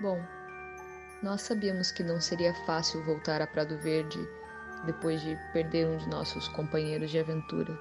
Bom, 0.00 0.24
nós 1.20 1.42
sabíamos 1.42 1.90
que 1.90 2.04
não 2.04 2.20
seria 2.20 2.54
fácil 2.64 3.02
voltar 3.02 3.42
a 3.42 3.46
Prado 3.48 3.76
Verde 3.78 4.18
depois 4.84 5.20
de 5.20 5.36
perder 5.52 5.88
um 5.88 5.96
de 5.96 6.08
nossos 6.08 6.46
companheiros 6.46 7.10
de 7.10 7.18
aventura. 7.18 7.76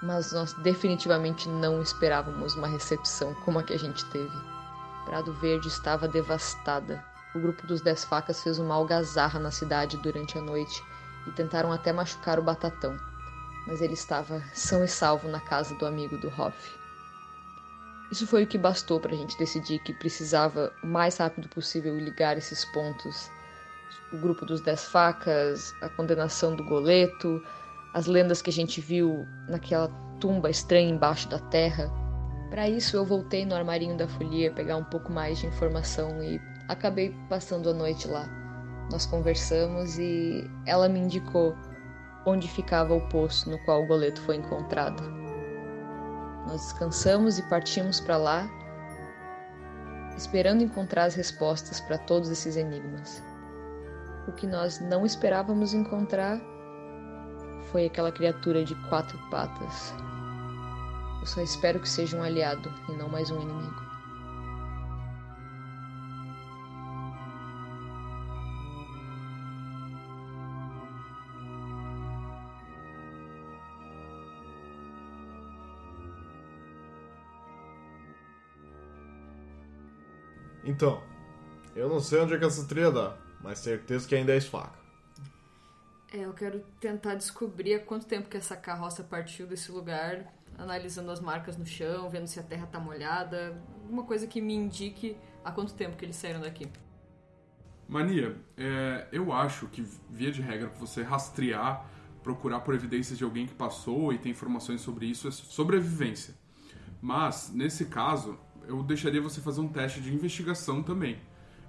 Mas 0.00 0.30
nós 0.30 0.52
definitivamente 0.62 1.48
não 1.48 1.82
esperávamos 1.82 2.54
uma 2.54 2.68
recepção 2.68 3.34
como 3.44 3.58
a 3.58 3.64
que 3.64 3.74
a 3.74 3.78
gente 3.78 4.08
teve. 4.10 4.36
Prado 5.04 5.32
Verde 5.34 5.66
estava 5.66 6.06
devastada. 6.06 7.04
O 7.34 7.40
grupo 7.40 7.66
dos 7.66 7.80
Dez 7.80 8.04
Facas 8.04 8.40
fez 8.40 8.60
uma 8.60 8.76
algazarra 8.76 9.40
na 9.40 9.50
cidade 9.50 9.96
durante 9.96 10.38
a 10.38 10.40
noite 10.40 10.80
e 11.26 11.32
tentaram 11.32 11.72
até 11.72 11.92
machucar 11.92 12.38
o 12.38 12.44
Batatão, 12.44 12.96
mas 13.66 13.82
ele 13.82 13.94
estava 13.94 14.40
são 14.54 14.84
e 14.84 14.88
salvo 14.88 15.28
na 15.28 15.40
casa 15.40 15.74
do 15.74 15.84
amigo 15.84 16.16
do 16.16 16.28
Hoff. 16.28 16.78
Isso 18.10 18.26
foi 18.26 18.44
o 18.44 18.46
que 18.46 18.56
bastou 18.56 18.98
para 18.98 19.12
a 19.12 19.16
gente 19.16 19.36
decidir 19.36 19.80
que 19.80 19.92
precisava 19.92 20.72
o 20.82 20.86
mais 20.86 21.18
rápido 21.18 21.48
possível 21.48 21.96
ligar 21.98 22.38
esses 22.38 22.64
pontos. 22.66 23.30
O 24.12 24.16
grupo 24.16 24.46
dos 24.46 24.62
Dez 24.62 24.86
Facas, 24.86 25.74
a 25.82 25.90
condenação 25.90 26.56
do 26.56 26.64
Goleto, 26.64 27.42
as 27.92 28.06
lendas 28.06 28.40
que 28.40 28.48
a 28.48 28.52
gente 28.52 28.80
viu 28.80 29.26
naquela 29.46 29.88
tumba 30.18 30.48
estranha 30.48 30.88
embaixo 30.88 31.28
da 31.28 31.38
terra. 31.38 31.90
Para 32.48 32.66
isso 32.66 32.96
eu 32.96 33.04
voltei 33.04 33.44
no 33.44 33.54
armarinho 33.54 33.96
da 33.96 34.08
folia 34.08 34.50
pegar 34.52 34.78
um 34.78 34.84
pouco 34.84 35.12
mais 35.12 35.38
de 35.38 35.46
informação 35.46 36.22
e 36.22 36.40
acabei 36.66 37.14
passando 37.28 37.68
a 37.68 37.74
noite 37.74 38.08
lá. 38.08 38.26
Nós 38.90 39.04
conversamos 39.04 39.98
e 39.98 40.50
ela 40.64 40.88
me 40.88 40.98
indicou 40.98 41.54
onde 42.24 42.48
ficava 42.48 42.94
o 42.94 43.06
poço 43.10 43.50
no 43.50 43.58
qual 43.64 43.82
o 43.82 43.86
goleto 43.86 44.20
foi 44.22 44.36
encontrado. 44.36 45.27
Nós 46.48 46.62
descansamos 46.62 47.38
e 47.38 47.42
partimos 47.42 48.00
para 48.00 48.16
lá, 48.16 48.48
esperando 50.16 50.62
encontrar 50.62 51.04
as 51.04 51.14
respostas 51.14 51.78
para 51.78 51.98
todos 51.98 52.30
esses 52.30 52.56
enigmas. 52.56 53.22
O 54.26 54.32
que 54.32 54.46
nós 54.46 54.80
não 54.80 55.04
esperávamos 55.04 55.74
encontrar 55.74 56.40
foi 57.70 57.84
aquela 57.84 58.10
criatura 58.10 58.64
de 58.64 58.74
quatro 58.88 59.18
patas. 59.30 59.92
Eu 61.20 61.26
só 61.26 61.42
espero 61.42 61.80
que 61.80 61.88
seja 61.88 62.16
um 62.16 62.22
aliado 62.22 62.72
e 62.88 62.92
não 62.92 63.10
mais 63.10 63.30
um 63.30 63.38
inimigo. 63.42 63.87
Então, 80.78 81.02
eu 81.74 81.88
não 81.88 81.98
sei 81.98 82.20
onde 82.20 82.34
é 82.34 82.38
que 82.38 82.44
essa 82.44 82.64
trilha 82.64 82.92
dá, 82.92 83.16
mas 83.42 83.58
certeza 83.58 84.06
que 84.06 84.14
ainda 84.14 84.32
é 84.32 84.36
esfaca. 84.36 84.78
É, 86.14 86.18
eu 86.18 86.32
quero 86.32 86.60
tentar 86.78 87.16
descobrir 87.16 87.74
há 87.74 87.80
quanto 87.80 88.06
tempo 88.06 88.28
que 88.28 88.36
essa 88.36 88.56
carroça 88.56 89.02
partiu 89.02 89.44
desse 89.44 89.72
lugar, 89.72 90.32
analisando 90.56 91.10
as 91.10 91.18
marcas 91.18 91.56
no 91.56 91.66
chão, 91.66 92.08
vendo 92.08 92.28
se 92.28 92.38
a 92.38 92.44
terra 92.44 92.64
tá 92.68 92.78
molhada, 92.78 93.60
alguma 93.82 94.04
coisa 94.04 94.28
que 94.28 94.40
me 94.40 94.54
indique 94.54 95.16
há 95.44 95.50
quanto 95.50 95.74
tempo 95.74 95.96
que 95.96 96.04
eles 96.04 96.14
saíram 96.14 96.40
daqui. 96.40 96.70
Mania, 97.88 98.36
é, 98.56 99.08
eu 99.10 99.32
acho 99.32 99.66
que, 99.66 99.84
via 100.08 100.30
de 100.30 100.40
regra, 100.40 100.68
você 100.78 101.02
rastrear, 101.02 101.90
procurar 102.22 102.60
por 102.60 102.72
evidências 102.72 103.18
de 103.18 103.24
alguém 103.24 103.48
que 103.48 103.54
passou 103.54 104.12
e 104.12 104.18
tem 104.18 104.30
informações 104.30 104.80
sobre 104.80 105.06
isso 105.06 105.26
é 105.26 105.32
sobrevivência. 105.32 106.36
Mas, 107.02 107.50
nesse 107.52 107.86
caso, 107.86 108.38
eu 108.68 108.82
deixaria 108.82 109.20
você 109.20 109.40
fazer 109.40 109.60
um 109.60 109.68
teste 109.68 110.00
de 110.00 110.14
investigação 110.14 110.82
também. 110.82 111.18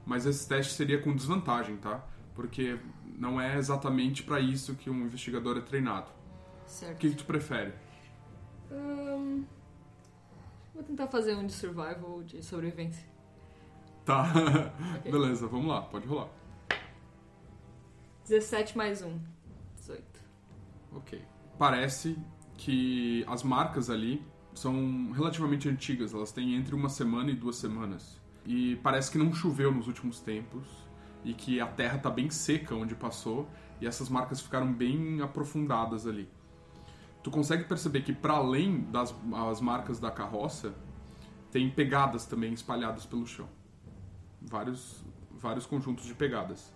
Mas 0.05 0.25
esse 0.25 0.47
teste 0.47 0.73
seria 0.73 1.02
com 1.02 1.16
desvantagem, 1.16 1.77
tá? 1.77 2.04
Porque 2.36 2.77
não 3.17 3.39
é 3.39 3.58
exatamente 3.58 4.21
para 4.21 4.39
isso 4.39 4.76
que 4.76 4.89
um 4.89 5.05
investigador 5.05 5.58
é 5.58 5.61
treinado. 5.61 6.11
Certo. 6.65 6.95
O 6.95 6.98
que, 6.98 7.09
que 7.09 7.15
tu 7.15 7.26
prefere? 7.26 7.73
Hum, 8.71 9.45
vou 10.73 10.83
tentar 10.83 11.08
fazer 11.08 11.36
um 11.36 11.45
de 11.45 11.54
survival, 11.54 12.21
de 12.23 12.43
sobrevivência. 12.43 13.08
Tá. 14.05 14.32
Okay. 14.99 15.11
Beleza, 15.11 15.48
vamos 15.48 15.67
lá, 15.67 15.82
pode 15.82 16.05
rolar. 16.05 16.27
17 18.27 18.77
mais 18.77 19.02
1. 19.02 19.17
18. 19.77 20.04
Ok. 20.93 21.21
Parece 21.58 22.17
que 22.58 23.23
as 23.27 23.43
marcas 23.43 23.89
ali 23.89 24.26
são 24.54 25.11
relativamente 25.11 25.70
antigas, 25.70 26.14
elas 26.14 26.32
têm 26.32 26.55
entre 26.55 26.76
uma 26.76 26.89
semana 26.89 27.32
e 27.32 27.36
duas 27.36 27.55
semanas. 27.55 28.20
E 28.45 28.77
parece 28.77 29.11
que 29.11 29.17
não 29.17 29.33
choveu 29.33 29.71
nos 29.71 29.87
últimos 29.87 30.20
tempos 30.20 30.67
e 31.23 31.33
que 31.33 31.60
a 31.60 31.67
terra 31.67 31.98
está 31.98 32.10
bem 32.10 32.30
seca 32.30 32.73
onde 32.76 32.95
passou 32.95 33.48
e 33.80 33.88
essas 33.88 34.09
marcas 34.09 34.42
ficaram 34.42 34.71
bem 34.71 35.21
aprofundadas 35.21 36.08
ali. 36.08 36.30
Tu 37.21 37.30
consegue 37.30 37.65
perceber 37.65 38.02
que 38.02 38.14
para 38.14 38.33
além 38.33 38.82
das 38.92 39.14
as 39.49 39.61
marcas 39.61 39.99
da 39.99 40.09
carroça, 40.09 40.73
tem 41.52 41.70
pegadas 41.70 42.26
também 42.26 42.54
espalhadas 42.54 43.05
pelo 43.05 43.27
chão. 43.27 43.49
Vários 44.42 45.04
vários 45.39 45.65
conjuntos 45.65 46.05
de 46.05 46.14
pegadas. 46.14 46.73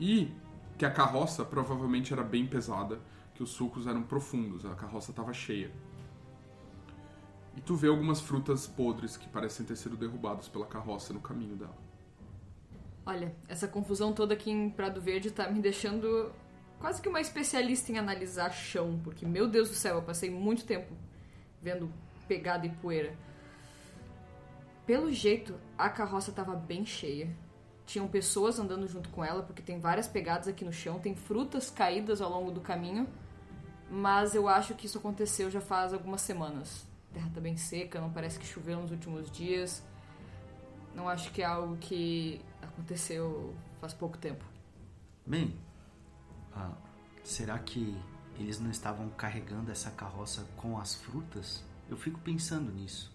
E 0.00 0.32
que 0.76 0.86
a 0.86 0.90
carroça 0.90 1.44
provavelmente 1.44 2.12
era 2.12 2.22
bem 2.22 2.46
pesada, 2.46 3.00
que 3.34 3.42
os 3.42 3.50
sulcos 3.50 3.86
eram 3.86 4.02
profundos, 4.02 4.64
a 4.64 4.74
carroça 4.74 5.10
estava 5.10 5.32
cheia. 5.32 5.72
E 7.58 7.60
tu 7.60 7.74
vê 7.74 7.88
algumas 7.88 8.20
frutas 8.20 8.68
podres 8.68 9.16
que 9.16 9.28
parecem 9.28 9.66
ter 9.66 9.74
sido 9.74 9.96
derrubadas 9.96 10.46
pela 10.46 10.64
carroça 10.64 11.12
no 11.12 11.18
caminho 11.18 11.56
dela. 11.56 11.76
Olha, 13.04 13.34
essa 13.48 13.66
confusão 13.66 14.12
toda 14.12 14.32
aqui 14.32 14.48
em 14.48 14.70
Prado 14.70 15.00
Verde 15.00 15.32
tá 15.32 15.50
me 15.50 15.60
deixando 15.60 16.30
quase 16.78 17.02
que 17.02 17.08
uma 17.08 17.20
especialista 17.20 17.90
em 17.90 17.98
analisar 17.98 18.52
chão, 18.52 19.00
porque, 19.02 19.26
meu 19.26 19.48
Deus 19.48 19.70
do 19.70 19.74
céu, 19.74 19.96
eu 19.96 20.02
passei 20.02 20.30
muito 20.30 20.64
tempo 20.64 20.94
vendo 21.60 21.92
pegada 22.28 22.64
e 22.64 22.70
poeira. 22.70 23.12
Pelo 24.86 25.10
jeito, 25.10 25.56
a 25.76 25.88
carroça 25.88 26.30
estava 26.30 26.54
bem 26.54 26.86
cheia. 26.86 27.28
Tinham 27.84 28.06
pessoas 28.06 28.60
andando 28.60 28.86
junto 28.86 29.08
com 29.08 29.24
ela, 29.24 29.42
porque 29.42 29.62
tem 29.62 29.80
várias 29.80 30.06
pegadas 30.06 30.46
aqui 30.46 30.64
no 30.64 30.72
chão, 30.72 31.00
tem 31.00 31.16
frutas 31.16 31.70
caídas 31.70 32.20
ao 32.20 32.30
longo 32.30 32.52
do 32.52 32.60
caminho, 32.60 33.08
mas 33.90 34.36
eu 34.36 34.46
acho 34.46 34.76
que 34.76 34.86
isso 34.86 34.98
aconteceu 34.98 35.50
já 35.50 35.60
faz 35.60 35.92
algumas 35.92 36.20
semanas 36.20 36.86
terra 37.12 37.30
tá 37.34 37.40
bem 37.40 37.56
seca, 37.56 38.00
não 38.00 38.10
parece 38.10 38.38
que 38.38 38.46
choveu 38.46 38.80
nos 38.80 38.90
últimos 38.90 39.30
dias. 39.30 39.82
Não 40.94 41.08
acho 41.08 41.30
que 41.32 41.42
é 41.42 41.44
algo 41.44 41.76
que 41.76 42.40
aconteceu 42.60 43.54
faz 43.80 43.92
pouco 43.92 44.18
tempo. 44.18 44.44
Bem, 45.24 45.54
ah, 46.54 46.72
será 47.22 47.58
que 47.58 47.96
eles 48.38 48.58
não 48.58 48.70
estavam 48.70 49.08
carregando 49.10 49.70
essa 49.70 49.90
carroça 49.90 50.46
com 50.56 50.78
as 50.78 50.94
frutas? 50.94 51.64
Eu 51.88 51.96
fico 51.96 52.18
pensando 52.20 52.72
nisso. 52.72 53.14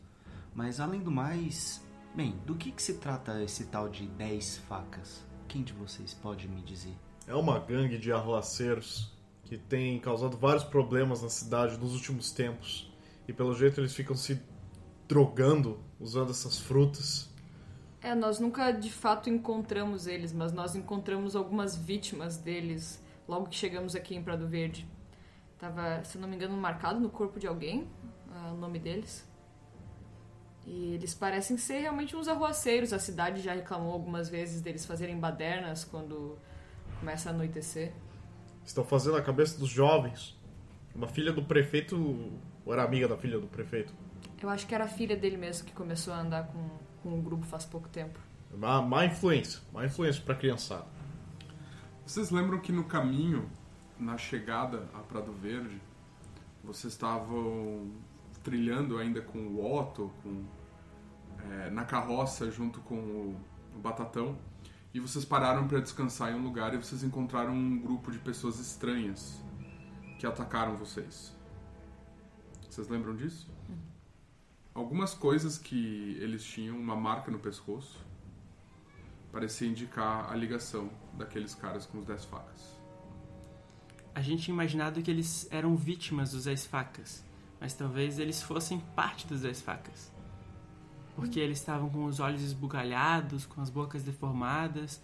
Mas 0.54 0.80
além 0.80 1.02
do 1.02 1.12
mais, 1.12 1.84
bem, 2.16 2.38
do 2.46 2.56
que, 2.56 2.72
que 2.72 2.82
se 2.82 2.96
trata 2.96 3.42
esse 3.42 3.66
tal 3.66 3.90
de 3.90 4.06
10 4.06 4.58
facas? 4.60 5.24
Quem 5.48 5.64
de 5.64 5.74
vocês 5.74 6.14
pode 6.14 6.48
me 6.48 6.62
dizer? 6.62 6.96
É 7.28 7.34
uma 7.36 7.60
gangue 7.60 7.98
de 7.98 8.12
arroaceiros 8.12 9.12
que 9.44 9.58
tem 9.58 10.00
causado 10.00 10.38
vários 10.38 10.64
problemas 10.64 11.22
na 11.22 11.30
cidade 11.30 11.78
nos 11.78 11.94
últimos 11.94 12.32
tempos. 12.32 12.93
E 13.28 13.34
pelo 13.34 13.54
jeito 13.54 13.80
eles 13.80 13.94
ficam 13.94 14.16
se 14.16 14.42
drogando 15.08 15.80
usando 16.00 16.32
essas 16.32 16.58
frutas. 16.58 17.30
É, 18.02 18.14
nós 18.14 18.40
nunca 18.40 18.72
de 18.72 18.92
fato 18.92 19.30
encontramos 19.30 20.08
eles, 20.08 20.34
mas 20.34 20.52
nós 20.52 20.76
encontramos 20.76 21.36
algumas 21.36 21.76
vítimas 21.76 22.38
deles 22.38 23.02
logo 23.28 23.48
que 23.48 23.56
chegamos 23.56 23.96
aqui 23.96 24.16
em 24.16 24.22
Prado 24.22 24.48
Verde. 24.48 24.86
Tava, 25.58 26.04
se 26.04 26.18
não 26.18 26.28
me 26.28 26.36
engano, 26.36 26.58
marcado 26.58 27.00
no 27.00 27.10
corpo 27.10 27.40
de 27.40 27.48
alguém 27.48 27.88
uh, 28.28 28.54
o 28.54 28.58
nome 28.58 28.80
deles. 28.80 29.26
E 30.66 30.94
eles 30.94 31.14
parecem 31.14 31.58
ser 31.58 31.80
realmente 31.80 32.16
uns 32.16 32.28
arruaceiros. 32.28 32.92
A 32.92 33.00
cidade 33.00 33.42
já 33.42 33.54
reclamou 33.54 33.94
algumas 33.94 34.30
vezes 34.30 34.62
deles 34.62 34.86
fazerem 34.86 35.18
badernas 35.18 35.86
quando 35.86 36.38
começa 37.00 37.30
a 37.30 37.34
anoitecer. 37.34 37.94
Estão 38.66 38.84
fazendo 38.84 39.18
a 39.18 39.22
cabeça 39.22 39.58
dos 39.58 39.70
jovens. 39.70 40.38
Uma 40.96 41.08
filha 41.08 41.32
do 41.34 41.44
prefeito 41.44 42.32
ou 42.66 42.74
era 42.74 42.84
amiga 42.84 43.08
da 43.08 43.18
filha 43.18 43.40
do 43.40 43.48
prefeito? 43.48 43.94
Eu 44.42 44.50
acho 44.50 44.68
que 44.68 44.76
era 44.76 44.84
a 44.84 44.88
filha 44.88 45.16
dele 45.16 45.38
mesmo 45.38 45.66
que 45.66 45.74
começou 45.74 46.14
a 46.14 46.20
andar 46.20 46.48
com, 46.48 46.70
com 47.02 47.18
o 47.18 47.22
grupo 47.22 47.46
faz 47.46 47.66
pouco 47.66 47.88
tempo. 47.90 48.20
Má, 48.56 48.82
má 48.82 49.06
influência, 49.06 49.62
má 49.72 49.86
influência 49.86 50.22
pra 50.22 50.36
criançada. 50.36 50.86
Vocês 52.06 52.30
lembram 52.30 52.60
que 52.60 52.72
no 52.72 52.84
caminho, 52.84 53.50
na 53.98 54.18
chegada 54.18 54.90
a 54.94 55.00
Prado 55.00 55.32
Verde, 55.32 55.82
vocês 56.64 56.94
estavam 56.94 57.92
trilhando 58.44 58.98
ainda 58.98 59.22
com 59.22 59.40
o 59.40 59.80
Otto, 59.80 60.12
com, 60.22 60.44
é, 61.50 61.70
na 61.70 61.86
carroça 61.86 62.52
junto 62.52 62.82
com 62.82 62.96
o, 62.96 63.40
o 63.76 63.80
Batatão, 63.80 64.38
e 64.94 65.00
vocês 65.00 65.26
pararam 65.26 65.68
para 65.68 65.80
descansar 65.80 66.32
em 66.32 66.36
um 66.36 66.44
lugar 66.44 66.74
e 66.74 66.78
vocês 66.78 67.04
encontraram 67.04 67.54
um 67.54 67.80
grupo 67.80 68.12
de 68.12 68.20
pessoas 68.20 68.60
estranhas 68.60 69.42
que 70.20 70.28
atacaram 70.28 70.76
vocês. 70.76 71.34
Vocês 72.74 72.88
lembram 72.88 73.16
disso? 73.16 73.48
Algumas 74.74 75.14
coisas 75.14 75.60
que 75.60 76.18
eles 76.20 76.44
tinham, 76.44 76.76
uma 76.76 76.96
marca 76.96 77.30
no 77.30 77.38
pescoço, 77.38 78.04
parecia 79.32 79.68
indicar 79.68 80.32
a 80.32 80.36
ligação 80.36 80.90
daqueles 81.14 81.54
caras 81.54 81.86
com 81.86 82.00
os 82.00 82.06
10 82.08 82.26
facas. 82.26 82.76
A 84.16 84.24
gente 84.24 84.46
tinha 84.46 84.56
imaginado 84.56 85.04
que 85.04 85.12
eles 85.12 85.48
eram 85.52 85.76
vítimas 85.76 86.32
dos 86.32 86.46
10 86.46 86.66
facas, 86.66 87.24
mas 87.62 87.76
talvez 87.76 88.18
eles 88.18 88.42
fossem 88.42 88.80
parte 88.96 89.28
dos 89.28 89.42
10 89.42 89.62
facas. 89.62 90.12
Porque 91.16 91.40
eles 91.40 91.60
estavam 91.60 91.92
com 91.92 92.06
os 92.06 92.20
olhos 92.20 92.42
esbugalhados, 92.42 93.46
com 93.46 93.62
as 93.62 93.70
bocas 93.70 94.02
deformadas. 94.02 95.00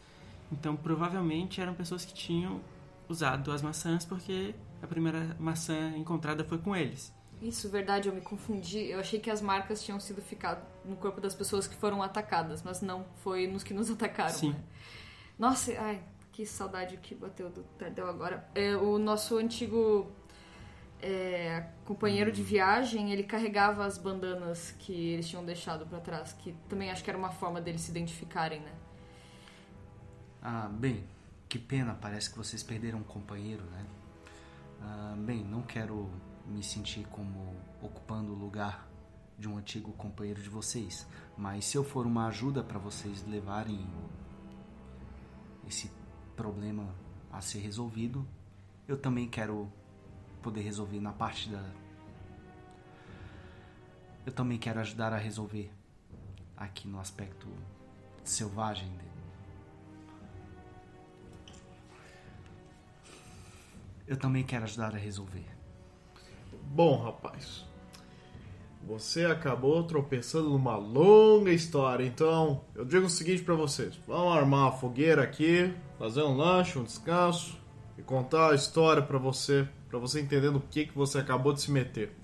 Então, 0.52 0.76
provavelmente 0.76 1.62
eram 1.62 1.76
pessoas 1.76 2.04
que 2.04 2.16
tinham 2.16 2.62
usado 3.08 3.52
as 3.52 3.62
maçãs 3.62 4.06
porque 4.06 4.56
a 4.82 4.88
primeira 4.88 5.38
maçã 5.40 5.96
encontrada 5.96 6.44
foi 6.44 6.58
com 6.58 6.76
eles. 6.76 7.19
Isso, 7.42 7.70
verdade, 7.70 8.10
eu 8.10 8.14
me 8.14 8.22
confundi. 8.22 8.80
Eu 8.90 9.00
achei 9.00 9.20
que 9.20 9.30
as 9.30 9.42
marcas 9.42 9.82
tinham 9.82 10.00
sido 10.00 10.22
ficado 10.22 10.62
no 10.84 10.96
corpo 10.98 11.22
das 11.22 11.34
pessoas 11.34 11.68
que 11.68 11.76
foram 11.76 12.04
atacadas, 12.04 12.62
mas 12.62 12.82
não, 12.82 13.06
foi 13.24 13.48
nos 13.48 13.64
que 13.64 13.74
nos 13.74 13.90
atacaram. 13.92 14.34
Sim. 14.34 14.52
Né? 14.52 14.64
Nossa, 15.38 15.72
ai, 15.80 16.04
que 16.34 16.46
saudade 16.46 16.98
que 16.98 17.16
bateu 17.16 17.50
do 17.50 17.64
Tardel 17.78 18.08
agora. 18.08 18.50
É, 18.54 18.76
o 18.76 18.98
nosso 18.98 19.38
antigo 19.38 20.12
é, 21.02 21.66
companheiro 21.86 22.30
de 22.32 22.44
viagem, 22.44 23.12
ele 23.12 23.24
carregava 23.24 23.86
as 23.86 23.98
bandanas 23.98 24.76
que 24.80 24.94
eles 25.14 25.28
tinham 25.30 25.46
deixado 25.46 25.86
para 25.86 26.00
trás, 26.00 26.34
que 26.34 26.54
também 26.68 26.92
acho 26.92 27.04
que 27.04 27.10
era 27.10 27.18
uma 27.18 27.32
forma 27.32 27.62
deles 27.62 27.82
se 27.82 27.92
identificarem, 27.92 28.60
né? 28.60 28.74
Ah, 30.42 30.70
bem, 30.70 31.06
que 31.48 31.58
pena, 31.58 31.98
parece 32.00 32.30
que 32.30 32.38
vocês 32.38 32.64
perderam 32.64 33.00
um 33.00 33.04
companheiro, 33.04 33.64
né? 33.64 33.86
Ah, 34.82 35.16
bem, 35.18 35.44
não 35.44 35.62
quero 35.62 36.10
me 36.50 36.64
sentir 36.64 37.06
como 37.08 37.56
ocupando 37.82 38.34
o 38.34 38.36
lugar 38.36 38.90
de 39.38 39.48
um 39.48 39.58
antigo 39.58 39.94
companheiro 39.94 40.42
de 40.42 40.50
vocês, 40.50 41.08
mas 41.38 41.66
se 41.66 41.78
eu 41.78 41.84
for 41.84 42.06
uma 42.06 42.28
ajuda 42.28 42.62
para 42.62 42.78
vocês 42.78 43.26
levarem 43.26 43.88
esse 45.68 45.90
problema 46.36 46.94
a 47.32 47.40
ser 47.40 47.60
resolvido, 47.60 48.28
eu 48.88 48.98
também 48.98 49.30
quero 49.30 49.72
poder 50.42 50.62
resolver 50.62 51.00
na 51.00 51.14
parte 51.14 51.50
da. 51.50 51.64
Eu 54.26 54.34
também 54.34 54.58
quero 54.58 54.80
ajudar 54.80 55.14
a 55.14 55.18
resolver 55.18 55.72
aqui 56.58 56.88
no 56.88 57.00
aspecto 57.00 57.48
selvagem 58.24 58.90
dele. 58.90 59.10
Eu 64.06 64.18
também 64.18 64.44
quero 64.44 64.64
ajudar 64.64 64.94
a 64.96 64.98
resolver. 64.98 65.59
Bom, 66.72 67.02
rapaz. 67.04 67.66
Você 68.86 69.26
acabou 69.26 69.84
tropeçando 69.84 70.50
numa 70.50 70.78
longa 70.78 71.52
história, 71.52 72.06
então 72.06 72.62
eu 72.74 72.86
digo 72.86 73.08
o 73.08 73.10
seguinte 73.10 73.42
para 73.44 73.56
vocês: 73.56 74.00
vamos 74.08 74.36
armar 74.38 74.62
uma 74.68 74.72
fogueira 74.72 75.24
aqui, 75.24 75.74
fazer 75.98 76.22
um 76.24 76.36
lanche, 76.38 76.78
um 76.80 76.84
descanso 76.84 77.58
e 77.98 78.02
contar 78.02 78.52
a 78.52 78.56
história 78.56 79.02
para 79.02 79.18
você, 79.18 79.68
para 79.90 80.00
você 80.00 80.22
entender 80.22 80.50
no 80.52 80.62
que 80.62 80.86
que 80.86 80.96
você 80.96 81.18
acabou 81.18 81.52
de 81.54 81.62
se 81.62 81.72
meter. 81.72 82.16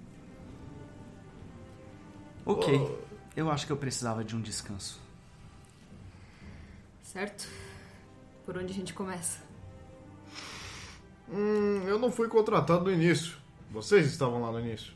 Ok, 2.46 2.74
Oh. 2.80 2.92
eu 3.36 3.50
acho 3.52 3.66
que 3.66 3.72
eu 3.72 3.78
precisava 3.78 4.24
de 4.24 4.36
um 4.36 4.42
descanso. 4.42 5.00
Certo? 7.02 7.48
Por 8.46 8.58
onde 8.58 8.72
a 8.72 8.76
gente 8.76 8.94
começa? 8.94 9.40
Hum, 11.32 11.82
eu 11.88 11.98
não 11.98 12.12
fui 12.12 12.28
contratado 12.28 12.84
no 12.86 12.92
início. 12.92 13.36
Vocês 13.76 14.08
estavam 14.08 14.42
lá 14.42 14.52
no 14.54 14.60
início. 14.62 14.94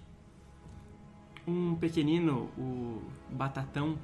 Um 1.45 1.75
pequenino, 1.75 2.49
o 2.57 3.01
Batatão, 3.29 3.97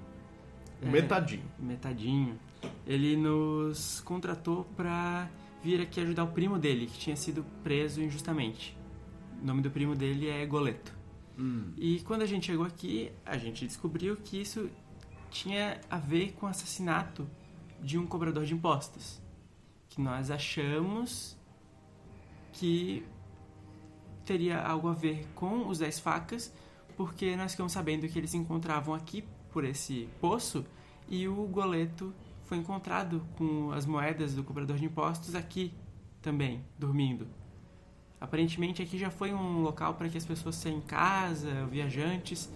O 0.81 0.85
É. 0.85 0.89
Metadinho. 0.91 1.43
metadinho, 1.57 2.37
ele 2.85 3.15
nos 3.15 4.01
contratou 4.01 4.65
pra 4.75 5.29
vir 5.63 5.79
aqui 5.79 6.01
ajudar 6.01 6.25
o 6.25 6.27
primo 6.33 6.59
dele, 6.59 6.87
que 6.87 6.97
tinha 6.99 7.15
sido 7.15 7.45
preso 7.63 8.01
injustamente. 8.01 8.77
O 9.41 9.45
nome 9.45 9.61
do 9.61 9.71
primo 9.71 9.95
dele 9.95 10.27
é 10.27 10.45
Goleto. 10.45 10.93
E 11.77 12.01
quando 12.01 12.23
a 12.23 12.25
gente 12.25 12.45
chegou 12.47 12.65
aqui, 12.65 13.11
a 13.25 13.37
gente 13.37 13.65
descobriu 13.65 14.17
que 14.17 14.41
isso 14.41 14.69
tinha 15.31 15.79
a 15.89 15.97
ver 15.97 16.33
com 16.33 16.45
o 16.45 16.49
assassinato 16.49 17.25
de 17.81 17.97
um 17.97 18.05
cobrador 18.05 18.43
de 18.45 18.53
impostos. 18.53 19.21
Que 19.89 20.01
nós 20.01 20.29
achamos 20.31 21.37
que 22.51 23.05
teria 24.25 24.61
algo 24.61 24.87
a 24.87 24.93
ver 24.93 25.27
com 25.35 25.67
os 25.67 25.79
10 25.79 25.99
facas, 25.99 26.53
porque 26.97 27.35
nós 27.35 27.51
ficamos 27.51 27.71
sabendo 27.71 28.07
que 28.07 28.17
eles 28.17 28.31
se 28.31 28.37
encontravam 28.37 28.93
aqui 28.93 29.23
por 29.51 29.63
esse 29.63 30.09
poço 30.19 30.65
e 31.07 31.27
o 31.27 31.45
goleto 31.47 32.13
foi 32.43 32.57
encontrado 32.57 33.25
com 33.37 33.71
as 33.71 33.85
moedas 33.85 34.35
do 34.35 34.43
cobrador 34.43 34.77
de 34.77 34.85
impostos 34.85 35.35
aqui 35.35 35.73
também, 36.21 36.63
dormindo. 36.77 37.27
Aparentemente 38.19 38.81
aqui 38.81 38.97
já 38.97 39.09
foi 39.09 39.33
um 39.33 39.61
local 39.61 39.93
para 39.95 40.09
que 40.09 40.17
as 40.17 40.25
pessoas 40.25 40.55
sem 40.55 40.81
casa, 40.81 41.65
viajantes, 41.67 42.49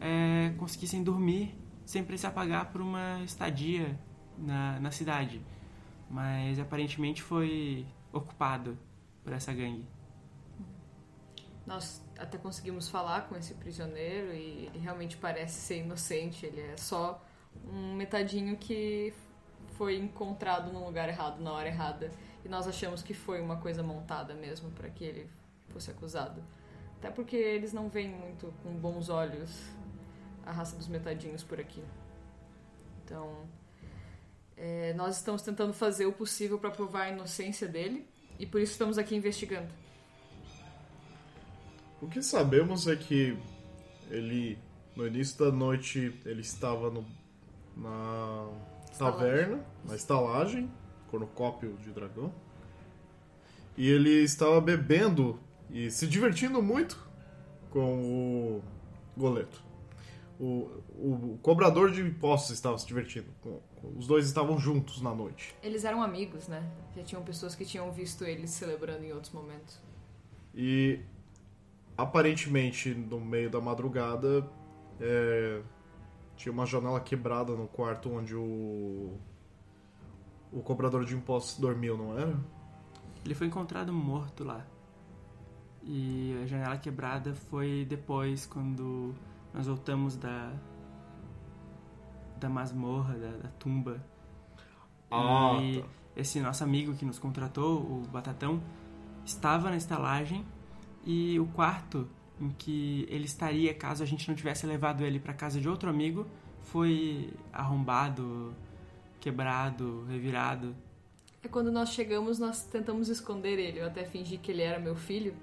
é, 0.00 0.52
conseguissem 0.56 1.02
dormir 1.02 1.54
sem 1.84 2.02
precisar 2.02 2.30
pagar 2.30 2.66
por 2.66 2.80
uma 2.80 3.22
estadia 3.22 3.98
na, 4.38 4.80
na 4.80 4.90
cidade. 4.90 5.40
Mas 6.10 6.58
aparentemente 6.58 7.22
foi 7.22 7.86
ocupado 8.12 8.76
por 9.22 9.32
essa 9.32 9.52
gangue. 9.52 9.84
Nós 11.66 12.02
até 12.18 12.36
conseguimos 12.36 12.88
falar 12.88 13.28
com 13.28 13.36
esse 13.36 13.54
prisioneiro 13.54 14.34
e 14.34 14.66
ele 14.66 14.78
realmente 14.78 15.16
parece 15.16 15.60
ser 15.60 15.78
inocente. 15.78 16.44
Ele 16.44 16.60
é 16.60 16.76
só 16.76 17.22
um 17.66 17.94
metadinho 17.94 18.56
que 18.56 19.14
foi 19.76 19.96
encontrado 19.96 20.72
no 20.72 20.84
lugar 20.84 21.08
errado, 21.08 21.40
na 21.40 21.52
hora 21.52 21.68
errada. 21.68 22.12
E 22.44 22.48
nós 22.48 22.68
achamos 22.68 23.02
que 23.02 23.14
foi 23.14 23.40
uma 23.40 23.56
coisa 23.56 23.82
montada 23.82 24.34
mesmo 24.34 24.70
para 24.72 24.88
que 24.90 25.04
ele 25.04 25.30
fosse 25.70 25.90
acusado. 25.90 26.42
Até 26.98 27.10
porque 27.10 27.36
eles 27.36 27.72
não 27.72 27.88
veem 27.88 28.08
muito 28.08 28.52
com 28.62 28.74
bons 28.74 29.08
olhos 29.08 29.50
a 30.44 30.52
raça 30.52 30.76
dos 30.76 30.88
metadinhos 30.88 31.42
por 31.42 31.58
aqui. 31.58 31.82
Então, 33.04 33.46
é, 34.56 34.92
nós 34.94 35.16
estamos 35.16 35.42
tentando 35.42 35.72
fazer 35.72 36.06
o 36.06 36.12
possível 36.12 36.58
para 36.58 36.70
provar 36.70 37.02
a 37.04 37.08
inocência 37.10 37.66
dele 37.66 38.06
e 38.38 38.46
por 38.46 38.60
isso 38.60 38.72
estamos 38.72 38.98
aqui 38.98 39.14
investigando. 39.16 39.68
O 42.04 42.06
que 42.06 42.22
sabemos 42.22 42.86
é 42.86 42.94
que 42.94 43.34
ele, 44.10 44.58
no 44.94 45.06
início 45.06 45.38
da 45.38 45.50
noite, 45.50 46.20
ele 46.26 46.42
estava 46.42 46.90
no, 46.90 47.02
na 47.74 48.46
Estalagem. 48.92 49.18
taverna, 49.18 49.66
na 49.86 49.96
estalagem, 49.96 50.72
cornucópio 51.10 51.78
de 51.82 51.90
dragão. 51.92 52.30
E 53.74 53.88
ele 53.88 54.22
estava 54.22 54.60
bebendo 54.60 55.40
e 55.70 55.90
se 55.90 56.06
divertindo 56.06 56.62
muito 56.62 57.02
com 57.70 58.02
o 58.02 58.62
goleto. 59.16 59.64
O, 60.38 60.68
o 60.90 61.38
cobrador 61.40 61.90
de 61.90 62.02
impostos 62.02 62.50
estava 62.50 62.76
se 62.76 62.86
divertindo. 62.86 63.28
Os 63.96 64.06
dois 64.06 64.26
estavam 64.26 64.58
juntos 64.58 65.00
na 65.00 65.14
noite. 65.14 65.54
Eles 65.62 65.86
eram 65.86 66.02
amigos, 66.02 66.48
né? 66.48 66.70
Já 66.94 67.02
tinham 67.02 67.24
pessoas 67.24 67.54
que 67.54 67.64
tinham 67.64 67.90
visto 67.90 68.24
eles 68.24 68.50
celebrando 68.50 69.04
em 69.04 69.12
outros 69.14 69.32
momentos. 69.32 69.80
E 70.54 71.00
aparentemente, 71.96 72.94
no 72.94 73.20
meio 73.20 73.50
da 73.50 73.60
madrugada, 73.60 74.48
é, 75.00 75.62
tinha 76.36 76.52
uma 76.52 76.66
janela 76.66 77.00
quebrada 77.00 77.54
no 77.54 77.66
quarto 77.68 78.10
onde 78.10 78.34
o, 78.34 79.18
o 80.52 80.60
cobrador 80.62 81.04
de 81.04 81.14
impostos 81.14 81.58
dormiu, 81.58 81.96
não 81.96 82.18
era? 82.18 82.36
Ele 83.24 83.34
foi 83.34 83.46
encontrado 83.46 83.92
morto 83.92 84.44
lá. 84.44 84.66
E 85.82 86.38
a 86.42 86.46
janela 86.46 86.76
quebrada 86.78 87.34
foi 87.34 87.86
depois, 87.88 88.46
quando 88.46 89.14
nós 89.52 89.66
voltamos 89.66 90.16
da. 90.16 90.52
da 92.38 92.48
masmorra, 92.48 93.14
da, 93.14 93.30
da 93.36 93.48
tumba. 93.58 94.02
Ah, 95.10 95.58
e 95.60 95.82
tá. 95.82 95.88
esse 96.16 96.40
nosso 96.40 96.64
amigo 96.64 96.94
que 96.94 97.04
nos 97.04 97.18
contratou, 97.18 97.80
o 97.80 98.02
Batatão, 98.10 98.62
estava 99.24 99.70
na 99.70 99.76
estalagem 99.76 100.44
e 101.04 101.38
o 101.38 101.46
quarto 101.46 102.08
em 102.40 102.50
que 102.50 103.06
ele 103.08 103.24
estaria 103.24 103.72
caso 103.74 104.02
a 104.02 104.06
gente 104.06 104.26
não 104.28 104.34
tivesse 104.34 104.66
levado 104.66 105.04
ele 105.04 105.20
para 105.20 105.32
casa 105.32 105.60
de 105.60 105.68
outro 105.68 105.88
amigo 105.88 106.26
foi 106.62 107.32
arrombado, 107.52 108.54
quebrado, 109.20 110.04
revirado. 110.08 110.74
É 111.42 111.48
quando 111.48 111.70
nós 111.70 111.90
chegamos, 111.90 112.38
nós 112.38 112.64
tentamos 112.64 113.08
esconder 113.08 113.58
ele. 113.58 113.80
Eu 113.80 113.86
até 113.86 114.04
fingi 114.04 114.38
que 114.38 114.50
ele 114.50 114.62
era 114.62 114.78
meu 114.78 114.96
filho, 114.96 115.36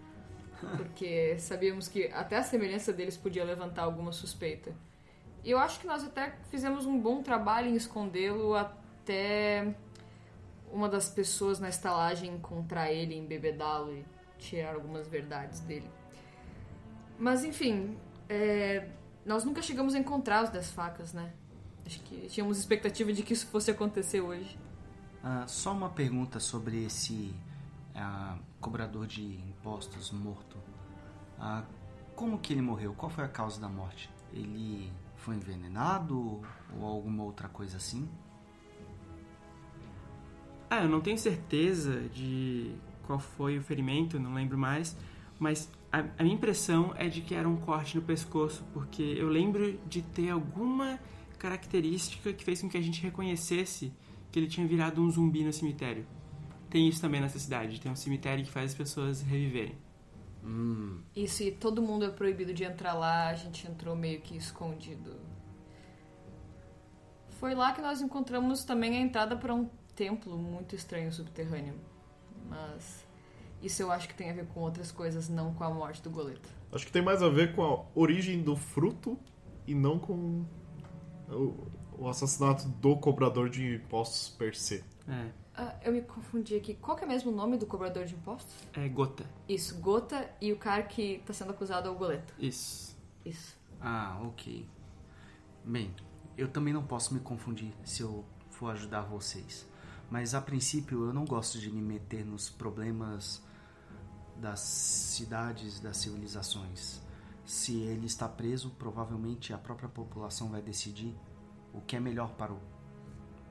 porque 0.76 1.38
sabíamos 1.38 1.88
que 1.88 2.08
até 2.08 2.38
a 2.38 2.44
semelhança 2.44 2.92
deles 2.92 3.16
podia 3.16 3.44
levantar 3.44 3.84
alguma 3.84 4.12
suspeita. 4.12 4.74
E 5.44 5.52
eu 5.52 5.60
acho 5.60 5.80
que 5.80 5.88
nós 5.88 6.04
até 6.04 6.36
fizemos 6.50 6.86
um 6.86 7.00
bom 7.00 7.22
trabalho 7.22 7.68
em 7.68 7.76
escondê-lo 7.76 8.56
até 8.56 9.76
uma 10.72 10.88
das 10.88 11.10
pessoas 11.10 11.60
na 11.60 11.70
estalagem 11.70 12.34
encontrar 12.34 12.92
ele, 12.92 13.16
embebedá-lo 13.16 13.94
e 13.94 14.06
tirar 14.42 14.74
algumas 14.74 15.08
verdades 15.08 15.62
dele. 15.62 15.90
Mas 17.18 17.44
enfim, 17.46 17.96
é, 18.28 18.90
nós 19.26 19.44
nunca 19.46 19.62
chegamos 19.62 19.94
a 19.94 20.00
encontrar 20.00 20.44
os 20.44 20.50
das 20.50 20.72
facas, 20.72 21.14
né? 21.14 21.32
Acho 21.86 22.00
que 22.02 22.28
tínhamos 22.28 22.58
expectativa 22.58 23.14
de 23.14 23.24
que 23.24 23.34
isso 23.34 23.48
fosse 23.48 23.72
acontecer 23.72 24.22
hoje. 24.22 24.58
Ah, 25.24 25.46
só 25.48 25.72
uma 25.72 25.90
pergunta 25.90 26.40
sobre 26.40 26.84
esse 26.86 27.34
ah, 27.96 28.38
cobrador 28.60 29.06
de 29.06 29.24
impostos 29.24 30.12
morto. 30.12 30.58
Ah, 31.40 31.64
como 32.16 32.40
que 32.40 32.54
ele 32.54 32.62
morreu? 32.62 32.94
Qual 32.94 33.10
foi 33.10 33.24
a 33.24 33.28
causa 33.28 33.60
da 33.62 33.70
morte? 33.70 34.10
Ele 34.34 34.92
foi 35.18 35.36
envenenado 35.36 36.42
ou 36.80 36.86
alguma 36.86 37.24
outra 37.24 37.48
coisa 37.48 37.78
assim? 37.78 38.10
Ah, 40.70 40.84
eu 40.84 40.90
não 40.90 41.02
tenho 41.02 41.18
certeza 41.18 42.02
de 42.10 42.74
qual 43.06 43.20
foi 43.20 43.58
o 43.58 43.62
ferimento, 43.62 44.20
não 44.20 44.34
lembro 44.34 44.58
mais, 44.58 44.96
mas 45.40 45.70
a, 45.92 46.00
a, 46.18 46.24
minha 46.24 46.36
impressão 46.36 46.94
é 46.96 47.08
de 47.08 47.22
que 47.22 47.36
era 47.36 47.48
um 47.48 47.58
corte 47.58 47.96
no 47.96 48.02
pescoço, 48.02 48.64
porque 48.74 49.02
eu 49.02 49.28
lembro 49.28 49.80
de 49.88 50.02
ter 50.02 50.30
alguma 50.30 51.00
característica 51.38 52.32
que 52.32 52.44
fez 52.44 52.62
com 52.62 52.70
que 52.70 52.78
a 52.78 52.82
gente 52.82 53.02
reconhecesse 53.02 53.92
que 54.32 54.40
ele 54.40 54.48
tinha 54.48 54.66
virado 54.66 55.02
um 55.02 55.10
zumbi 55.10 55.44
no 55.44 55.52
cemitério. 55.52 56.06
Tem 56.70 56.88
isso 56.88 57.02
também 57.02 57.20
nessa 57.20 57.40
cidade, 57.40 57.82
tem 57.82 57.92
um 57.92 57.96
cemitério 57.96 58.46
que 58.46 58.52
faz 58.52 58.72
as 58.72 58.78
pessoas 58.78 59.22
reviverem. 59.22 59.76
Hum. 60.44 61.02
Isso, 61.16 61.44
e 61.44 61.52
todo 61.52 61.82
mundo 61.82 62.06
é 62.06 62.10
proibido 62.10 62.54
de 62.54 62.64
entrar 62.64 62.94
lá, 62.94 63.30
a 63.30 63.34
gente 63.34 63.68
entrou 63.68 63.96
meio 63.96 64.22
que 64.22 64.38
escondido. 64.38 65.20
Foi 67.32 67.54
lá 67.54 67.74
que 67.74 67.82
nós 67.82 68.02
encontramos 68.02 68.64
também 68.64 68.96
a 68.98 69.02
entrada 69.02 69.36
para 69.36 69.54
um 69.54 69.68
templo 69.96 70.38
muito 70.38 70.76
estranho 70.76 71.12
subterrâneo. 71.12 71.76
Mas 72.52 73.06
isso 73.62 73.82
eu 73.82 73.92
acho 73.92 74.08
que 74.08 74.14
tem 74.14 74.30
a 74.30 74.34
ver 74.34 74.46
com 74.48 74.60
outras 74.60 74.92
coisas, 74.92 75.30
não 75.30 75.54
com 75.54 75.64
a 75.64 75.70
morte 75.70 76.02
do 76.02 76.10
Goleto. 76.10 76.50
Acho 76.72 76.86
que 76.86 76.92
tem 76.92 77.02
mais 77.02 77.22
a 77.22 77.30
ver 77.30 77.56
com 77.56 77.64
a 77.64 77.86
origem 77.94 78.42
do 78.42 78.56
fruto 78.56 79.18
e 79.68 79.76
não 79.76 80.00
com 80.00 80.46
o, 81.30 82.08
assassinato 82.08 82.68
do 82.68 82.96
cobrador 82.98 83.50
de 83.50 83.76
impostos 83.76 84.30
per 84.30 84.56
se. 84.56 84.84
É. 85.08 85.42
Uh, 85.62 85.74
eu 85.84 85.92
me 85.92 86.02
confundi 86.02 86.56
aqui. 86.56 86.74
Qual 86.76 86.98
que 86.98 87.04
é 87.04 87.08
mesmo 87.08 87.32
o 87.32 87.36
nome 87.36 87.58
do 87.58 87.66
cobrador 87.66 88.06
de 88.06 88.16
impostos? 88.16 88.56
É 88.74 88.88
Gota. 88.88 89.26
Isso, 89.48 89.80
Gota 89.80 90.30
e 90.40 90.52
o 90.52 90.58
cara 90.58 90.82
que 90.84 91.16
está 91.16 91.34
sendo 91.34 91.52
acusado 91.52 91.88
é 91.88 91.92
o 91.92 91.96
Goleto. 91.96 92.34
Isso. 92.40 92.98
Isso. 93.24 93.56
Ah, 93.80 94.20
ok. 94.24 94.66
Bem, 95.64 95.94
eu 96.38 96.48
também 96.48 96.74
não 96.74 96.84
posso 96.84 97.14
me 97.14 97.20
confundir 97.20 97.72
se 97.84 98.02
eu 98.02 98.26
for 98.50 98.72
ajudar 98.72 99.02
vocês. 99.02 99.68
Mas 100.12 100.36
a 100.36 100.42
princípio 100.42 101.06
eu 101.06 101.14
não 101.14 101.24
gosto 101.24 101.58
de 101.58 101.72
me 101.72 101.82
meter 101.82 102.26
nos 102.26 102.50
problemas 102.50 103.42
das 104.36 104.60
cidades, 104.60 105.80
das 105.80 105.98
civilizações. 105.98 107.02
Se 107.46 107.80
ele 107.80 108.06
está 108.06 108.28
preso, 108.28 108.72
provavelmente 108.72 109.54
a 109.54 109.58
própria 109.58 109.88
população 109.88 110.50
vai 110.50 110.62
decidir 110.62 111.16
o 111.74 111.80
que 111.80 111.96
é 111.96 112.00
melhor 112.00 112.34
para 112.34 112.52
os 112.52 112.60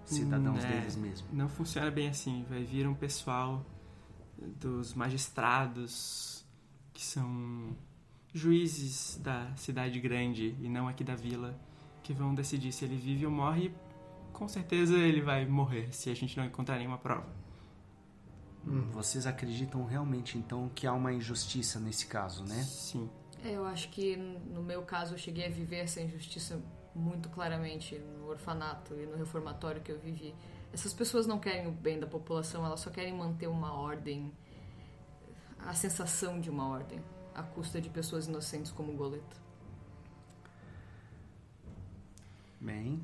cidadãos 0.07 0.63
Hum, 0.63 0.67
é, 0.67 0.81
deles 0.81 0.97
mesmo. 0.97 1.29
Não 1.33 1.49
funciona 1.49 1.91
bem 1.91 2.09
assim. 2.09 2.45
Vai 2.49 2.63
vir 2.63 2.87
um 2.87 2.95
pessoal 2.95 3.65
dos 4.37 4.93
magistrados 4.93 6.45
que 6.93 7.03
são 7.03 7.75
juízes 8.35 9.19
da 9.23 9.51
cidade 9.57 9.99
grande 9.99 10.55
e 10.61 10.69
não 10.69 10.89
aqui 10.89 11.03
da 11.03 11.15
vila 11.15 11.59
que 12.03 12.13
vão 12.13 12.35
decidir 12.35 12.73
se 12.73 12.85
ele 12.85 12.97
vive 12.97 13.25
ou 13.25 13.33
morre. 13.33 13.73
Com 14.41 14.49
certeza 14.49 14.97
ele 14.97 15.21
vai 15.21 15.45
morrer 15.45 15.93
se 15.93 16.09
a 16.09 16.15
gente 16.15 16.35
não 16.35 16.47
encontrar 16.47 16.79
nenhuma 16.79 16.97
prova. 16.97 17.29
Hum, 18.67 18.89
Vocês 18.91 19.27
acreditam 19.27 19.85
realmente 19.85 20.39
então 20.39 20.71
que 20.75 20.87
há 20.87 20.95
uma 20.95 21.13
injustiça 21.13 21.79
nesse 21.79 22.07
caso, 22.07 22.43
né? 22.45 22.63
Sim. 22.63 23.11
É, 23.45 23.51
eu 23.53 23.67
acho 23.67 23.91
que 23.91 24.17
no 24.17 24.63
meu 24.63 24.81
caso 24.81 25.13
eu 25.13 25.19
cheguei 25.19 25.45
a 25.45 25.51
viver 25.51 25.81
essa 25.81 26.01
injustiça 26.01 26.59
muito 26.95 27.29
claramente 27.29 27.99
no 27.99 28.29
orfanato 28.31 28.95
e 28.95 29.05
no 29.05 29.15
reformatório 29.15 29.83
que 29.83 29.93
eu 29.93 29.99
vivi. 29.99 30.35
Essas 30.73 30.95
pessoas 30.95 31.27
não 31.27 31.39
querem 31.39 31.67
o 31.67 31.71
bem 31.71 32.01
da 32.01 32.07
população, 32.07 32.65
elas 32.65 32.81
só 32.81 32.89
querem 32.89 33.13
manter 33.13 33.47
uma 33.47 33.75
ordem, 33.75 34.33
a 35.59 35.75
sensação 35.75 36.41
de 36.41 36.49
uma 36.49 36.67
ordem, 36.67 36.99
à 37.35 37.43
custa 37.43 37.79
de 37.79 37.91
pessoas 37.91 38.27
inocentes 38.27 38.73
como 38.73 38.91
o 38.91 38.97
Goleto. 38.97 39.37
Bem, 42.59 43.03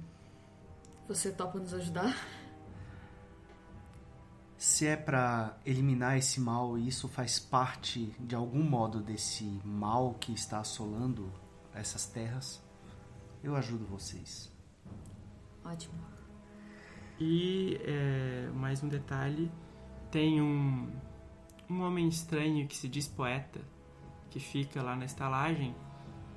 Você 1.08 1.30
topa 1.32 1.58
nos 1.58 1.72
ajudar? 1.72 2.14
se 4.58 4.86
é 4.86 4.96
pra 4.96 5.56
eliminar 5.64 6.16
esse 6.16 6.40
mal 6.40 6.78
e 6.78 6.88
isso 6.88 7.08
faz 7.08 7.38
parte 7.38 8.14
de 8.18 8.34
algum 8.34 8.62
modo 8.62 9.00
desse 9.00 9.44
mal 9.64 10.14
que 10.14 10.32
está 10.32 10.60
assolando 10.60 11.32
essas 11.75 12.06
terras, 12.06 12.62
eu 13.44 13.54
ajudo 13.54 13.84
vocês. 13.86 14.52
Ótimo. 15.64 15.94
E 17.20 17.78
é, 17.84 18.50
mais 18.54 18.82
um 18.82 18.88
detalhe: 18.88 19.50
tem 20.10 20.40
um, 20.40 20.90
um 21.68 21.82
homem 21.82 22.08
estranho 22.08 22.66
que 22.66 22.76
se 22.76 22.88
diz 22.88 23.06
poeta, 23.06 23.60
que 24.30 24.40
fica 24.40 24.82
lá 24.82 24.96
na 24.96 25.04
estalagem, 25.04 25.75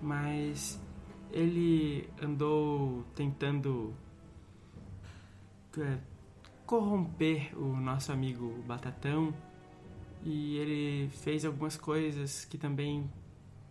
mas 0.01 0.79
ele 1.31 2.09
andou 2.21 3.03
tentando 3.15 3.95
é, 5.77 5.97
corromper 6.65 7.51
o 7.57 7.75
nosso 7.75 8.11
amigo 8.11 8.63
Batatão 8.67 9.33
e 10.23 10.57
ele 10.57 11.09
fez 11.09 11.45
algumas 11.45 11.77
coisas 11.77 12.45
que 12.45 12.57
também 12.57 13.09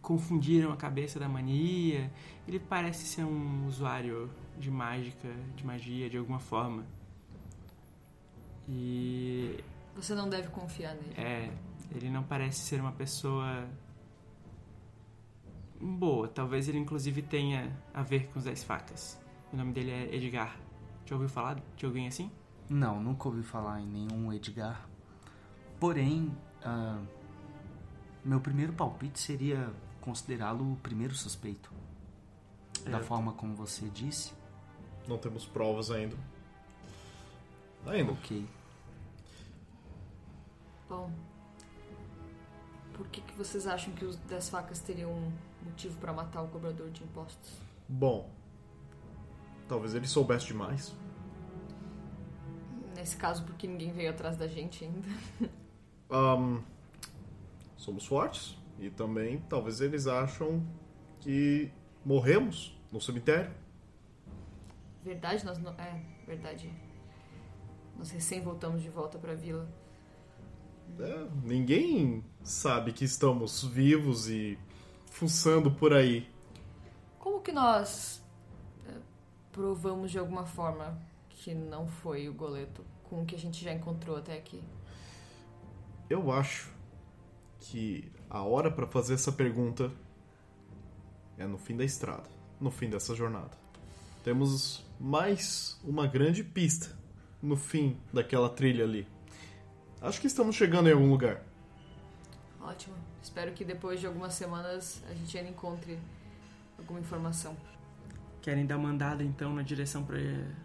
confundiram 0.01 0.73
a 0.73 0.77
cabeça 0.77 1.19
da 1.19 1.29
mania. 1.29 2.11
Ele 2.47 2.59
parece 2.59 3.07
ser 3.07 3.25
um 3.25 3.67
usuário 3.67 4.31
de 4.59 4.71
mágica, 4.71 5.29
de 5.55 5.65
magia 5.67 6.09
de 6.09 6.17
alguma 6.17 6.39
forma. 6.39 6.85
E 8.69 9.59
Você 9.97 10.15
não 10.15 10.29
deve 10.29 10.49
confiar 10.49 10.95
nele. 10.95 11.15
é, 11.17 11.51
ele 11.95 12.11
não 12.11 12.23
parece 12.23 12.61
ser 12.61 12.81
uma 12.81 12.93
pessoa 12.93 13.69
boa. 15.81 16.29
Talvez 16.29 16.69
ele 16.69 16.79
inclusive 16.79 17.23
tenha 17.23 17.73
a 17.95 18.03
ver 18.03 18.29
com 18.29 18.39
os 18.39 18.45
Dez 18.45 18.65
Facas. 18.65 19.21
O 19.53 19.57
nome 19.57 19.73
dele 19.73 19.91
é 19.91 20.15
Edgar. 20.15 20.57
Já 21.09 21.15
ouviu 21.15 21.29
falar 21.31 21.59
de 21.75 21.87
alguém 21.87 22.07
assim? 22.07 22.31
Não, 22.69 23.01
nunca 23.03 23.29
ouvi 23.29 23.43
falar 23.43 23.81
em 23.81 23.87
nenhum 23.87 24.31
Edgar. 24.31 24.87
Porém, 25.81 26.37
ah, 26.63 27.01
meu 28.23 28.39
primeiro 28.43 28.75
palpite 28.75 29.19
seria 29.19 29.73
considerá-lo 30.03 30.75
o 30.75 30.77
primeiro 30.77 31.15
suspeito. 31.15 31.73
Da 32.85 32.99
É. 32.99 33.03
forma 33.03 33.33
como 33.33 33.55
você 33.55 33.89
disse. 33.89 34.35
Não 35.07 35.17
temos 35.17 35.47
provas 35.47 35.91
ainda. 35.91 36.15
Ainda. 37.87 38.13
Ok. 38.13 38.47
Bom, 40.91 41.11
por 42.93 43.07
que, 43.09 43.23
que 43.23 43.33
vocês 43.33 43.67
acham 43.67 43.95
que 43.95 44.05
os 44.05 44.17
Dez 44.17 44.51
Facas 44.51 44.81
teriam 44.81 45.11
um 45.11 45.33
motivo 45.65 45.99
para 46.01 46.13
matar 46.13 46.43
o 46.43 46.49
cobrador 46.49 46.91
de 46.91 47.03
impostos? 47.03 47.59
Bom, 47.89 48.31
talvez 49.69 49.95
ele 49.95 50.07
soubesse 50.07 50.47
demais. 50.47 50.97
Nesse 52.97 53.17
caso, 53.17 53.45
porque 53.45 53.67
ninguém 53.67 53.93
veio 53.93 54.11
atrás 54.11 54.37
da 54.37 54.49
gente 54.49 54.85
ainda. 54.85 55.09
Ahn, 56.11 56.61
somos 57.77 58.07
fortes 58.07 58.57
e 58.79 58.91
também 58.91 59.41
talvez 59.49 59.81
eles 59.81 60.07
acham 60.07 60.67
que 61.21 61.71
morremos 62.05 62.77
no 62.91 63.01
cemitério. 63.01 63.53
Verdade, 65.05 65.45
nós 65.45 65.59
não. 65.59 65.73
É, 65.73 66.03
verdade. 66.27 66.73
Nós 67.97 68.11
recém 68.11 68.41
voltamos 68.41 68.83
de 68.83 68.89
volta 68.89 69.19
pra 69.19 69.35
vila. 69.35 69.69
É, 70.99 71.29
ninguém 71.45 72.25
sabe 72.43 72.93
que 72.93 73.05
estamos 73.05 73.65
vivos 73.65 74.29
e 74.29 74.59
fuçando 75.07 75.71
por 75.71 75.93
aí. 75.93 76.29
Como 77.19 77.41
que 77.41 77.53
nós 77.53 78.25
provamos 79.59 80.13
de 80.13 80.19
alguma 80.21 80.47
forma 80.47 80.97
que 81.31 81.53
não 81.53 81.89
foi 81.89 82.29
o 82.29 82.33
goleto 82.33 82.85
com 83.03 83.23
o 83.23 83.27
que 83.27 83.35
a 83.35 83.39
gente 83.39 83.65
já 83.65 83.73
encontrou 83.73 84.17
até 84.17 84.39
aqui? 84.39 84.63
Eu 86.09 86.31
acho 86.31 86.71
que 87.59 88.09
a 88.31 88.41
hora 88.41 88.71
para 88.71 88.87
fazer 88.87 89.15
essa 89.15 89.33
pergunta 89.33 89.91
é 91.37 91.45
no 91.45 91.59
fim 91.59 91.77
da 91.77 91.85
estrada, 91.85 92.31
no 92.61 92.71
fim 92.71 92.89
dessa 92.89 93.17
jornada. 93.17 93.51
Temos 94.23 94.85
mais 95.01 95.81
uma 95.83 96.07
grande 96.07 96.45
pista 96.45 96.97
no 97.43 97.57
fim 97.57 97.99
daquela 98.13 98.49
trilha 98.49 98.85
ali. 98.85 99.09
Acho 100.01 100.21
que 100.21 100.29
estamos 100.29 100.55
chegando 100.55 100.89
em 100.89 100.93
algum 100.93 101.11
lugar. 101.11 101.43
Ótimo. 102.61 102.95
Espero 103.21 103.53
que 103.53 103.65
depois 103.65 103.99
de 103.99 104.07
algumas 104.07 104.35
semanas 104.35 105.03
a 105.11 105.15
gente 105.15 105.37
ainda 105.37 105.51
encontre 105.51 105.99
alguma 106.79 107.01
informação. 107.01 107.57
Querem 108.49 108.65
dar 108.65 108.79
uma 108.79 108.89
andada 108.89 109.23
então 109.23 109.53
na 109.53 109.61
direção 109.61 110.03
para 110.03 110.17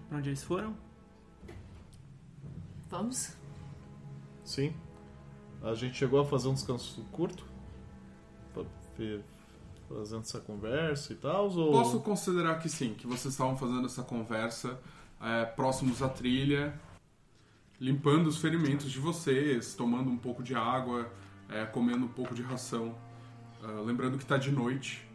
onde 0.09 0.29
eles 0.29 0.41
foram? 0.41 0.73
Vamos? 2.89 3.35
Sim. 4.45 4.73
A 5.61 5.73
gente 5.73 5.97
chegou 5.97 6.21
a 6.21 6.25
fazer 6.25 6.47
um 6.47 6.53
descanso 6.53 7.03
curto. 7.11 7.45
Pra 8.53 8.63
ver- 8.97 9.21
fazendo 9.89 10.21
essa 10.21 10.39
conversa 10.39 11.11
e 11.11 11.17
tal? 11.17 11.49
Ou... 11.49 11.73
Posso 11.73 11.99
considerar 11.99 12.57
que 12.59 12.69
sim, 12.69 12.93
que 12.93 13.05
vocês 13.05 13.33
estavam 13.33 13.57
fazendo 13.57 13.85
essa 13.85 14.01
conversa 14.01 14.79
é, 15.19 15.43
próximos 15.43 16.01
à 16.01 16.07
trilha, 16.07 16.79
limpando 17.81 18.27
os 18.27 18.37
ferimentos 18.37 18.89
de 18.89 18.97
vocês, 18.99 19.73
tomando 19.73 20.09
um 20.09 20.17
pouco 20.17 20.41
de 20.41 20.55
água, 20.55 21.11
é, 21.49 21.65
comendo 21.65 22.05
um 22.05 22.13
pouco 22.13 22.33
de 22.33 22.43
ração. 22.43 22.95
Ah, 23.61 23.81
lembrando 23.85 24.15
que 24.17 24.23
está 24.23 24.37
de 24.37 24.53
noite. 24.53 25.05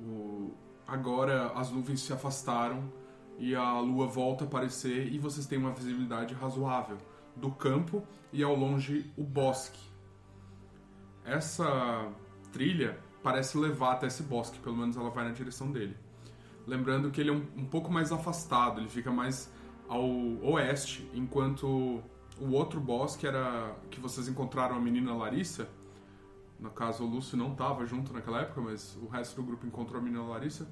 O- 0.00 0.66
Agora 0.88 1.52
as 1.54 1.70
nuvens 1.70 2.00
se 2.00 2.14
afastaram 2.14 2.90
e 3.38 3.54
a 3.54 3.78
lua 3.78 4.06
volta 4.06 4.44
a 4.44 4.46
aparecer 4.46 5.12
e 5.12 5.18
vocês 5.18 5.46
têm 5.46 5.58
uma 5.58 5.70
visibilidade 5.70 6.32
razoável 6.32 6.96
do 7.36 7.50
campo 7.50 8.02
e 8.32 8.42
ao 8.42 8.54
longe 8.54 9.12
o 9.14 9.22
bosque. 9.22 9.78
Essa 11.26 12.10
trilha 12.50 12.98
parece 13.22 13.58
levar 13.58 13.92
até 13.92 14.06
esse 14.06 14.22
bosque, 14.22 14.58
pelo 14.60 14.78
menos 14.78 14.96
ela 14.96 15.10
vai 15.10 15.24
na 15.24 15.30
direção 15.30 15.70
dele. 15.70 15.94
Lembrando 16.66 17.10
que 17.10 17.20
ele 17.20 17.28
é 17.28 17.32
um, 17.34 17.46
um 17.54 17.66
pouco 17.66 17.92
mais 17.92 18.10
afastado, 18.10 18.80
ele 18.80 18.88
fica 18.88 19.10
mais 19.10 19.52
ao 19.88 20.08
oeste, 20.42 21.08
enquanto 21.14 22.02
o 22.40 22.50
outro 22.52 22.80
bosque 22.80 23.26
era 23.26 23.76
que 23.90 24.00
vocês 24.00 24.26
encontraram 24.26 24.76
a 24.76 24.80
menina 24.80 25.14
Larissa. 25.14 25.68
No 26.58 26.70
caso, 26.70 27.04
o 27.04 27.06
Lúcio 27.06 27.36
não 27.36 27.52
estava 27.52 27.86
junto 27.86 28.12
naquela 28.12 28.40
época, 28.40 28.60
mas 28.60 28.96
o 28.96 29.06
resto 29.06 29.36
do 29.36 29.46
grupo 29.46 29.66
encontrou 29.66 30.00
a 30.00 30.02
menina 30.02 30.24
Larissa. 30.24 30.68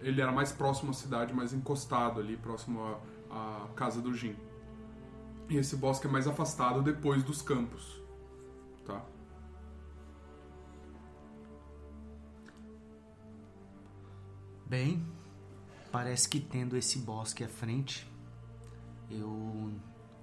Ele 0.00 0.20
era 0.20 0.32
mais 0.32 0.52
próximo 0.52 0.90
à 0.90 0.94
cidade, 0.94 1.32
mais 1.32 1.52
encostado 1.52 2.20
ali, 2.20 2.36
próximo 2.36 2.80
à, 3.30 3.64
à 3.64 3.68
casa 3.74 4.00
do 4.00 4.12
Jim. 4.14 4.36
E 5.48 5.56
esse 5.56 5.76
bosque 5.76 6.06
é 6.06 6.10
mais 6.10 6.26
afastado 6.26 6.82
depois 6.82 7.22
dos 7.24 7.42
campos, 7.42 8.00
tá? 8.84 9.04
Bem, 14.64 15.04
parece 15.90 16.28
que 16.28 16.38
tendo 16.38 16.76
esse 16.76 16.98
bosque 16.98 17.42
à 17.42 17.48
frente, 17.48 18.08
eu 19.10 19.72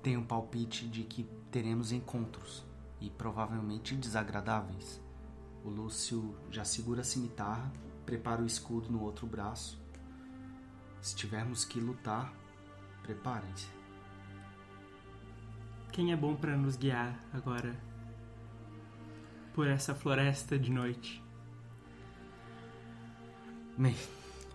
tenho 0.02 0.22
um 0.22 0.26
palpite 0.26 0.88
de 0.88 1.04
que 1.04 1.24
teremos 1.52 1.92
encontros 1.92 2.64
e 3.02 3.10
provavelmente 3.10 3.96
desagradáveis. 3.96 5.02
O 5.68 5.70
Lúcio 5.70 6.34
já 6.50 6.64
segura 6.64 7.02
a 7.02 7.04
cimitarra, 7.04 7.70
prepara 8.06 8.42
o 8.42 8.46
escudo 8.46 8.90
no 8.90 9.02
outro 9.02 9.28
braço. 9.28 9.78
Se 11.02 11.14
tivermos 11.14 11.66
que 11.66 11.78
lutar, 11.78 12.34
preparem-se. 13.04 13.68
Quem 15.92 16.14
é 16.14 16.16
bom 16.16 16.38
pra 16.38 16.56
nos 16.56 16.78
guiar 16.78 17.22
agora 17.34 17.78
por 19.54 19.68
essa 19.68 19.94
floresta 19.94 20.58
de 20.58 20.72
noite? 20.72 21.22
Bem, 23.78 23.96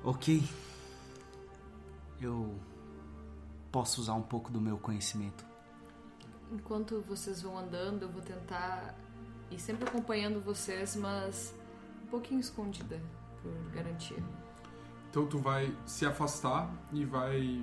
ok. 0.03 0.43
Eu 2.23 2.59
posso 3.71 4.01
usar 4.01 4.15
um 4.15 4.23
pouco 4.23 4.51
do 4.51 4.63
meu 4.63 4.79
conhecimento. 4.79 5.45
Enquanto 6.51 7.03
vocês 7.03 7.43
vão 7.43 7.59
andando, 7.59 8.05
eu 8.05 8.09
vou 8.09 8.23
tentar 8.23 8.95
ir 9.55 9.59
sempre 9.61 9.89
acompanhando 9.89 10.41
vocês, 10.41 10.97
mas 10.97 11.55
um 12.05 12.07
pouquinho 12.07 12.41
escondida, 12.41 13.01
por 13.43 13.53
garantia. 13.75 14.23
Então 15.11 15.27
tu 15.27 15.39
vai 15.39 15.75
se 15.87 16.07
afastar 16.07 16.71
e 16.93 17.05
vai 17.05 17.61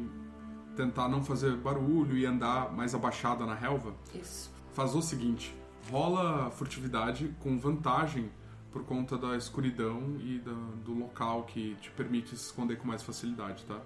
tentar 0.76 1.08
não 1.10 1.24
fazer 1.24 1.56
barulho 1.58 2.16
e 2.18 2.26
andar 2.26 2.72
mais 2.72 2.94
abaixada 2.96 3.46
na 3.46 3.56
relva. 3.56 3.94
Isso. 4.14 4.52
Faz 4.74 4.94
o 4.96 5.02
seguinte, 5.02 5.54
rola 5.92 6.50
furtividade 6.52 7.36
com 7.40 7.58
vantagem 7.58 8.32
por 8.72 8.84
conta 8.84 9.18
da 9.18 9.36
escuridão 9.36 10.16
e 10.20 10.38
da- 10.40 10.52
do 10.86 10.94
local 10.94 11.44
que 11.44 11.76
te 11.82 11.90
permite 11.92 12.30
se 12.30 12.46
esconder 12.46 12.78
com 12.78 12.88
mais 12.88 13.02
facilidade, 13.02 13.66
tá? 13.66 13.82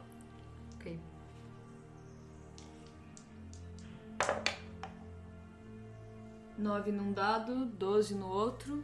Ok. 0.75 0.99
Nove 6.57 6.91
num 6.91 7.11
dado, 7.11 7.65
doze 7.65 8.15
no 8.15 8.27
outro. 8.27 8.83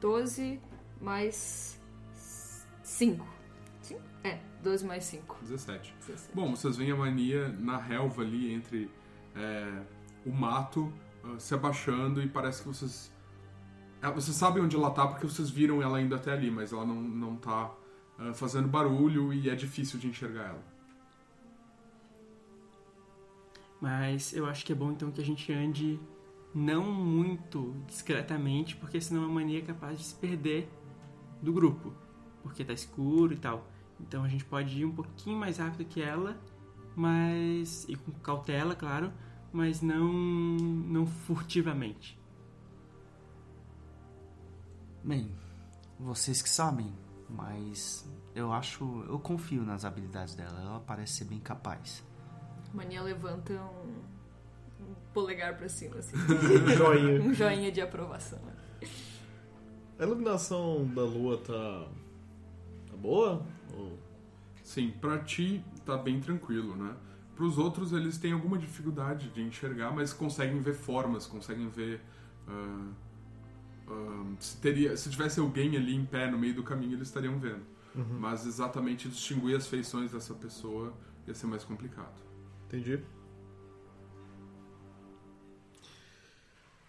Doze 0.00 0.60
mais 1.00 1.80
cinco. 2.82 3.26
Sim? 3.80 3.98
É, 4.24 4.40
doze 4.62 4.84
mais 4.84 5.04
cinco. 5.04 5.36
17. 5.42 5.94
Dezessete. 6.00 6.34
Bom, 6.34 6.54
vocês 6.54 6.76
veem 6.76 6.92
a 6.92 6.96
mania 6.96 7.48
na 7.48 7.76
relva 7.76 8.22
ali 8.22 8.52
entre 8.52 8.90
é, 9.34 9.82
o 10.24 10.32
mato 10.32 10.92
ah, 11.24 11.38
se 11.38 11.54
abaixando 11.54 12.22
e 12.22 12.28
parece 12.28 12.62
que 12.62 12.68
vocês. 12.68 13.12
Ah, 14.00 14.10
vocês 14.10 14.36
sabem 14.36 14.62
onde 14.62 14.74
ela 14.74 14.90
tá 14.90 15.06
porque 15.06 15.26
vocês 15.26 15.48
viram 15.48 15.80
ela 15.80 16.00
indo 16.00 16.14
até 16.14 16.32
ali, 16.32 16.50
mas 16.50 16.72
ela 16.72 16.84
não, 16.84 17.00
não 17.00 17.36
tá 17.36 17.72
ah, 18.18 18.32
fazendo 18.34 18.68
barulho 18.68 19.32
e 19.32 19.48
é 19.48 19.54
difícil 19.54 19.98
de 19.98 20.08
enxergar 20.08 20.48
ela. 20.48 20.72
Mas 23.80 24.32
eu 24.32 24.46
acho 24.46 24.64
que 24.64 24.72
é 24.72 24.74
bom 24.76 24.92
então 24.92 25.10
que 25.10 25.20
a 25.20 25.24
gente 25.24 25.52
ande 25.52 25.98
não 26.54 26.92
muito 26.92 27.74
discretamente, 27.86 28.76
porque 28.76 29.00
senão 29.00 29.24
a 29.24 29.28
mania 29.28 29.58
é 29.58 29.62
capaz 29.62 29.98
de 29.98 30.04
se 30.04 30.14
perder 30.14 30.68
do 31.40 31.52
grupo, 31.52 31.92
porque 32.42 32.64
tá 32.64 32.72
escuro 32.72 33.32
e 33.32 33.36
tal. 33.36 33.66
Então 34.00 34.24
a 34.24 34.28
gente 34.28 34.44
pode 34.44 34.80
ir 34.80 34.84
um 34.84 34.92
pouquinho 34.92 35.36
mais 35.36 35.58
rápido 35.58 35.84
que 35.84 36.02
ela, 36.02 36.36
mas 36.94 37.86
e 37.88 37.96
com 37.96 38.12
cautela, 38.12 38.74
claro, 38.74 39.12
mas 39.52 39.80
não 39.80 40.12
não 40.12 41.06
furtivamente. 41.06 42.18
Bem, 45.04 45.30
vocês 45.98 46.40
que 46.40 46.48
sabem, 46.48 46.92
mas 47.28 48.08
eu 48.34 48.52
acho, 48.52 49.04
eu 49.08 49.18
confio 49.18 49.62
nas 49.62 49.84
habilidades 49.84 50.34
dela. 50.34 50.60
Ela 50.60 50.80
parece 50.80 51.14
ser 51.14 51.24
bem 51.24 51.40
capaz. 51.40 52.04
Mania 52.72 53.02
levanta 53.02 53.52
um, 53.52 53.88
um 53.88 54.01
polegar 55.12 55.56
pra 55.56 55.68
cima, 55.68 55.96
assim. 55.96 56.16
Joinha. 56.76 57.20
um 57.20 57.32
joinha 57.34 57.70
de 57.72 57.80
aprovação. 57.80 58.38
A 59.98 60.02
iluminação 60.04 60.84
da 60.94 61.02
lua 61.02 61.38
tá. 61.38 61.88
tá 62.90 62.96
boa? 62.96 63.46
Ou- 63.74 63.98
Sim, 64.62 64.90
pra 65.00 65.18
ti 65.18 65.64
tá 65.84 65.96
bem 65.98 66.20
tranquilo, 66.20 66.74
né? 66.76 66.94
Pros 67.36 67.58
outros 67.58 67.92
eles 67.92 68.16
têm 68.18 68.32
alguma 68.32 68.56
dificuldade 68.56 69.28
de 69.30 69.42
enxergar, 69.42 69.90
mas 69.92 70.12
conseguem 70.12 70.60
ver 70.60 70.74
formas, 70.74 71.26
conseguem 71.26 71.68
ver. 71.68 72.00
ah, 72.48 72.90
ah, 73.88 74.24
se, 74.38 74.56
teria, 74.58 74.96
se 74.96 75.10
tivesse 75.10 75.40
alguém 75.40 75.76
ali 75.76 75.94
em 75.94 76.04
pé 76.04 76.30
no 76.30 76.38
meio 76.38 76.54
do 76.54 76.62
caminho, 76.62 76.94
eles 76.94 77.08
estariam 77.08 77.38
vendo. 77.38 77.62
Mas 78.18 78.46
exatamente 78.46 79.06
distinguir 79.08 79.54
as 79.54 79.66
feições 79.66 80.12
dessa 80.12 80.32
pessoa 80.32 80.94
ia 81.26 81.34
ser 81.34 81.46
mais 81.46 81.62
complicado. 81.62 82.14
Entendi. 82.66 82.98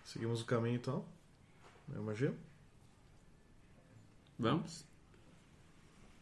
Seguimos 0.03 0.41
o 0.41 0.45
caminho 0.45 0.75
então. 0.75 1.05
Eu 1.93 2.01
imagino. 2.01 2.35
Vamos? 4.37 4.85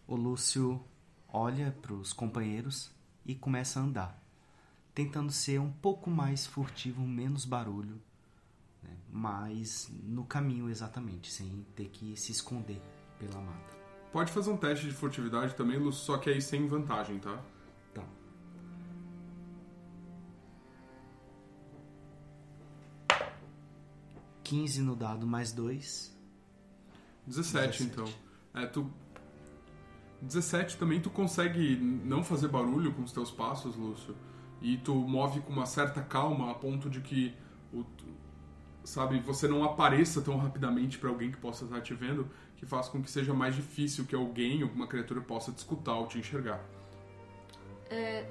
O 0.07 0.15
Lúcio 0.15 0.83
olha 1.31 1.75
para 1.81 1.93
os 1.93 2.13
companheiros 2.13 2.91
e 3.25 3.33
começa 3.33 3.79
a 3.79 3.83
andar, 3.83 4.23
tentando 4.93 5.31
ser 5.31 5.59
um 5.59 5.71
pouco 5.71 6.09
mais 6.09 6.45
furtivo, 6.45 7.01
menos 7.01 7.45
barulho, 7.45 8.01
né? 8.83 8.97
mas 9.09 9.89
no 10.03 10.25
caminho 10.25 10.69
exatamente, 10.69 11.31
sem 11.31 11.65
ter 11.75 11.89
que 11.89 12.17
se 12.17 12.31
esconder 12.31 12.81
pela 13.17 13.39
mata. 13.39 13.75
Pode 14.11 14.31
fazer 14.31 14.51
um 14.51 14.57
teste 14.57 14.85
de 14.87 14.93
furtividade 14.93 15.55
também, 15.55 15.77
Lu, 15.77 15.93
só 15.93 16.17
que 16.17 16.29
aí 16.29 16.41
sem 16.41 16.67
vantagem, 16.67 17.17
tá? 17.19 17.41
Tá. 24.51 24.57
Quinze 24.57 24.81
no 24.81 24.95
dado 24.95 25.25
mais 25.25 25.51
dois. 25.51 26.15
17, 27.25 27.83
17. 27.83 27.83
então. 27.83 28.05
É, 28.53 28.65
tu. 28.65 28.91
17 30.21 30.77
também 30.77 30.99
tu 31.01 31.09
consegue 31.09 31.75
não 31.77 32.23
fazer 32.23 32.47
barulho 32.47 32.93
com 32.93 33.01
os 33.01 33.11
teus 33.11 33.31
passos, 33.31 33.75
Lúcio. 33.75 34.15
E 34.61 34.77
tu 34.77 34.93
move 34.93 35.39
com 35.41 35.51
uma 35.51 35.65
certa 35.65 36.01
calma 36.01 36.51
a 36.51 36.53
ponto 36.53 36.89
de 36.89 37.01
que 37.01 37.33
o, 37.73 37.83
sabe, 38.83 39.19
você 39.19 39.47
não 39.47 39.63
apareça 39.63 40.21
tão 40.21 40.37
rapidamente 40.37 40.97
para 40.99 41.09
alguém 41.09 41.31
que 41.31 41.37
possa 41.37 41.65
estar 41.65 41.81
te 41.81 41.93
vendo, 41.93 42.27
que 42.57 42.65
faz 42.65 42.87
com 42.87 43.01
que 43.01 43.09
seja 43.09 43.33
mais 43.33 43.55
difícil 43.55 44.05
que 44.05 44.13
alguém, 44.13 44.61
alguma 44.61 44.85
criatura 44.85 45.21
possa 45.21 45.51
te 45.51 45.57
escutar 45.57 45.95
ou 45.95 46.07
te 46.07 46.19
enxergar. 46.19 46.63
É, 47.91 48.25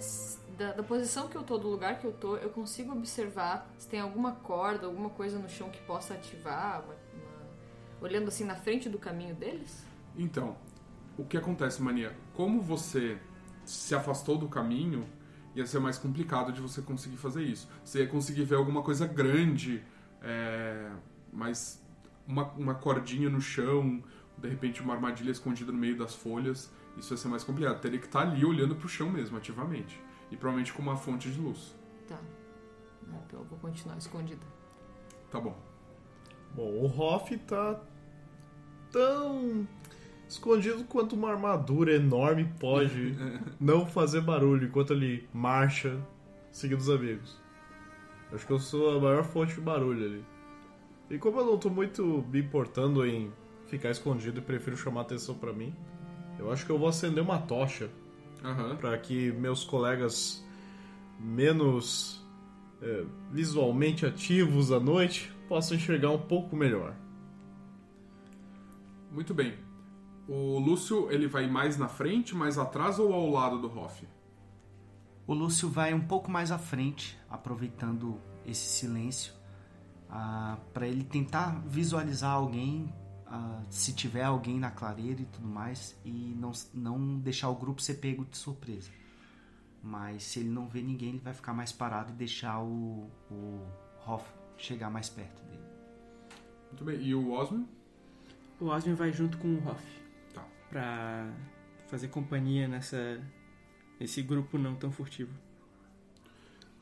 da, 0.56 0.72
da 0.72 0.82
posição 0.82 1.28
que 1.28 1.36
eu 1.36 1.42
tô, 1.42 1.58
do 1.58 1.68
lugar 1.68 1.98
que 1.98 2.06
eu 2.06 2.12
tô, 2.12 2.36
eu 2.38 2.48
consigo 2.48 2.92
observar 2.92 3.70
se 3.78 3.86
tem 3.86 4.00
alguma 4.00 4.32
corda, 4.32 4.86
alguma 4.86 5.10
coisa 5.10 5.38
no 5.38 5.50
chão 5.50 5.68
que 5.68 5.80
possa 5.82 6.14
ativar, 6.14 6.82
uma- 6.82 6.94
uma- 6.94 8.00
olhando 8.00 8.28
assim 8.28 8.44
na 8.44 8.54
frente 8.54 8.88
do 8.88 8.98
caminho 8.98 9.34
deles? 9.34 9.84
Então, 10.16 10.56
o 11.18 11.24
que 11.26 11.36
acontece, 11.36 11.82
Mania? 11.82 12.16
Como 12.32 12.62
você 12.62 13.18
se 13.66 13.94
afastou 13.94 14.38
do 14.38 14.48
caminho, 14.48 15.06
ia 15.54 15.66
ser 15.66 15.78
mais 15.78 15.98
complicado 15.98 16.52
de 16.52 16.60
você 16.62 16.80
conseguir 16.80 17.18
fazer 17.18 17.42
isso. 17.42 17.68
Você 17.84 18.00
ia 18.00 18.06
conseguir 18.08 18.44
ver 18.44 18.54
alguma 18.54 18.82
coisa 18.82 19.06
grande, 19.06 19.84
é, 20.22 20.90
mas 21.30 21.84
uma, 22.26 22.44
uma 22.52 22.74
cordinha 22.74 23.28
no 23.28 23.42
chão, 23.42 24.02
de 24.38 24.48
repente 24.48 24.80
uma 24.80 24.94
armadilha 24.94 25.30
escondida 25.30 25.70
no 25.70 25.76
meio 25.78 25.98
das 25.98 26.14
folhas, 26.14 26.72
isso 27.00 27.14
ia 27.14 27.16
ser 27.18 27.28
mais 27.28 27.42
complicado. 27.42 27.80
Teria 27.80 27.98
que 27.98 28.06
estar 28.06 28.20
ali 28.20 28.44
olhando 28.44 28.76
pro 28.76 28.88
chão 28.88 29.10
mesmo, 29.10 29.36
ativamente. 29.36 30.00
E 30.30 30.36
provavelmente 30.36 30.72
com 30.72 30.82
uma 30.82 30.96
fonte 30.96 31.30
de 31.30 31.40
luz. 31.40 31.74
Tá. 32.06 32.18
Então 33.26 33.40
eu 33.40 33.46
vou 33.46 33.58
continuar 33.58 33.96
escondida. 33.96 34.42
Tá 35.30 35.40
bom. 35.40 35.56
Bom, 36.54 36.68
o 36.68 36.86
Hoff 36.86 37.36
tá 37.38 37.80
tão 38.90 39.66
escondido 40.28 40.84
quanto 40.84 41.14
uma 41.14 41.30
armadura 41.30 41.94
enorme 41.94 42.52
pode 42.58 43.16
não 43.58 43.86
fazer 43.86 44.20
barulho 44.20 44.66
enquanto 44.66 44.92
ele 44.92 45.28
marcha 45.32 46.00
seguindo 46.52 46.80
os 46.80 46.90
amigos. 46.90 47.38
Acho 48.32 48.46
que 48.46 48.52
eu 48.52 48.60
sou 48.60 48.96
a 48.96 49.00
maior 49.00 49.24
fonte 49.24 49.54
de 49.54 49.60
barulho 49.60 50.04
ali. 50.04 50.24
E 51.08 51.18
como 51.18 51.40
eu 51.40 51.46
não 51.46 51.58
tô 51.58 51.68
muito 51.68 52.24
me 52.30 52.40
importando 52.40 53.04
em 53.04 53.32
ficar 53.66 53.90
escondido 53.90 54.38
e 54.38 54.42
prefiro 54.42 54.76
chamar 54.76 55.02
atenção 55.02 55.34
pra 55.34 55.52
mim, 55.52 55.74
eu 56.40 56.50
acho 56.50 56.64
que 56.64 56.72
eu 56.72 56.78
vou 56.78 56.88
acender 56.88 57.22
uma 57.22 57.38
tocha 57.38 57.90
Aham. 58.42 58.76
para 58.76 58.96
que 58.98 59.30
meus 59.32 59.62
colegas 59.62 60.42
menos 61.18 62.26
é, 62.80 63.04
visualmente 63.30 64.06
ativos 64.06 64.72
à 64.72 64.80
noite 64.80 65.30
possam 65.46 65.76
enxergar 65.76 66.10
um 66.10 66.18
pouco 66.18 66.56
melhor. 66.56 66.96
Muito 69.12 69.34
bem. 69.34 69.54
O 70.26 70.58
Lúcio, 70.58 71.10
ele 71.10 71.26
vai 71.26 71.46
mais 71.46 71.76
na 71.76 71.88
frente, 71.88 72.34
mais 72.34 72.56
atrás 72.56 72.98
ou 72.98 73.12
ao 73.12 73.28
lado 73.28 73.58
do 73.58 73.66
Hoff? 73.78 74.06
O 75.26 75.34
Lúcio 75.34 75.68
vai 75.68 75.92
um 75.92 76.00
pouco 76.00 76.30
mais 76.30 76.50
à 76.50 76.58
frente, 76.58 77.18
aproveitando 77.28 78.18
esse 78.46 78.66
silêncio, 78.66 79.34
para 80.72 80.86
ele 80.86 81.04
tentar 81.04 81.60
visualizar 81.66 82.32
alguém, 82.32 82.92
ah, 83.30 83.62
se 83.70 83.94
tiver 83.94 84.24
alguém 84.24 84.58
na 84.58 84.72
clareira 84.72 85.22
e 85.22 85.24
tudo 85.24 85.46
mais, 85.46 85.96
e 86.04 86.34
não, 86.36 86.50
não 86.74 87.18
deixar 87.20 87.48
o 87.48 87.54
grupo 87.54 87.80
ser 87.80 87.94
pego 87.94 88.24
de 88.24 88.36
surpresa. 88.36 88.90
Mas 89.82 90.24
se 90.24 90.40
ele 90.40 90.48
não 90.48 90.68
vê 90.68 90.82
ninguém, 90.82 91.10
ele 91.10 91.20
vai 91.20 91.32
ficar 91.32 91.54
mais 91.54 91.70
parado 91.70 92.10
e 92.10 92.14
deixar 92.14 92.60
o, 92.60 93.08
o 93.30 93.66
Hoff 94.04 94.28
chegar 94.56 94.90
mais 94.90 95.08
perto 95.08 95.42
dele. 95.44 95.62
Muito 96.68 96.84
bem. 96.84 97.00
E 97.00 97.14
o 97.14 97.30
Osmo? 97.30 97.68
O 98.58 98.66
Osmin 98.66 98.94
vai 98.94 99.12
junto 99.12 99.38
com 99.38 99.54
o 99.54 99.68
Hoff. 99.68 100.02
Tá. 100.34 100.44
Pra 100.68 101.32
fazer 101.86 102.08
companhia 102.08 102.66
nessa 102.66 103.20
nesse 103.98 104.22
grupo 104.22 104.58
não 104.58 104.74
tão 104.74 104.90
furtivo. 104.90 105.32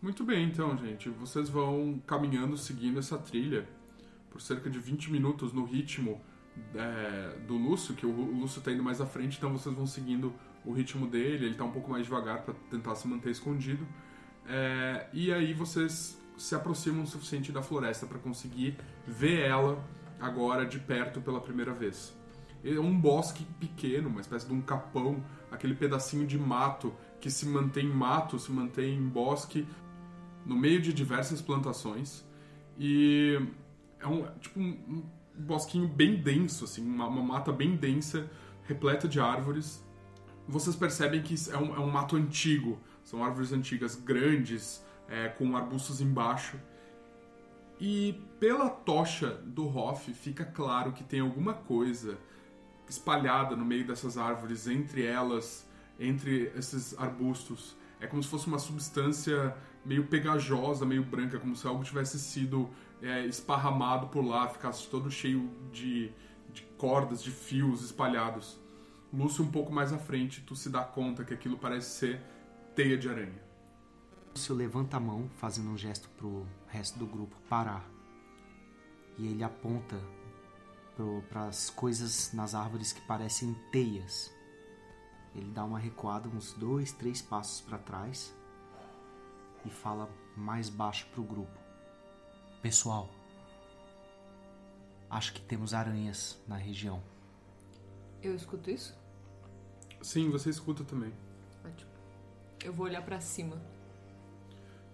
Muito 0.01 0.25
bem, 0.25 0.47
então, 0.47 0.77
gente. 0.79 1.11
Vocês 1.11 1.49
vão 1.49 2.01
caminhando, 2.07 2.57
seguindo 2.57 2.99
essa 2.99 3.19
trilha 3.19 3.69
por 4.31 4.41
cerca 4.41 4.71
de 4.71 4.79
20 4.79 5.11
minutos 5.11 5.53
no 5.53 5.65
ritmo 5.65 6.21
é, 6.75 7.39
do 7.47 7.57
Lúcio, 7.57 7.95
que 7.95 8.07
o 8.07 8.11
Lúcio 8.11 8.61
tá 8.61 8.73
indo 8.73 8.83
mais 8.83 9.01
à 9.01 9.07
frente, 9.07 9.39
então 9.39 9.51
vocês 9.53 9.75
vão 9.75 9.87
seguindo 9.87 10.33
o 10.65 10.73
ritmo 10.73 11.07
dele, 11.07 11.47
ele 11.47 11.55
tá 11.55 11.65
um 11.65 11.71
pouco 11.71 11.91
mais 11.91 12.05
devagar 12.05 12.43
para 12.43 12.55
tentar 12.71 12.95
se 12.95 13.07
manter 13.09 13.31
escondido. 13.31 13.87
É, 14.47 15.07
e 15.13 15.33
aí 15.33 15.53
vocês 15.53 16.19
se 16.37 16.55
aproximam 16.55 17.03
o 17.03 17.07
suficiente 17.07 17.51
da 17.51 17.63
floresta 17.63 18.07
para 18.07 18.19
conseguir 18.19 18.77
ver 19.07 19.41
ela 19.41 19.83
agora 20.21 20.65
de 20.65 20.79
perto 20.79 21.21
pela 21.21 21.41
primeira 21.41 21.73
vez. 21.73 22.17
É 22.65 22.79
um 22.79 22.99
bosque 22.99 23.45
pequeno, 23.61 24.09
uma 24.09 24.21
espécie 24.21 24.47
de 24.47 24.53
um 24.53 24.61
capão, 24.61 25.23
aquele 25.51 25.75
pedacinho 25.75 26.27
de 26.27 26.39
mato 26.39 26.93
que 27.21 27.31
se 27.31 27.47
mantém 27.47 27.89
mato, 27.89 28.39
se 28.39 28.51
mantém 28.51 29.01
bosque, 29.01 29.67
no 30.45 30.57
meio 30.57 30.81
de 30.81 30.93
diversas 30.93 31.41
plantações. 31.41 32.25
E 32.79 33.41
é 34.01 34.07
um 34.07 34.25
tipo 34.39 34.59
um 34.61 35.05
bosquinho 35.39 35.89
bem 35.89 36.17
denso, 36.17 36.65
assim, 36.65 36.85
uma, 36.85 37.07
uma, 37.07 37.23
mata 37.23 37.53
bem 37.53 37.77
densa, 37.77 38.31
repleta 38.65 39.07
de 39.07 39.21
árvores. 39.21 39.85
Vocês 40.47 40.75
percebem 40.75 41.23
que 41.23 41.35
é 41.51 41.57
um, 41.57 41.75
é 41.75 41.81
um 41.81 41.91
mato 41.91 42.17
antigo, 42.17 42.79
são 43.05 43.25
árvores 43.25 43.53
antigas 43.53 43.97
grandes, 43.97 44.85
é, 45.09 45.29
com 45.29 45.57
arbustos 45.57 46.01
embaixo. 46.01 46.59
E 47.81 48.21
pela 48.41 48.69
tocha 48.69 49.41
do 49.45 49.67
Hoff 49.67 50.13
fica 50.13 50.45
claro 50.45 50.93
que 50.93 51.05
tem 51.05 51.21
alguma 51.21 51.55
coisa 51.55 52.19
espalhada 52.89 53.55
no 53.55 53.65
meio 53.65 53.87
dessas 53.87 54.19
árvores, 54.19 54.67
entre 54.67 55.05
elas, 55.05 55.69
entre 55.99 56.53
esses 56.57 56.99
arbustos. 56.99 57.77
É 58.01 58.07
como 58.07 58.23
se 58.23 58.29
fosse 58.29 58.47
uma 58.47 58.59
substância 58.59 59.55
meio 59.85 60.07
pegajosa, 60.07 60.85
meio 60.85 61.03
branca, 61.03 61.39
como 61.39 61.55
se 61.55 61.67
algo 61.67 61.83
tivesse 61.85 62.19
sido 62.19 62.69
é, 63.03 63.27
esparramado 63.27 64.09
por 64.09 64.25
lá, 64.25 64.49
ficasse 64.49 64.89
todo 64.89 65.11
cheio 65.11 65.51
de, 65.73 66.11
de 66.53 66.63
cordas, 66.77 67.23
de 67.23 67.31
fios 67.31 67.83
espalhados. 67.83 68.59
Lúcio, 69.13 69.45
um 69.45 69.51
pouco 69.51 69.73
mais 69.73 69.93
à 69.93 69.99
frente, 69.99 70.43
tu 70.43 70.55
se 70.55 70.69
dá 70.69 70.83
conta 70.83 71.25
que 71.25 71.33
aquilo 71.33 71.57
parece 71.57 71.91
ser 71.99 72.21
teia 72.75 72.99
de 72.99 73.09
aranha. 73.09 73.43
Lúcio 74.35 74.55
levanta 74.55 74.97
a 74.97 75.01
mão, 75.01 75.29
fazendo 75.37 75.71
um 75.71 75.79
gesto 75.79 76.09
pro 76.11 76.47
resto 76.69 76.99
do 76.99 77.07
grupo 77.07 77.37
parar. 77.49 77.89
E 79.17 79.27
ele 79.27 79.43
aponta 79.43 79.99
para 81.29 81.47
as 81.47 81.71
coisas 81.71 82.33
nas 82.33 82.55
árvores 82.55 82.93
que 82.93 83.01
parecem 83.03 83.55
teias. 83.73 84.33
Ele 85.35 85.51
dá 85.53 85.65
uma 85.65 85.79
recuada, 85.79 86.29
uns 86.29 86.53
dois, 86.55 86.93
três 86.93 87.23
passos 87.23 87.61
para 87.61 87.79
trás 87.79 88.35
e 89.65 89.71
fala 89.71 90.11
mais 90.37 90.69
baixo 90.69 91.07
pro 91.13 91.23
grupo: 91.23 91.59
Pessoal, 92.61 93.09
acho 95.09 95.33
que 95.33 95.41
temos 95.41 95.73
aranhas 95.73 96.37
na 96.47 96.57
região. 96.57 97.01
Eu 98.21 98.35
escuto 98.35 98.69
isso? 98.69 98.99
Sim, 100.03 100.29
você 100.31 100.51
escuta 100.51 100.83
também. 100.83 101.13
Ótimo. 101.65 101.91
Eu 102.65 102.73
vou 102.73 102.87
olhar 102.87 103.03
pra 103.03 103.21
cima. 103.21 103.63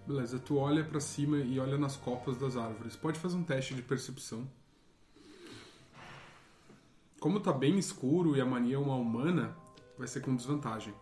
Beleza, 0.07 0.38
tu 0.38 0.59
olha 0.59 0.85
pra 0.85 1.00
cima 1.00 1.38
e 1.38 1.59
olha 1.59 1.79
nas 1.79 1.96
copas 1.96 2.37
das 2.37 2.55
árvores. 2.57 2.94
Pode 2.94 3.18
fazer 3.18 3.37
um 3.37 3.42
teste 3.42 3.74
de 3.74 3.81
percepção. 3.81 4.46
Como 7.18 7.40
tá 7.40 7.53
bem 7.53 7.79
escuro 7.79 8.37
e 8.37 8.42
a 8.42 8.44
mania 8.44 8.77
é 8.77 8.79
uma 8.79 8.96
humana, 8.96 9.57
vai 9.96 10.07
ser 10.07 10.20
com 10.20 10.37
desvantagem. 10.37 10.92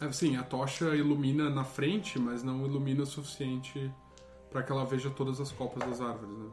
É, 0.00 0.12
sim, 0.12 0.36
a 0.36 0.44
tocha 0.44 0.94
ilumina 0.94 1.50
na 1.50 1.64
frente, 1.64 2.20
mas 2.20 2.44
não 2.44 2.64
ilumina 2.64 3.02
o 3.02 3.06
suficiente 3.06 3.92
para 4.52 4.62
que 4.62 4.70
ela 4.70 4.84
veja 4.84 5.10
todas 5.10 5.40
as 5.40 5.50
copas 5.50 5.82
das 5.88 6.00
árvores, 6.00 6.36
né? 6.36 6.50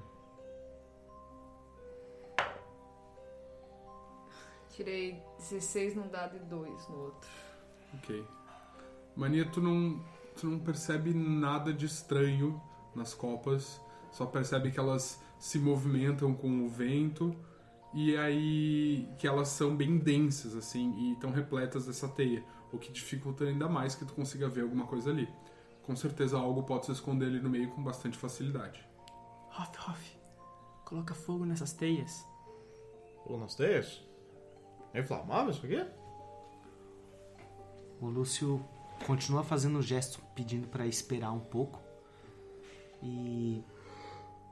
Tirei 4.69 5.21
16 5.37 5.95
num 5.95 6.07
dado 6.07 6.37
e 6.37 6.39
2 6.39 6.87
no 6.87 6.97
outro. 6.97 7.29
Ok. 7.95 8.25
Mania, 9.15 9.45
tu 9.45 9.61
não, 9.61 10.01
tu 10.37 10.47
não 10.47 10.59
percebe 10.59 11.13
nada 11.13 11.73
de 11.73 11.85
estranho 11.85 12.61
nas 12.95 13.13
copas, 13.13 13.81
só 14.11 14.25
percebe 14.25 14.71
que 14.71 14.79
elas 14.79 15.21
se 15.37 15.59
movimentam 15.59 16.33
com 16.33 16.65
o 16.65 16.69
vento 16.69 17.35
e 17.93 18.15
aí 18.15 19.09
que 19.17 19.27
elas 19.27 19.49
são 19.49 19.75
bem 19.75 19.97
densas 19.97 20.55
assim 20.55 20.93
e 20.97 21.13
estão 21.13 21.31
repletas 21.31 21.85
dessa 21.85 22.07
teia, 22.07 22.43
o 22.71 22.77
que 22.77 22.91
dificulta 22.91 23.43
ainda 23.43 23.67
mais 23.67 23.95
que 23.95 24.05
tu 24.05 24.13
consiga 24.13 24.47
ver 24.47 24.61
alguma 24.61 24.85
coisa 24.85 25.09
ali. 25.09 25.27
Com 25.89 25.95
certeza 25.95 26.37
algo 26.37 26.61
pode 26.61 26.85
se 26.85 26.91
esconder 26.91 27.25
ali 27.25 27.39
no 27.39 27.49
meio 27.49 27.71
com 27.71 27.81
bastante 27.81 28.15
facilidade. 28.15 28.87
Hoff, 29.47 29.71
Hoff, 29.89 30.17
coloca 30.85 31.15
fogo 31.15 31.45
nessas 31.45 31.73
teias. 31.73 32.23
Ou 33.25 33.39
nas 33.39 33.55
teias? 33.55 34.07
É 34.93 34.99
inflamável 34.99 35.49
isso 35.49 35.65
aqui? 35.65 35.83
O 37.99 38.05
Lúcio 38.05 38.63
continua 39.07 39.43
fazendo 39.43 39.79
o 39.79 39.81
gesto 39.81 40.21
pedindo 40.35 40.67
para 40.67 40.85
esperar 40.85 41.31
um 41.31 41.39
pouco. 41.39 41.81
E 43.01 43.63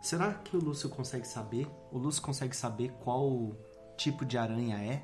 será 0.01 0.33
que 0.33 0.57
o 0.57 0.59
Lúcio 0.59 0.89
consegue 0.89 1.27
saber? 1.27 1.67
O 1.91 1.99
Lúcio 1.99 2.23
consegue 2.23 2.55
saber 2.55 2.89
qual 3.03 3.55
tipo 3.95 4.25
de 4.25 4.39
aranha 4.39 4.77
é? 4.77 5.03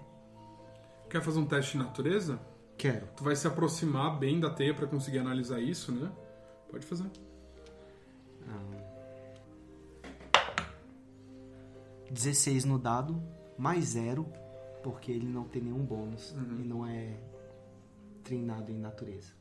Quer 1.11 1.21
fazer 1.21 1.37
um 1.37 1.45
teste 1.45 1.73
de 1.73 1.83
natureza? 1.83 2.39
Quero. 2.75 3.05
Tu 3.15 3.23
vai 3.23 3.35
se 3.35 3.47
aproximar 3.47 4.17
bem 4.17 4.39
da 4.39 4.49
teia 4.49 4.73
para 4.73 4.87
conseguir 4.87 5.19
analisar 5.19 5.61
isso, 5.61 5.91
né? 5.91 6.11
Pode 6.73 6.87
fazer. 6.87 7.05
16 12.09 12.65
no 12.65 12.79
dado, 12.79 13.21
mais 13.59 13.89
zero, 13.89 14.25
porque 14.81 15.11
ele 15.11 15.27
não 15.27 15.43
tem 15.43 15.61
nenhum 15.61 15.85
bônus 15.85 16.31
e 16.31 16.63
não 16.63 16.83
é 16.83 17.19
treinado 18.23 18.71
em 18.71 18.79
natureza. 18.79 19.33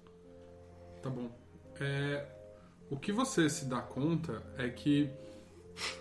Tá 1.03 1.09
bom. 1.09 1.31
É, 1.81 2.29
o 2.91 2.99
que 2.99 3.13
você 3.13 3.49
se 3.49 3.65
dá 3.65 3.81
conta 3.81 4.43
é 4.59 4.69
que 4.69 5.11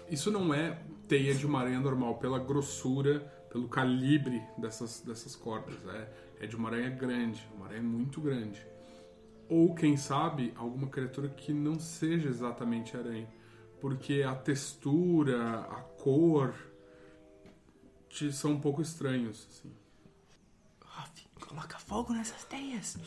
isso 0.09 0.29
não 0.29 0.53
é 0.53 0.83
teia 1.07 1.33
de 1.33 1.45
uma 1.45 1.61
aranha 1.61 1.79
normal, 1.79 2.17
pela 2.17 2.39
grossura, 2.39 3.21
pelo 3.49 3.69
calibre 3.69 4.43
dessas, 4.57 4.99
dessas 4.99 5.33
cordas. 5.33 5.75
É, 5.87 6.43
é 6.43 6.47
de 6.47 6.57
uma 6.57 6.67
aranha 6.67 6.89
grande, 6.89 7.41
uma 7.55 7.67
aranha 7.67 7.83
muito 7.83 8.19
grande. 8.19 8.69
Ou, 9.53 9.75
quem 9.75 9.97
sabe, 9.97 10.53
alguma 10.55 10.87
criatura 10.87 11.27
que 11.27 11.51
não 11.51 11.77
seja 11.77 12.29
exatamente 12.29 12.95
aranha. 12.95 13.27
Porque 13.81 14.23
a 14.23 14.33
textura, 14.33 15.59
a 15.69 15.81
cor, 16.01 16.53
te 18.07 18.31
são 18.31 18.51
um 18.51 18.61
pouco 18.61 18.81
estranhos. 18.81 19.45
Assim. 19.49 19.71
Hoff, 20.85 21.27
coloca 21.47 21.77
fogo 21.79 22.13
nessas 22.13 22.45
teias. 22.45 22.97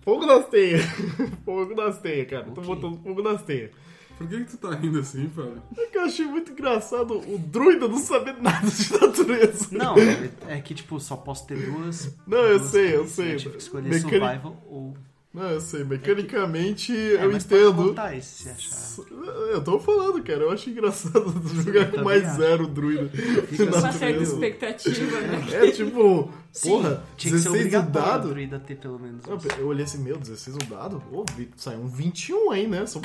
Fogo 0.00 0.26
nas 0.26 0.48
teias. 0.48 0.82
fogo 1.44 1.72
nas 1.76 2.00
teias, 2.00 2.28
cara. 2.28 2.44
Tô 2.46 2.60
Ok. 2.60 2.64
botando 2.64 3.00
fogo 3.02 3.22
nas 3.22 3.42
teias. 3.44 3.70
Por 4.18 4.28
que, 4.28 4.44
que 4.44 4.50
tu 4.50 4.56
tá 4.56 4.74
rindo 4.74 4.98
assim, 4.98 5.28
Fábio? 5.30 5.62
É 5.78 5.86
que 5.86 5.98
eu 5.98 6.02
achei 6.02 6.26
muito 6.26 6.50
engraçado 6.52 7.18
o 7.18 7.38
druida 7.38 7.86
não 7.88 7.98
saber 7.98 8.34
nada 8.42 8.68
de 8.68 8.92
natureza. 8.92 9.68
Não, 9.70 9.94
é, 9.96 10.56
é 10.56 10.60
que 10.60 10.74
tipo, 10.74 10.98
só 10.98 11.16
posso 11.16 11.46
ter 11.46 11.56
duas. 11.70 12.12
Não, 12.26 12.38
eu 12.38 12.58
duas 12.58 12.70
sei, 12.70 12.88
eu 12.88 12.98
coisas. 12.98 13.12
sei. 13.14 13.36
tive 13.36 13.56
que 13.56 13.62
escolher 13.62 14.00
survival 14.00 14.62
ou. 14.66 14.96
Não, 15.34 15.48
eu 15.48 15.60
sei. 15.62 15.82
Mecanicamente, 15.82 16.92
É, 16.92 17.24
eu 17.24 17.32
mas 17.32 17.44
pode 17.44 17.62
entendo. 17.62 17.84
cortar 17.84 18.14
esse 18.14 18.42
se 18.42 18.48
achar. 18.50 19.02
Eu 19.50 19.64
tô 19.64 19.78
falando, 19.78 20.22
cara. 20.22 20.40
Eu 20.42 20.50
acho 20.50 20.68
engraçado 20.68 21.32
jogar 21.64 21.90
com 21.90 22.02
mais 22.04 22.22
acho. 22.26 22.36
zero 22.36 22.66
druida. 22.66 23.08
Fica 23.08 23.64
Uma 23.64 23.78
assim, 23.88 23.98
certa 23.98 24.06
natureza. 24.06 24.32
expectativa, 24.34 25.20
né? 25.22 25.46
É 25.52 25.70
tipo, 25.70 26.30
Sim, 26.52 26.68
porra, 26.68 27.02
tinha 27.16 27.32
que 27.34 27.38
ser 27.40 27.44
16 27.44 27.46
o 27.46 27.50
obrigatório 27.56 27.88
o 27.88 27.92
dado. 28.12 28.28
druida 28.28 28.60
ter 28.60 28.76
pelo 28.76 28.98
menos. 28.98 29.24
Eu, 29.26 29.38
eu 29.58 29.66
olhei 29.68 29.84
assim, 29.84 30.02
meu, 30.02 30.18
16 30.18 30.56
o 30.56 30.58
dado? 30.68 31.02
Ô, 31.10 31.24
saiu 31.56 31.80
um 31.80 31.88
21 31.88 32.50
aí, 32.50 32.66
né? 32.66 32.84
Só... 32.84 33.00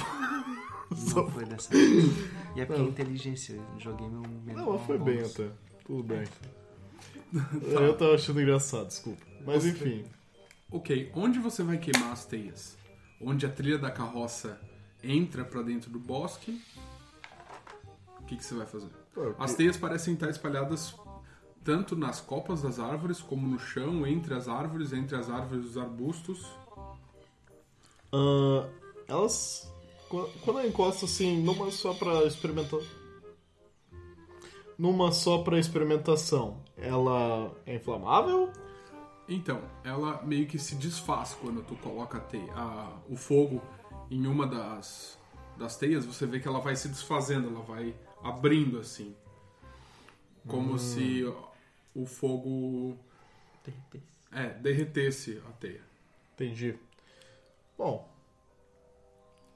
só- 0.95 1.21
Não 1.23 1.31
foi 1.31 1.45
dessa 1.45 1.69
vez. 1.69 2.11
E 2.57 2.59
é 2.61 2.65
porque 2.65 2.81
Não. 2.81 2.89
inteligência, 2.89 3.53
eu 3.53 3.79
joguei 3.79 4.07
meu 4.09 4.21
menor. 4.45 4.65
Não, 4.65 4.73
mas 4.73 4.85
foi 4.85 4.97
bem 4.97 5.15
bônus. 5.17 5.31
até. 5.39 5.47
Tudo 5.85 6.03
bem. 6.03 6.23
Eu 7.71 7.93
tava 7.95 8.15
achando 8.15 8.41
engraçado, 8.41 8.87
desculpa. 8.87 9.21
Mas 9.45 9.65
enfim. 9.65 10.03
Ok, 10.71 11.11
onde 11.15 11.39
você 11.39 11.63
vai 11.63 11.77
queimar 11.77 12.11
as 12.11 12.25
teias? 12.25 12.77
Onde 13.21 13.45
a 13.45 13.49
trilha 13.49 13.77
da 13.77 13.89
carroça 13.89 14.59
entra 15.03 15.43
pra 15.45 15.61
dentro 15.61 15.89
do 15.89 15.99
bosque? 15.99 16.61
O 18.19 18.23
que, 18.25 18.35
que 18.35 18.43
você 18.43 18.53
vai 18.55 18.65
fazer? 18.67 18.89
As 19.39 19.55
teias 19.55 19.77
parecem 19.77 20.13
estar 20.13 20.29
espalhadas 20.29 20.93
tanto 21.63 21.95
nas 21.95 22.19
copas 22.21 22.61
das 22.61 22.79
árvores 22.79 23.19
como 23.21 23.47
no 23.47 23.57
chão, 23.59 24.05
entre 24.05 24.33
as 24.33 24.47
árvores, 24.47 24.93
entre 24.93 25.15
as 25.15 25.29
árvores 25.29 25.63
e 25.65 25.67
os 25.69 25.77
arbustos. 25.77 26.45
Ah, 28.11 28.67
elas. 29.07 29.71
qu- 30.09 30.29
Quando 30.43 30.59
eu 30.59 30.67
encosto 30.67 31.05
assim, 31.05 31.41
numa 31.41 31.71
só 31.71 31.93
pra 31.93 32.23
experimentar. 32.25 32.79
Numa 34.77 35.11
só 35.11 35.39
pra 35.39 35.57
experimentação, 35.59 36.61
ela 36.77 37.51
é 37.65 37.75
inflamável? 37.75 38.51
Então, 39.27 39.61
ela 39.83 40.21
meio 40.23 40.47
que 40.47 40.57
se 40.57 40.75
desfaz 40.75 41.33
quando 41.33 41.61
tu 41.63 41.75
coloca 41.77 42.17
a 42.17 42.21
teia, 42.21 42.53
a- 42.55 42.97
o 43.09 43.15
fogo 43.17 43.61
em 44.09 44.25
uma 44.25 44.47
das, 44.47 45.17
das 45.57 45.75
teias, 45.75 46.05
você 46.05 46.25
vê 46.25 46.39
que 46.39 46.47
ela 46.47 46.59
vai 46.61 46.75
se 46.77 46.87
desfazendo, 46.87 47.49
ela 47.49 47.61
vai 47.61 47.93
abrindo 48.23 48.79
assim. 48.79 49.13
Como 50.47 50.79
se 50.79 51.25
o 51.93 52.05
fogo 52.05 52.97
é, 54.31 54.49
derretesse 54.53 55.41
a 55.45 55.51
teia. 55.53 55.81
Entendi. 56.33 56.77
Bom, 57.77 58.07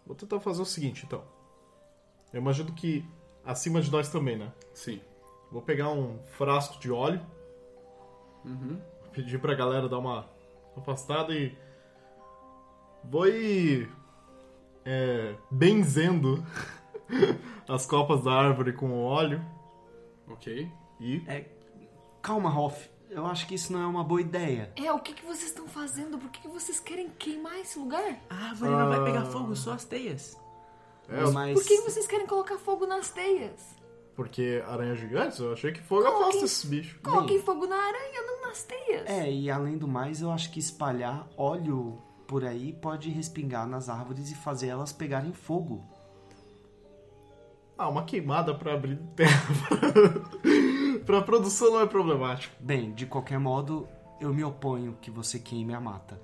vou 0.05 0.15
tentar 0.15 0.41
fazer 0.41 0.61
o 0.61 0.65
seguinte 0.65 1.05
então. 1.05 1.23
Eu 2.33 2.41
imagino 2.41 2.73
que 2.73 3.05
acima 3.45 3.81
de 3.81 3.89
nós 3.89 4.09
também, 4.09 4.37
né? 4.37 4.51
Sim. 4.73 4.99
Vou 5.49 5.61
pegar 5.61 5.89
um 5.91 6.19
frasco 6.25 6.77
de 6.79 6.91
óleo, 6.91 7.21
Uhum. 8.43 8.81
Pedir 9.11 9.39
pra 9.39 9.53
galera 9.53 9.87
dar 9.89 9.99
uma 9.99 10.27
afastada 10.77 11.33
e. 11.33 11.55
Vou 13.03 13.27
ir. 13.27 13.89
É, 14.83 15.35
benzendo 15.51 16.43
as 17.69 17.85
copas 17.85 18.23
da 18.23 18.31
árvore 18.31 18.73
com 18.73 18.89
o 18.89 19.03
óleo 19.03 19.39
Ok. 20.27 20.71
e. 20.99 21.23
Calma, 22.21 22.49
Hoff. 22.57 22.89
Eu 23.09 23.25
acho 23.25 23.45
que 23.45 23.55
isso 23.55 23.73
não 23.73 23.81
é 23.81 23.85
uma 23.85 24.03
boa 24.03 24.21
ideia. 24.21 24.71
É, 24.75 24.91
o 24.91 24.99
que, 24.99 25.13
que 25.13 25.25
vocês 25.25 25.49
estão 25.49 25.67
fazendo? 25.67 26.17
Por 26.17 26.29
que, 26.31 26.41
que 26.41 26.47
vocês 26.47 26.79
querem 26.79 27.09
queimar 27.09 27.59
esse 27.59 27.77
lugar? 27.77 28.17
A 28.29 28.35
árvore 28.49 28.71
não 28.71 28.87
vai 28.87 29.03
pegar 29.03 29.25
fogo, 29.25 29.55
só 29.55 29.73
as 29.73 29.83
teias. 29.83 30.39
É, 31.09 31.29
Mas. 31.31 31.53
Por 31.59 31.67
que, 31.67 31.77
que 31.77 31.81
vocês 31.83 32.07
querem 32.07 32.25
colocar 32.25 32.57
fogo 32.57 32.87
nas 32.87 33.11
teias? 33.11 33.75
Porque 34.21 34.63
aranha 34.67 34.95
gigantes? 34.95 35.39
Eu 35.39 35.51
achei 35.51 35.71
que 35.71 35.81
fogo 35.81 36.03
Coloquem- 36.03 36.21
afasta 36.27 36.45
esses 36.45 36.63
bichos. 36.65 36.99
Coloquem 37.01 37.39
fogo 37.41 37.65
na 37.65 37.75
aranha, 37.75 38.21
não 38.27 38.41
nas 38.47 38.63
teias. 38.63 39.09
É, 39.09 39.31
e 39.31 39.49
além 39.49 39.77
do 39.79 39.87
mais, 39.87 40.21
eu 40.21 40.29
acho 40.31 40.51
que 40.51 40.59
espalhar 40.59 41.27
óleo 41.35 41.97
por 42.27 42.45
aí 42.45 42.71
pode 42.71 43.09
respingar 43.09 43.67
nas 43.67 43.89
árvores 43.89 44.29
e 44.29 44.35
fazer 44.35 44.67
elas 44.67 44.93
pegarem 44.93 45.33
fogo. 45.33 45.83
Ah, 47.75 47.89
uma 47.89 48.03
queimada 48.03 48.53
pra 48.53 48.75
abrir 48.75 48.97
terra. 49.15 49.41
pra 51.03 51.21
produção 51.23 51.71
não 51.71 51.81
é 51.81 51.87
problemático. 51.87 52.55
Bem, 52.59 52.93
de 52.93 53.07
qualquer 53.07 53.39
modo, 53.39 53.87
eu 54.19 54.31
me 54.31 54.43
oponho 54.43 54.97
que 55.01 55.09
você 55.09 55.39
queime 55.39 55.73
a 55.73 55.79
mata. 55.81 56.21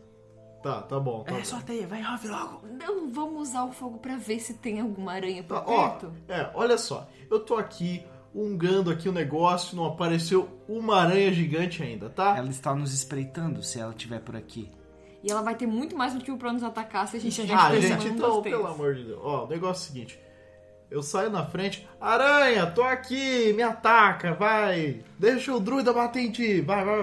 Tá, 0.67 0.81
tá 0.81 0.99
bom. 0.99 1.23
Tá 1.23 1.31
É 1.33 1.37
bom. 1.37 1.45
só 1.45 1.57
a 1.57 1.61
teia, 1.61 1.87
vai, 1.87 2.03
Hoff, 2.03 2.27
logo. 2.27 2.61
Não 2.67 3.09
vamos 3.09 3.49
usar 3.49 3.63
o 3.63 3.71
fogo 3.71 3.97
pra 3.99 4.17
ver 4.17 4.39
se 4.39 4.55
tem 4.55 4.79
alguma 4.81 5.13
aranha 5.13 5.43
por 5.43 5.57
Tá, 5.59 5.63
ó, 5.65 5.89
perto. 5.89 6.13
é, 6.27 6.49
olha 6.53 6.77
só. 6.77 7.07
Eu 7.29 7.39
tô 7.39 7.55
aqui 7.55 8.03
ungando 8.35 8.91
aqui 8.91 9.07
o 9.09 9.11
negócio, 9.11 9.75
não 9.75 9.85
apareceu 9.85 10.47
uma 10.67 10.97
aranha 11.01 11.31
gigante 11.31 11.81
ainda, 11.81 12.09
tá? 12.09 12.37
Ela 12.37 12.49
está 12.49 12.75
nos 12.75 12.93
espreitando 12.93 13.63
se 13.63 13.79
ela 13.79 13.91
estiver 13.91 14.19
por 14.19 14.35
aqui. 14.35 14.69
E 15.23 15.31
ela 15.31 15.41
vai 15.41 15.55
ter 15.55 15.65
muito 15.65 15.95
mais 15.95 16.13
motivo 16.13 16.37
pra 16.37 16.53
nos 16.53 16.63
atacar 16.63 17.07
se 17.07 17.17
a 17.17 17.19
gente 17.19 17.31
estiver 17.31 17.53
Ah, 17.59 17.79
gente, 17.79 18.07
então, 18.09 18.41
pelo 18.41 18.67
amor 18.67 18.93
de 18.93 19.03
Deus. 19.05 19.19
Ó, 19.23 19.45
o 19.45 19.47
negócio 19.47 19.81
é 19.81 19.83
o 19.83 19.87
seguinte. 19.93 20.19
Eu 20.89 21.03
saio 21.03 21.29
na 21.29 21.45
frente, 21.45 21.87
aranha, 21.99 22.65
tô 22.67 22.81
aqui, 22.81 23.51
me 23.53 23.61
ataca, 23.61 24.33
vai. 24.33 25.01
Deixa 25.19 25.53
o 25.53 25.59
druida 25.59 25.91
bater 25.91 26.21
em 26.21 26.31
ti, 26.31 26.61
vai, 26.61 26.85
vai. 26.85 26.95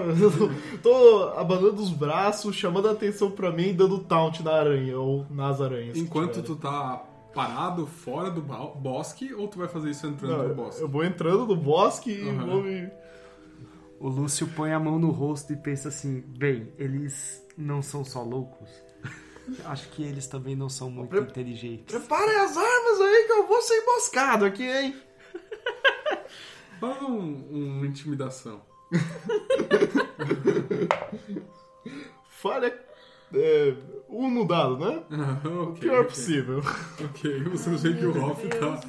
tô 0.83 1.35
abanando 1.37 1.83
os 1.83 1.91
braços, 1.91 2.57
chamando 2.57 2.89
a 2.89 2.93
atenção 2.93 3.31
pra 3.31 3.53
mim, 3.53 3.75
dando 3.75 3.99
taunt 3.99 4.41
na 4.41 4.53
aranha, 4.53 4.99
ou 4.99 5.27
nas 5.31 5.61
aranhas. 5.61 5.99
Enquanto 5.99 6.43
tu 6.43 6.57
tá 6.57 7.05
parado 7.35 7.87
fora 7.87 8.31
do 8.31 8.41
bosque, 8.41 9.35
ou 9.35 9.49
tu 9.49 9.59
vai 9.59 9.69
fazer 9.69 9.91
isso 9.91 10.07
entrando 10.07 10.39
Não, 10.39 10.49
no 10.49 10.55
bosque? 10.55 10.81
eu 10.81 10.89
vou 10.89 11.05
entrando 11.05 11.47
no 11.47 11.57
bosque 11.57 12.11
e 12.11 12.29
Aham. 12.29 12.47
vou 12.47 12.63
me... 12.63 12.89
O 14.01 14.09
Lúcio 14.09 14.47
põe 14.49 14.73
a 14.73 14.81
mão 14.81 14.99
no 14.99 15.11
rosto 15.11 15.53
e 15.53 15.57
pensa 15.57 15.89
assim: 15.89 16.23
bem, 16.39 16.73
eles 16.79 17.47
não 17.57 17.81
são 17.81 18.05
só 18.05 18.23
loucos. 18.23 18.69
Acho 19.67 19.89
que 19.91 20.03
eles 20.03 20.27
também 20.27 20.57
não 20.57 20.69
são 20.69 20.91
muito 20.91 21.11
Pre- 21.11 21.21
inteligentes. 21.21 21.95
Preparem 21.97 22.37
as 22.41 22.57
armas 22.57 23.01
aí 23.01 23.25
que 23.27 23.33
eu 23.33 23.47
vou 23.47 23.63
ser 23.63 23.75
emboscado 23.83 24.45
aqui, 24.45 24.65
hein? 24.65 24.97
Faz 26.81 27.03
um, 27.03 27.47
um 27.51 27.85
intimidação. 27.85 28.63
Falha 32.29 32.79
é, 33.33 33.75
um 34.09 34.31
no 34.31 34.47
dado, 34.47 34.79
né? 34.79 35.03
Ah, 35.11 35.41
ok, 35.63 35.81
Pior 35.81 36.01
ok. 36.01 36.09
possível. 36.11 36.61
Ok, 37.05 37.43
você 37.45 37.71
vê 37.71 37.95
que 37.99 38.05
o 38.07 38.25
Hoff 38.25 38.47
tá 38.49 38.81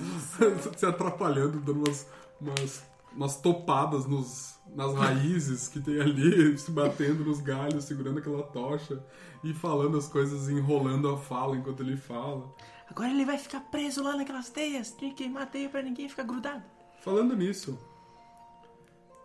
se 0.77 0.85
atrapalhando, 0.87 1.59
dando 1.61 1.79
umas, 1.85 2.07
umas, 2.39 2.83
umas 3.15 3.37
topadas 3.37 4.05
nos, 4.05 4.59
nas 4.67 4.93
raízes 4.93 5.67
que 5.67 5.79
tem 5.79 5.99
ali, 6.01 6.57
se 6.59 6.69
batendo 6.69 7.23
nos 7.23 7.39
galhos, 7.39 7.85
segurando 7.85 8.19
aquela 8.19 8.43
tocha 8.43 9.03
e 9.43 9.53
falando 9.53 9.97
as 9.97 10.07
coisas, 10.07 10.49
enrolando 10.49 11.09
a 11.09 11.17
fala 11.17 11.55
enquanto 11.55 11.81
ele 11.81 11.97
fala. 11.97 12.53
Agora 12.89 13.09
ele 13.09 13.25
vai 13.25 13.37
ficar 13.37 13.61
preso 13.61 14.03
lá 14.03 14.15
naquelas 14.15 14.49
teias. 14.49 14.91
Tem 14.91 15.09
que 15.09 15.23
queimar 15.23 15.43
a 15.43 15.47
teia 15.47 15.69
pra 15.69 15.81
ninguém 15.81 16.07
ficar 16.07 16.23
grudado. 16.23 16.63
Falando 17.01 17.35
nisso, 17.35 17.79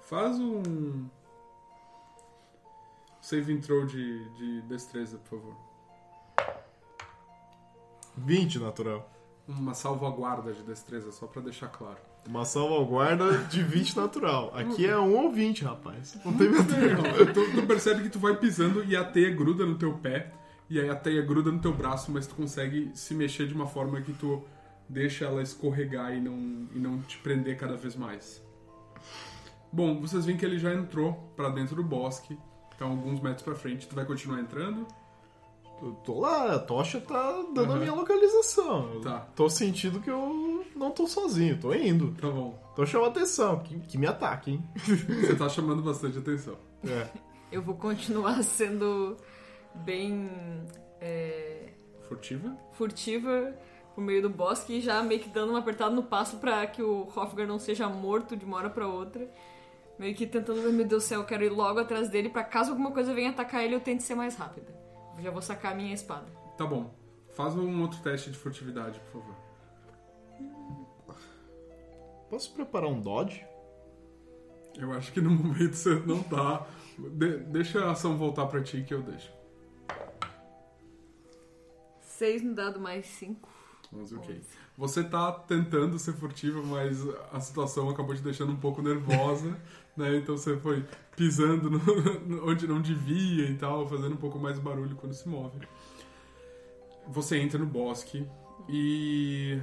faz 0.02 0.38
um. 0.38 1.08
Save 3.20 3.58
throw 3.58 3.84
de, 3.84 4.28
de 4.30 4.62
destreza, 4.62 5.18
por 5.18 5.38
favor. 5.38 5.56
20 8.16 8.58
natural. 8.58 9.10
Uma 9.46 9.74
salvaguarda 9.74 10.52
de 10.52 10.62
destreza, 10.62 11.12
só 11.12 11.26
pra 11.26 11.42
deixar 11.42 11.68
claro. 11.68 12.09
Uma 12.26 12.44
salvaguarda 12.44 13.38
de 13.44 13.62
20 13.62 13.96
natural. 13.96 14.52
Aqui 14.54 14.86
é 14.86 14.96
1 14.96 15.16
ou 15.16 15.30
20, 15.30 15.64
rapaz. 15.64 16.18
Não 16.24 16.32
tem 16.36 16.48
meu 16.48 16.64
tu, 17.32 17.52
tu 17.52 17.66
percebe 17.66 18.02
que 18.02 18.08
tu 18.08 18.18
vai 18.18 18.36
pisando 18.36 18.84
e 18.84 18.94
a 18.94 19.04
teia 19.04 19.34
gruda 19.34 19.66
no 19.66 19.76
teu 19.76 19.94
pé, 19.94 20.32
e 20.68 20.78
aí 20.78 20.88
a 20.88 20.94
teia 20.94 21.22
gruda 21.22 21.50
no 21.50 21.58
teu 21.58 21.72
braço, 21.72 22.12
mas 22.12 22.26
tu 22.26 22.34
consegue 22.34 22.90
se 22.94 23.14
mexer 23.14 23.46
de 23.46 23.54
uma 23.54 23.66
forma 23.66 24.00
que 24.00 24.12
tu 24.12 24.44
deixa 24.88 25.24
ela 25.24 25.42
escorregar 25.42 26.14
e 26.14 26.20
não, 26.20 26.68
e 26.74 26.78
não 26.78 27.00
te 27.02 27.18
prender 27.18 27.56
cada 27.56 27.76
vez 27.76 27.96
mais. 27.96 28.42
Bom, 29.72 30.00
vocês 30.00 30.26
veem 30.26 30.36
que 30.36 30.44
ele 30.44 30.58
já 30.58 30.74
entrou 30.74 31.32
pra 31.36 31.48
dentro 31.48 31.76
do 31.76 31.82
bosque, 31.82 32.36
então 32.74 32.90
alguns 32.90 33.20
metros 33.20 33.42
pra 33.42 33.54
frente. 33.54 33.88
Tu 33.88 33.94
vai 33.94 34.04
continuar 34.04 34.40
entrando? 34.40 34.86
Eu 35.82 35.92
tô 36.04 36.20
lá, 36.20 36.54
a 36.56 36.58
tocha 36.58 37.00
tá 37.00 37.32
dando 37.54 37.60
a 37.72 37.74
Aham. 37.74 37.78
minha 37.78 37.94
localização. 37.94 39.00
Tá. 39.00 39.20
Tô 39.34 39.48
sentindo 39.48 40.00
que 40.00 40.10
eu 40.10 40.64
não 40.76 40.90
tô 40.90 41.06
sozinho, 41.06 41.58
tô 41.58 41.72
indo. 41.72 42.12
Tá 42.20 42.28
bom. 42.30 42.58
Tô 42.76 42.84
chamando 42.84 43.08
atenção, 43.16 43.60
que, 43.60 43.78
que 43.80 43.96
me 43.98 44.06
ataque, 44.06 44.50
hein? 44.52 44.64
Você 44.76 45.34
tá 45.34 45.48
chamando 45.48 45.82
bastante 45.82 46.18
atenção. 46.18 46.56
É. 46.86 47.08
Eu 47.50 47.62
vou 47.62 47.74
continuar 47.76 48.42
sendo 48.44 49.16
bem 49.74 50.28
é, 51.00 51.70
Furtiva? 52.08 52.56
furtiva 52.72 53.54
por 53.94 54.02
meio 54.04 54.22
do 54.22 54.30
bosque 54.30 54.74
e 54.74 54.80
já 54.80 55.02
meio 55.02 55.20
que 55.20 55.28
dando 55.28 55.50
uma 55.50 55.58
apertada 55.60 55.94
no 55.94 56.02
passo 56.02 56.36
pra 56.36 56.66
que 56.66 56.82
o 56.82 57.08
Hofgar 57.14 57.46
não 57.46 57.58
seja 57.58 57.88
morto 57.88 58.36
de 58.36 58.44
uma 58.44 58.56
hora 58.58 58.70
pra 58.70 58.86
outra. 58.86 59.28
Meio 59.98 60.14
que 60.14 60.26
tentando, 60.26 60.60
meu 60.72 60.86
Deus 60.86 61.02
do 61.04 61.06
céu, 61.06 61.20
eu 61.20 61.26
quero 61.26 61.44
ir 61.44 61.50
logo 61.50 61.78
atrás 61.78 62.08
dele 62.08 62.28
pra 62.30 62.42
caso 62.44 62.70
alguma 62.70 62.90
coisa 62.90 63.12
venha 63.12 63.30
atacar 63.30 63.62
ele, 63.64 63.74
eu 63.74 63.80
tente 63.80 64.02
ser 64.02 64.14
mais 64.14 64.34
rápida. 64.34 64.79
Já 65.18 65.30
vou 65.30 65.42
sacar 65.42 65.72
a 65.72 65.74
minha 65.74 65.92
espada. 65.94 66.26
Tá 66.56 66.66
bom. 66.66 66.94
Faz 67.34 67.54
um 67.56 67.80
outro 67.82 68.00
teste 68.00 68.30
de 68.30 68.38
furtividade, 68.38 68.98
por 69.00 69.20
favor. 69.20 69.36
Posso 72.28 72.52
preparar 72.54 72.88
um 72.88 73.00
dodge? 73.00 73.44
Eu 74.76 74.92
acho 74.92 75.12
que 75.12 75.20
no 75.20 75.30
momento 75.30 75.74
você 75.74 75.94
não 76.00 76.22
tá. 76.22 76.66
De- 76.98 77.38
deixa 77.38 77.84
a 77.84 77.90
ação 77.92 78.16
voltar 78.16 78.46
pra 78.46 78.62
ti 78.62 78.82
que 78.82 78.94
eu 78.94 79.02
deixo. 79.02 79.32
Seis 82.00 82.42
no 82.42 82.54
dado 82.54 82.78
mais 82.78 83.06
cinco. 83.06 83.48
Mas 83.90 84.12
ok. 84.12 84.40
Você 84.78 85.02
tá 85.02 85.32
tentando 85.32 85.98
ser 85.98 86.12
furtiva, 86.12 86.62
mas 86.62 86.98
a 87.32 87.40
situação 87.40 87.90
acabou 87.90 88.14
te 88.14 88.22
deixando 88.22 88.52
um 88.52 88.56
pouco 88.56 88.80
nervosa, 88.80 89.58
né? 89.96 90.16
Então 90.16 90.36
você 90.36 90.56
foi 90.58 90.84
pisando 91.16 91.70
no- 92.26 92.48
onde 92.48 92.66
não 92.66 92.80
devia 92.80 93.48
e 93.50 93.56
tal, 93.56 93.88
fazendo 93.88 94.14
um 94.14 94.18
pouco 94.18 94.38
mais 94.38 94.58
barulho 94.58 94.96
quando 94.96 95.12
se 95.14 95.28
move. 95.28 95.58
Você 97.08 97.38
entra 97.38 97.58
no 97.58 97.66
bosque 97.66 98.26
e 98.68 99.60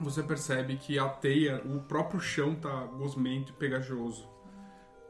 você 0.00 0.22
percebe 0.22 0.76
que 0.76 0.98
a 0.98 1.08
teia, 1.08 1.62
o 1.64 1.80
próprio 1.82 2.20
chão 2.20 2.54
tá 2.54 2.84
gosmento 2.86 3.52
e 3.52 3.56
pegajoso. 3.56 4.28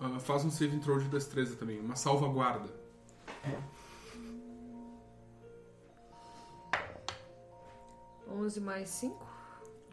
Ah, 0.01 0.19
faz 0.19 0.45
um 0.45 0.51
save 0.51 0.79
throw 0.81 0.99
de 0.99 1.09
destreza 1.09 1.55
também, 1.57 1.79
uma 1.81 1.95
salvaguarda. 1.97 2.69
Onze 8.29 8.61
mais 8.61 8.89
cinco. 8.89 9.27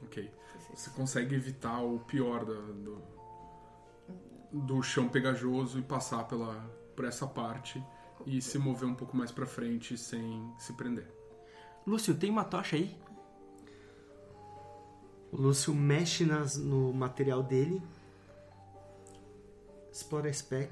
Ok. 0.03 0.31
Você 0.73 0.89
consegue 0.91 1.35
evitar 1.35 1.81
o 1.81 1.99
pior 1.99 2.45
da- 2.45 2.53
do, 2.53 3.01
do 4.51 4.81
chão 4.81 5.07
pegajoso 5.07 5.79
e 5.79 5.81
passar 5.81 6.23
pela, 6.25 6.55
por 6.95 7.05
essa 7.05 7.27
parte 7.27 7.83
e 8.25 8.41
se 8.41 8.57
mover 8.57 8.87
um 8.87 8.95
pouco 8.95 9.15
mais 9.15 9.31
pra 9.31 9.45
frente 9.45 9.97
sem 9.97 10.53
se 10.57 10.73
prender. 10.73 11.07
Lúcio, 11.85 12.15
tem 12.15 12.29
uma 12.29 12.43
tocha 12.43 12.75
aí? 12.75 12.97
O 15.31 15.37
Lúcio 15.37 15.73
mexe 15.73 16.25
nas, 16.25 16.57
no 16.57 16.91
material 16.93 17.43
dele. 17.43 17.81
Explora 19.91 20.31
spec. 20.33 20.71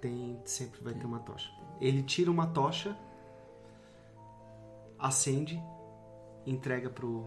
Tem, 0.00 0.40
sempre 0.44 0.82
vai 0.82 0.94
ter 0.94 1.06
uma 1.06 1.20
tocha. 1.20 1.50
Ele 1.80 2.02
tira 2.02 2.30
uma 2.30 2.46
tocha, 2.46 2.96
acende, 4.98 5.60
entrega 6.46 6.88
pro 6.88 7.26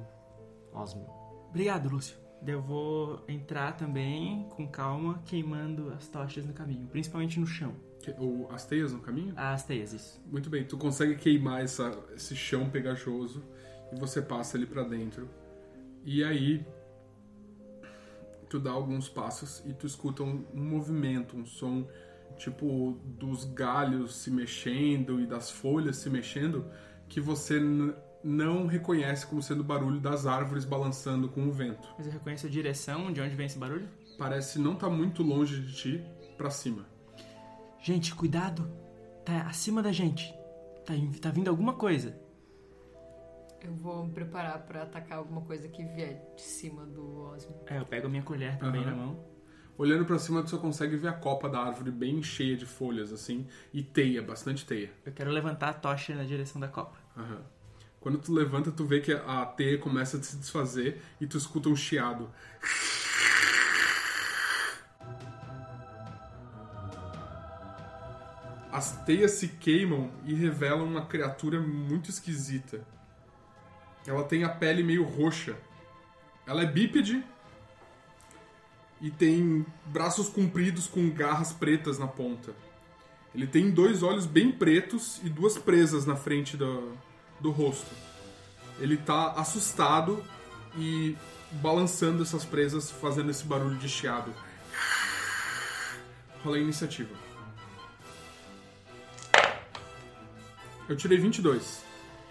Osmo. 0.73 1.06
Obrigado, 1.49 1.89
Lúcio. 1.89 2.17
Eu 2.45 2.62
vou 2.62 3.23
entrar 3.28 3.75
também 3.75 4.47
com 4.49 4.67
calma, 4.67 5.21
queimando 5.25 5.91
as 5.91 6.08
tochas 6.08 6.45
no 6.45 6.54
caminho, 6.54 6.88
principalmente 6.88 7.39
no 7.39 7.45
chão. 7.45 7.75
Ou 8.17 8.49
as 8.52 8.65
teias 8.65 8.93
no 8.93 8.99
caminho? 8.99 9.34
As 9.36 9.63
teias, 9.63 9.93
isso. 9.93 10.21
Muito 10.25 10.49
bem, 10.49 10.63
tu 10.63 10.78
consegue 10.78 11.15
queimar 11.15 11.62
essa, 11.62 11.91
esse 12.15 12.36
chão 12.36 12.69
pegajoso 12.69 13.43
e 13.91 13.99
você 13.99 14.21
passa 14.21 14.58
ele 14.58 14.65
pra 14.65 14.84
dentro. 14.84 15.30
E 16.06 16.23
aí 16.23 16.65
tu 18.49 18.60
dá 18.60 18.71
alguns 18.71 19.08
passos 19.08 19.62
e 19.65 19.73
tu 19.73 19.86
escuta 19.86 20.23
um, 20.23 20.45
um 20.54 20.63
movimento, 20.63 21.38
um 21.38 21.45
som 21.45 21.88
tipo 22.38 22.97
dos 23.04 23.43
galhos 23.45 24.15
se 24.15 24.32
mexendo 24.32 25.19
e 25.19 25.28
das 25.28 25.52
folhas 25.52 25.97
se 25.97 26.10
mexendo 26.10 26.65
que 27.08 27.19
você 27.19 27.60
não 28.24 28.68
reconhece 28.68 29.26
como 29.26 29.42
sendo 29.42 29.62
o 29.62 29.64
barulho 29.64 30.00
das 30.00 30.26
árvores 30.26 30.66
balançando 30.66 31.30
com 31.30 31.48
o 31.48 31.52
vento. 31.52 31.88
Mas 31.98 32.08
eu 32.08 32.14
reconheço 32.14 32.48
a 32.48 32.50
direção 32.50 33.12
de 33.12 33.22
onde 33.22 33.36
vem 33.36 33.46
esse 33.46 33.58
barulho. 33.58 33.88
Parece 34.18 34.60
não 34.60 34.74
estar 34.74 34.90
muito 34.90 35.24
longe 35.24 35.62
de 35.62 35.74
ti, 35.74 36.06
pra 36.38 36.50
cima. 36.50 36.86
Gente, 37.82 38.14
cuidado. 38.14 38.70
Tá 39.26 39.44
acima 39.44 39.82
da 39.82 39.92
gente. 39.92 40.34
Tá, 40.86 40.94
tá 41.22 41.30
vindo 41.30 41.50
alguma 41.50 41.74
coisa. 41.74 42.20
Eu 43.62 43.74
vou 43.74 44.06
me 44.06 44.14
preparar 44.14 44.60
pra 44.66 44.84
atacar 44.84 45.18
alguma 45.18 45.42
coisa 45.42 45.68
que 45.68 45.84
vier 45.84 46.34
de 46.36 46.42
cima 46.42 46.86
do 46.86 47.22
Osmo. 47.22 47.56
É, 47.68 47.78
eu 47.78 47.86
pego 47.86 48.08
a 48.08 48.10
minha 48.10 48.24
colher 48.24 48.58
também 48.58 48.82
Aham. 48.82 48.92
na 48.92 48.96
mão. 48.98 49.26
Olhando 49.78 50.04
pra 50.06 50.20
cima, 50.20 50.44
tu 50.44 50.50
só 50.50 50.58
consegue 50.58 50.98
ver 50.98 51.08
a 51.08 51.14
copa 51.14 51.48
da 51.48 51.60
árvore 51.60 51.92
bem 51.92 52.22
cheia 52.22 52.56
de 52.58 52.66
folhas, 52.66 53.14
assim, 53.14 53.48
e 53.74 53.82
teia, 53.82 54.22
bastante 54.22 54.66
teia. 54.66 54.92
Eu 55.06 55.14
quero 55.14 55.32
levantar 55.32 55.70
a 55.70 55.74
tocha 55.74 56.14
na 56.14 56.26
direção 56.26 56.60
da 56.60 56.68
copa. 56.68 56.98
Aham. 57.16 57.42
Quando 58.00 58.18
tu 58.18 58.34
levanta, 58.34 58.72
tu 58.72 58.86
vê 58.86 59.02
que 59.02 59.12
a 59.12 59.46
teia 59.46 59.78
começa 59.78 60.18
a 60.18 60.24
se 60.24 60.38
desfazer 60.38 61.02
e 61.20 61.28
tu 61.28 61.38
escuta 61.38 61.68
um 61.68 61.76
chiado. 61.76 62.30
As 68.72 69.04
teias 69.04 69.32
se 69.32 69.50
queimam 69.50 70.12
e 70.26 70.34
revelam 70.34 70.86
uma 70.86 71.06
criatura 71.06 71.60
muito 71.60 72.10
esquisita. 72.10 72.86
Ela 74.08 74.24
tem 74.24 74.46
a 74.46 74.50
pele 74.50 74.82
meio 74.82 75.04
roxa. 75.04 75.58
Ela 76.48 76.64
é 76.64 76.66
bípede 76.66 77.22
e 79.02 79.12
tem 79.12 79.66
braços 79.86 80.30
compridos 80.30 80.88
com 80.88 81.10
garras 81.10 81.52
pretas 81.52 82.00
na 82.00 82.08
ponta. 82.08 82.54
Ele 83.36 83.46
tem 83.46 83.70
dois 83.70 84.02
olhos 84.02 84.26
bem 84.26 84.52
pretos 84.52 85.20
e 85.24 85.30
duas 85.30 85.58
presas 85.58 86.06
na 86.06 86.16
frente 86.16 86.56
do, 86.56 86.98
do 87.39 87.52
rosto. 87.52 87.91
Ele 88.80 88.97
tá 88.97 89.32
assustado 89.32 90.23
e 90.78 91.17
balançando 91.52 92.23
essas 92.23 92.45
presas, 92.45 92.91
fazendo 92.91 93.30
esse 93.32 93.43
barulho 93.43 93.78
de 93.78 93.89
chiado. 93.89 94.34
Rola 96.43 96.58
a 96.58 96.60
iniciativa. 96.60 97.13
Eu 100.88 100.95
tirei 100.95 101.17
22. 101.17 101.84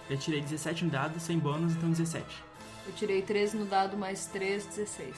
Eu 0.08 0.18
tirei 0.18 0.40
17 0.40 0.84
no 0.84 0.90
dado, 0.90 1.20
sem 1.20 1.38
bônus, 1.38 1.74
então 1.74 1.90
17. 1.90 2.24
Eu 2.86 2.92
tirei 2.94 3.20
13 3.20 3.58
no 3.58 3.66
dado 3.66 3.96
mais 3.96 4.26
3, 4.26 4.64
16. 4.64 5.14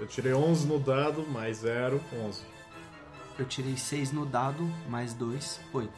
Eu 0.00 0.06
tirei 0.06 0.32
11 0.32 0.66
no 0.66 0.80
dado, 0.80 1.26
mais 1.28 1.58
0, 1.58 2.00
11. 2.12 2.42
Eu 3.38 3.44
tirei 3.44 3.76
6 3.76 4.12
no 4.12 4.24
dado, 4.24 4.64
mais 4.88 5.12
2, 5.12 5.60
8. 5.72 5.92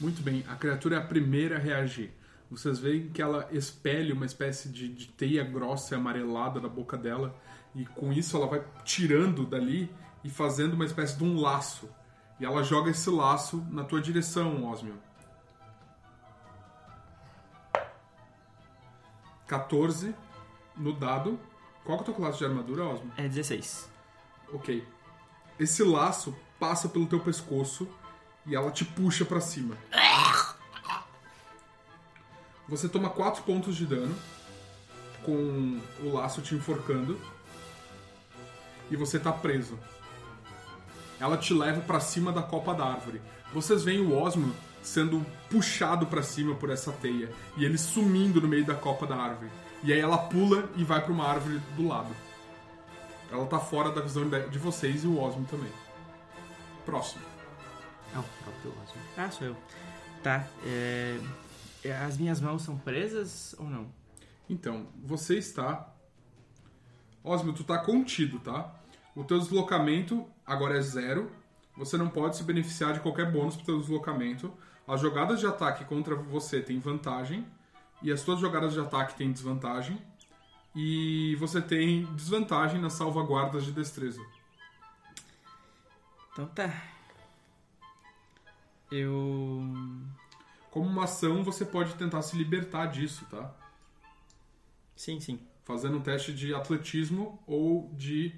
Muito 0.00 0.22
bem, 0.22 0.44
a 0.48 0.54
criatura 0.54 0.96
é 0.96 0.98
a 0.98 1.04
primeira 1.04 1.56
a 1.56 1.58
reagir. 1.58 2.12
Vocês 2.50 2.78
veem 2.78 3.08
que 3.08 3.20
ela 3.20 3.48
expele 3.50 4.12
uma 4.12 4.24
espécie 4.24 4.68
de, 4.68 4.88
de 4.88 5.08
teia 5.08 5.42
grossa 5.42 5.94
e 5.94 5.98
amarelada 5.98 6.60
da 6.60 6.68
boca 6.68 6.96
dela, 6.96 7.34
e 7.74 7.84
com 7.84 8.12
isso 8.12 8.36
ela 8.36 8.46
vai 8.46 8.64
tirando 8.84 9.44
dali 9.44 9.90
e 10.22 10.30
fazendo 10.30 10.74
uma 10.74 10.84
espécie 10.84 11.16
de 11.16 11.24
um 11.24 11.40
laço. 11.40 11.88
E 12.38 12.44
ela 12.44 12.62
joga 12.62 12.90
esse 12.90 13.10
laço 13.10 13.66
na 13.70 13.82
tua 13.82 14.00
direção, 14.00 14.70
Osmio. 14.70 14.94
14 19.48 20.14
no 20.76 20.92
dado. 20.92 21.38
Qual 21.84 21.98
que 21.98 22.02
é 22.02 22.04
a 22.04 22.06
tua 22.06 22.14
classe 22.14 22.38
de 22.38 22.44
armadura, 22.44 22.84
Osmio? 22.84 23.12
É 23.16 23.26
16. 23.26 23.90
Ok. 24.52 24.86
Esse 25.58 25.82
laço 25.82 26.36
passa 26.60 26.88
pelo 26.88 27.06
teu 27.06 27.18
pescoço 27.18 27.88
e 28.48 28.56
ela 28.56 28.70
te 28.70 28.84
puxa 28.84 29.24
pra 29.24 29.40
cima. 29.40 29.76
Você 32.68 32.88
toma 32.88 33.08
4 33.08 33.42
pontos 33.44 33.76
de 33.76 33.86
dano 33.86 34.14
com 35.24 35.80
o 36.02 36.12
laço 36.12 36.42
te 36.42 36.54
enforcando 36.54 37.18
e 38.90 38.96
você 38.96 39.18
tá 39.18 39.32
preso. 39.32 39.78
Ela 41.20 41.36
te 41.36 41.52
leva 41.52 41.80
pra 41.80 42.00
cima 42.00 42.32
da 42.32 42.42
copa 42.42 42.74
da 42.74 42.84
árvore. 42.84 43.20
Vocês 43.52 43.84
veem 43.84 44.00
o 44.00 44.16
Osmo 44.16 44.54
sendo 44.82 45.24
puxado 45.50 46.06
pra 46.06 46.22
cima 46.22 46.54
por 46.54 46.70
essa 46.70 46.92
teia 46.92 47.32
e 47.56 47.64
ele 47.64 47.76
sumindo 47.76 48.40
no 48.40 48.48
meio 48.48 48.64
da 48.64 48.74
copa 48.74 49.06
da 49.06 49.16
árvore. 49.16 49.50
E 49.82 49.92
aí 49.92 50.00
ela 50.00 50.18
pula 50.18 50.68
e 50.76 50.84
vai 50.84 51.02
pra 51.02 51.12
uma 51.12 51.26
árvore 51.26 51.58
do 51.76 51.86
lado. 51.86 52.14
Ela 53.30 53.46
tá 53.46 53.58
fora 53.58 53.90
da 53.90 54.00
visão 54.00 54.28
de 54.28 54.58
vocês 54.58 55.04
e 55.04 55.06
o 55.06 55.20
Osmo 55.20 55.46
também. 55.46 55.70
Próximo. 56.84 57.22
É 58.14 58.18
o 58.18 58.22
próprio 58.22 58.72
Osmo. 58.82 59.00
Ah, 59.16 59.30
sou 59.30 59.46
eu. 59.48 59.56
Tá, 60.22 60.46
é... 60.64 61.18
é, 61.84 61.92
As 61.98 62.16
minhas 62.16 62.40
mãos 62.40 62.62
são 62.62 62.76
presas 62.78 63.54
ou 63.58 63.66
não? 63.66 63.88
Então, 64.48 64.86
você 65.04 65.36
está. 65.38 65.92
Osmo, 67.22 67.52
tu 67.52 67.64
tá 67.64 67.78
contido, 67.78 68.38
tá? 68.38 68.74
O 69.14 69.24
teu 69.24 69.38
deslocamento 69.38 70.26
agora 70.46 70.78
é 70.78 70.80
zero. 70.80 71.30
Você 71.76 71.96
não 71.96 72.08
pode 72.08 72.36
se 72.36 72.42
beneficiar 72.42 72.94
de 72.94 73.00
qualquer 73.00 73.30
bônus 73.30 73.56
pro 73.56 73.66
teu 73.66 73.80
deslocamento. 73.80 74.52
As 74.86 75.00
jogadas 75.00 75.38
de 75.38 75.46
ataque 75.46 75.84
contra 75.84 76.14
você 76.14 76.60
têm 76.60 76.78
vantagem. 76.78 77.46
E 78.02 78.10
as 78.10 78.22
tuas 78.22 78.40
jogadas 78.40 78.72
de 78.72 78.80
ataque 78.80 79.16
têm 79.16 79.30
desvantagem. 79.30 80.00
E 80.74 81.36
você 81.36 81.60
tem 81.60 82.04
desvantagem 82.14 82.80
nas 82.80 82.94
salvaguardas 82.94 83.64
de 83.64 83.72
destreza. 83.72 84.24
Então 86.32 86.46
tá. 86.46 86.72
Eu. 88.90 89.62
Como 90.70 90.86
uma 90.86 91.04
ação, 91.04 91.42
você 91.42 91.64
pode 91.64 91.94
tentar 91.94 92.22
se 92.22 92.36
libertar 92.36 92.86
disso, 92.86 93.26
tá? 93.30 93.54
Sim, 94.94 95.20
sim. 95.20 95.40
Fazendo 95.64 95.98
um 95.98 96.00
teste 96.00 96.32
de 96.32 96.54
atletismo 96.54 97.42
ou 97.46 97.92
de 97.94 98.34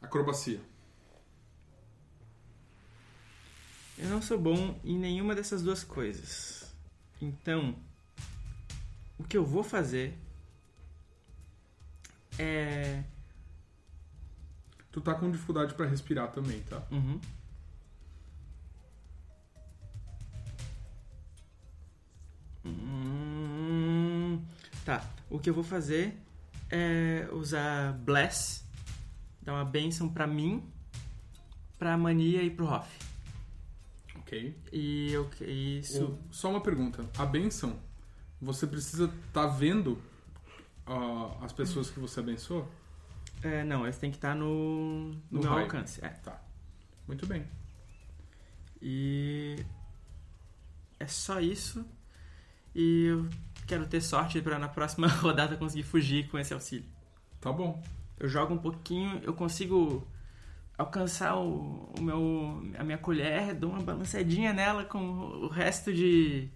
Acrobacia. 0.00 0.60
Eu 3.98 4.08
não 4.10 4.20
sou 4.20 4.38
bom 4.38 4.78
em 4.84 4.98
nenhuma 4.98 5.34
dessas 5.34 5.62
duas 5.62 5.82
coisas. 5.82 6.74
Então, 7.20 7.74
o 9.18 9.24
que 9.24 9.36
eu 9.36 9.44
vou 9.44 9.62
fazer 9.62 10.16
é. 12.38 13.02
Tu 14.92 15.00
tá 15.00 15.14
com 15.14 15.30
dificuldade 15.30 15.74
pra 15.74 15.86
respirar 15.86 16.30
também, 16.32 16.62
tá? 16.62 16.86
Uhum. 16.90 17.20
Tá. 24.86 25.04
O 25.28 25.38
que 25.38 25.50
eu 25.50 25.54
vou 25.54 25.62
fazer 25.64 26.16
é 26.70 27.28
usar 27.32 27.92
Bless, 27.98 28.64
dar 29.42 29.52
uma 29.52 29.64
benção 29.64 30.08
pra 30.08 30.26
mim, 30.26 30.64
pra 31.78 31.96
Mania 31.98 32.42
e 32.42 32.48
pro 32.50 32.66
Hoff. 32.66 32.88
Ok. 34.16 34.56
E 34.72 35.12
eu. 35.12 35.28
e 35.42 35.80
Isso. 35.80 36.04
O- 36.04 36.18
Só 36.32 36.48
uma 36.50 36.60
pergunta. 36.60 37.04
A 37.18 37.26
benção, 37.26 37.78
você 38.40 38.66
precisa 38.66 39.12
estar 39.28 39.46
vendo 39.48 40.00
ah, 40.86 41.36
as 41.42 41.52
pessoas 41.52 41.90
que 41.90 42.00
você 42.00 42.20
abençoou? 42.20 42.68
É, 43.42 43.62
não, 43.64 43.86
esse 43.86 44.00
tem 44.00 44.10
que 44.10 44.16
estar 44.16 44.34
no, 44.34 45.10
no, 45.30 45.40
No 45.42 45.42
raio. 45.42 45.64
alcance. 45.64 46.02
É. 46.04 46.08
Tá. 46.08 46.40
Muito 47.06 47.26
bem. 47.26 47.46
E 48.82 49.56
é 50.98 51.06
só 51.06 51.40
isso. 51.40 51.84
E 52.74 53.04
eu 53.06 53.28
quero 53.66 53.86
ter 53.86 54.00
sorte 54.00 54.40
pra 54.40 54.58
na 54.58 54.68
próxima 54.68 55.08
rodada 55.20 55.56
conseguir 55.56 55.82
fugir 55.82 56.28
com 56.28 56.38
esse 56.38 56.54
auxílio. 56.54 56.86
Tá 57.40 57.52
bom. 57.52 57.82
Eu 58.18 58.28
jogo 58.28 58.54
um 58.54 58.58
pouquinho, 58.58 59.20
eu 59.22 59.34
consigo 59.34 60.06
alcançar 60.78 61.36
o, 61.36 61.92
o 61.98 62.02
meu, 62.02 62.62
a 62.78 62.84
minha 62.84 62.98
colher, 62.98 63.54
dou 63.54 63.70
uma 63.70 63.82
balançadinha 63.82 64.52
nela 64.52 64.84
com 64.84 64.98
o 64.98 65.48
resto 65.48 65.92
de, 65.92 66.48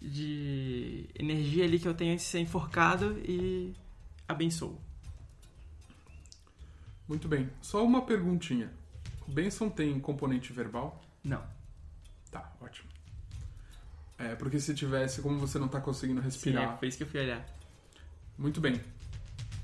de 0.00 1.08
energia 1.14 1.64
ali 1.64 1.78
que 1.78 1.88
eu 1.88 1.94
tenho 1.94 2.12
antes 2.12 2.24
de 2.24 2.30
ser 2.30 2.40
enforcado 2.40 3.18
e 3.24 3.74
abençoo. 4.26 4.78
Muito 7.06 7.26
bem. 7.26 7.48
Só 7.62 7.84
uma 7.84 8.02
perguntinha. 8.02 8.70
O 9.26 9.32
Benção 9.32 9.70
tem 9.70 9.98
componente 9.98 10.52
verbal? 10.52 11.02
Não. 11.24 11.42
Tá, 12.30 12.52
ótimo. 12.60 12.87
É, 14.18 14.34
porque 14.34 14.58
se 14.58 14.74
tivesse, 14.74 15.22
como 15.22 15.38
você 15.38 15.58
não 15.58 15.68
tá 15.68 15.80
conseguindo 15.80 16.20
Sim, 16.20 16.24
respirar. 16.26 16.74
é, 16.74 16.76
foi 16.76 16.88
isso 16.88 16.96
que 16.96 17.04
eu 17.04 17.08
fui 17.08 17.20
olhar. 17.20 17.46
Muito 18.36 18.60
bem. 18.60 18.80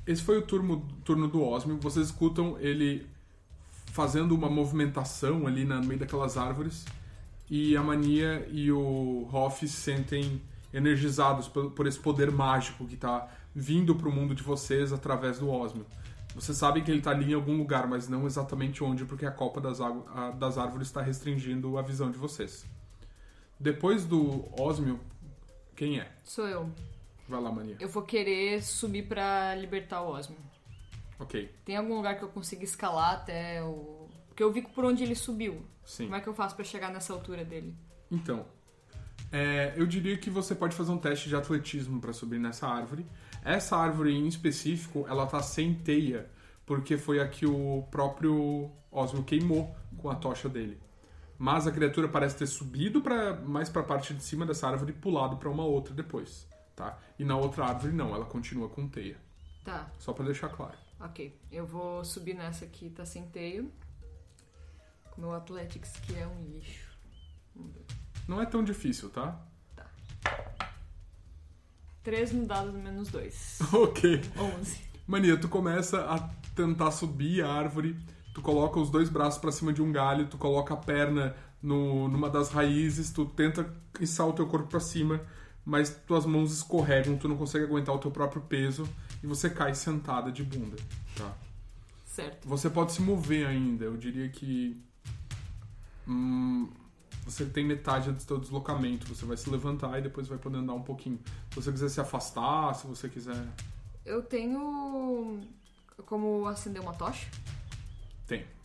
Esse 0.07 0.23
foi 0.23 0.39
o 0.39 0.43
turno, 0.43 0.87
turno 1.05 1.27
do 1.27 1.43
Osmio. 1.43 1.79
Vocês 1.79 2.07
escutam 2.07 2.57
ele 2.61 3.07
fazendo 3.87 4.35
uma 4.35 4.49
movimentação 4.49 5.47
ali 5.47 5.65
no 5.65 5.83
meio 5.83 5.99
daquelas 5.99 6.37
árvores. 6.37 6.85
E 7.51 7.77
a 7.77 7.83
Mania 7.83 8.47
e 8.51 8.71
o 8.71 9.29
Hoff 9.33 9.67
se 9.67 9.77
sentem 9.77 10.41
energizados 10.73 11.49
por, 11.49 11.71
por 11.71 11.87
esse 11.87 11.99
poder 11.99 12.31
mágico 12.31 12.87
que 12.87 12.95
está 12.95 13.29
vindo 13.55 13.95
para 13.95 14.09
o 14.09 14.13
mundo 14.13 14.35
de 14.35 14.43
vocês 14.43 14.93
através 14.93 15.39
do 15.39 15.49
Osmio. 15.49 15.87
Vocês 16.35 16.59
sabem 16.59 16.83
que 16.83 16.91
ele 16.91 16.99
está 16.99 17.13
ali 17.13 17.31
em 17.31 17.35
algum 17.35 17.57
lugar, 17.57 17.87
mas 17.87 18.09
não 18.09 18.27
exatamente 18.27 18.83
onde, 18.83 19.05
porque 19.05 19.25
a 19.25 19.31
copa 19.31 19.61
das, 19.61 19.79
das 20.37 20.59
árvores 20.59 20.89
está 20.89 21.01
restringindo 21.01 21.79
a 21.79 21.83
visão 21.83 22.11
de 22.11 22.19
vocês. 22.19 22.67
Depois 23.59 24.05
do 24.05 24.45
Osmio, 24.61 25.01
quem 25.77 26.01
é? 26.01 26.11
Sou 26.25 26.47
eu. 26.47 26.71
Vai 27.29 27.41
lá, 27.41 27.51
Mania. 27.51 27.77
Eu 27.81 27.89
vou 27.89 28.03
querer 28.03 28.63
subir 28.63 29.07
pra 29.09 29.55
libertar 29.55 30.03
o 30.03 30.09
Osmo. 30.11 30.37
Ok, 31.19 31.51
Tem 31.65 31.77
algum 31.77 31.95
lugar 31.97 32.19
que 32.19 32.25
eu 32.25 32.29
consiga 32.29 32.65
escalar 32.65 33.15
até 33.15 33.63
o. 33.63 34.09
Porque 34.29 34.43
eu 34.43 34.53
vi 34.53 34.63
por 34.63 34.85
onde 34.85 35.05
ele 35.05 35.15
subiu. 35.15 35.65
sim. 35.85 36.05
Como 36.05 36.17
é 36.17 36.21
que 36.21 36.29
eu 36.29 36.35
faço 36.35 36.57
pra 36.57 36.65
chegar 36.65 36.93
nessa 36.93 37.13
altura 37.13 37.45
dele? 37.45 37.75
Então, 38.11 38.45
é, 39.31 39.73
eu 39.77 39.87
diria 39.87 40.19
que 40.19 40.29
você 40.29 40.55
pode 40.55 40.75
fazer 40.75 40.91
um 40.91 40.99
teste 40.99 41.29
de 41.29 41.37
atletismo 41.37 42.01
para 42.01 42.13
subir 42.13 42.39
nessa 42.41 42.67
árvore. 42.67 43.07
Essa 43.45 43.77
árvore 43.77 44.13
em 44.13 44.27
específico, 44.27 45.07
ela 45.09 45.25
tá 45.27 45.41
sem 45.41 45.73
teia, 45.73 46.29
porque 46.67 46.99
foi 46.99 47.21
a 47.21 47.29
que 47.29 47.47
o 47.47 47.87
próprio 47.91 48.71
Osmo 48.91 49.23
queimou 49.23 49.75
com 49.99 50.11
a 50.11 50.15
tocha 50.17 50.49
dele. 50.49 50.79
Mas 51.45 51.67
a 51.67 51.71
criatura 51.71 52.09
parece 52.09 52.39
ter 52.39 52.47
subido 52.47 53.03
para 53.03 53.39
mais 53.39 53.69
para 53.69 53.83
a 53.83 53.85
parte 53.85 54.15
de 54.15 54.25
cima 54.25 54.47
dessa 54.47 54.67
árvore 54.67 54.93
e 54.93 54.95
pulado 54.95 55.37
para 55.37 55.51
uma 55.51 55.63
outra 55.63 55.93
depois, 55.93 56.49
tá? 56.75 56.99
E 57.19 57.25
na 57.25 57.37
outra 57.37 57.67
árvore 57.67 57.93
não, 57.93 58.15
ela 58.15 58.25
continua 58.25 58.67
com 58.67 58.89
teia. 58.89 59.19
Tá, 59.63 59.93
Só 59.99 60.15
para 60.15 60.25
deixar 60.25 60.49
claro. 60.49 60.73
ok. 60.99 61.39
Eu 61.53 61.67
vou 61.67 62.03
subir 62.03 62.33
nessa 62.33 62.65
aqui, 62.65 62.89
tá 62.89 63.05
sem 63.05 63.27
teio. 63.27 63.71
Com 65.11 65.21
meu 65.21 65.35
Athletics, 65.35 65.93
que 66.01 66.17
é 66.17 66.27
um 66.27 66.45
lixo. 66.47 66.97
Não 68.27 68.41
é 68.41 68.47
tão 68.47 68.65
difícil, 68.65 69.11
tá? 69.11 69.39
3 72.03 72.33
no 72.33 72.47
dado 72.47 72.73
do 72.73 72.79
menos 72.79 73.11
2. 73.11 73.59
ok. 73.71 74.23
11. 74.39 74.81
Mania, 75.07 75.37
tu 75.39 75.51
começa 75.51 76.07
a 76.07 76.21
tentar 76.57 76.91
subir 76.91 77.45
a 77.45 77.53
árvore, 77.53 78.01
tu 78.35 78.43
coloca 78.43 78.79
os 78.81 78.91
dois 78.91 79.09
braços 79.09 79.39
pra 79.39 79.53
cima 79.53 79.73
de 79.73 79.81
um 79.81 79.93
galho, 79.93 80.27
tu 80.27 80.37
coloca 80.37 80.75
a 80.75 80.77
perna 80.77 81.35
no, 81.63 82.09
numa 82.09 82.29
das 82.29 82.51
raízes, 82.51 83.11
tu 83.11 83.25
tenta 83.25 83.73
içar 84.01 84.29
o 84.29 84.33
teu 84.33 84.47
corpo 84.47 84.67
pra 84.67 84.81
cima, 84.81 85.21
mas 85.65 85.89
tuas 86.07 86.27
mãos 86.27 86.53
escorregam, 86.53 87.17
tu 87.17 87.29
não 87.29 87.37
consegue 87.37 87.65
aguentar 87.65 87.95
o 87.95 87.99
teu 87.99 88.11
próprio 88.11 88.43
peso 88.43 88.87
e 89.23 89.27
você 89.27 89.49
cai 89.49 89.75
sentada 89.75 90.31
de 90.33 90.43
bunda, 90.43 90.77
tá? 91.17 91.33
Certo. 92.05 92.47
Você 92.47 92.69
pode 92.69 92.93
se 92.93 93.01
mover 93.01 93.47
ainda, 93.47 93.85
eu 93.85 93.97
diria 93.97 94.29
que 94.29 94.83
hum, 96.07 96.69
você 97.25 97.47
tem 97.47 97.65
metade 97.65 98.11
do 98.11 98.21
seu 98.21 98.39
deslocamento, 98.39 99.07
você 99.07 99.25
vai 99.25 99.37
se 99.37 99.49
levantar 99.49 99.99
e 99.99 100.03
depois 100.03 100.27
vai 100.27 100.39
poder 100.39 100.59
andar 100.59 100.75
um 100.75 100.83
pouquinho. 100.83 101.21
Se 101.51 101.57
você 101.57 101.71
quiser 101.71 101.89
se 101.89 102.01
afastar, 102.01 102.75
se 102.75 102.87
você 102.87 103.09
quiser... 103.09 103.47
Eu 104.05 104.23
tenho. 104.23 105.41
Como 106.05 106.47
acender 106.47 106.83
uma 106.83 106.93
tocha? 106.93 107.27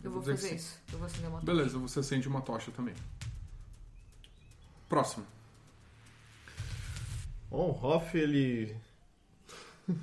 Eu 0.03 0.11
vou 0.11 0.21
que 0.21 0.29
fazer 0.31 0.49
sim. 0.49 0.55
isso. 0.55 0.77
Eu 0.91 0.97
vou 0.97 1.07
acender 1.07 1.29
uma 1.29 1.39
tocha. 1.39 1.45
Beleza, 1.53 1.77
você 1.77 1.99
acende 1.99 2.27
uma 2.27 2.41
tocha 2.41 2.71
também. 2.71 2.93
Próximo. 4.87 5.25
Bom, 7.49 7.71
o 7.71 7.85
Hoff, 7.85 8.17
ele. 8.17 8.75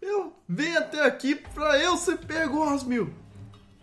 eu 0.00 0.32
vim 0.48 0.72
até 0.76 1.04
aqui 1.04 1.34
pra 1.34 1.78
eu 1.78 1.96
ser 1.96 2.18
pego, 2.18 2.58
Osmio! 2.58 3.12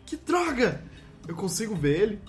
Que 0.06 0.18
droga! 0.18 0.84
Eu 1.28 1.36
consigo 1.36 1.76
ver 1.76 2.02
ele. 2.02 2.22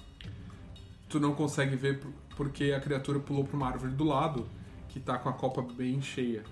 Tu 1.09 1.21
não 1.21 1.35
consegue 1.35 1.77
ver 1.77 2.01
por- 2.01 2.13
porque 2.37 2.73
a 2.73 2.81
criatura 2.81 3.21
pulou 3.21 3.45
pra 3.45 3.57
uma 3.57 3.69
árvore 3.69 3.93
do 3.93 4.05
lado 4.05 4.49
que 4.89 4.99
tá 5.01 5.19
com 5.19 5.29
a 5.29 5.33
copa 5.33 5.63
bem 5.63 6.01
cheia. 6.01 6.45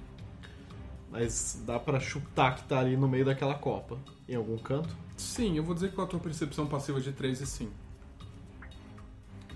Mas 1.10 1.62
dá 1.66 1.78
pra 1.78 2.00
chutar 2.00 2.56
que 2.56 2.64
tá 2.64 2.78
ali 2.80 2.96
no 2.96 3.08
meio 3.08 3.24
daquela 3.24 3.54
copa. 3.54 3.98
Em 4.32 4.34
algum 4.34 4.56
canto. 4.56 4.96
Sim, 5.14 5.58
eu 5.58 5.62
vou 5.62 5.74
dizer 5.74 5.90
que 5.90 5.96
com 5.96 6.00
a 6.00 6.06
tua 6.06 6.18
percepção 6.18 6.66
passiva 6.66 6.98
de 7.02 7.12
3 7.12 7.42
e 7.42 7.46
sim. 7.46 7.70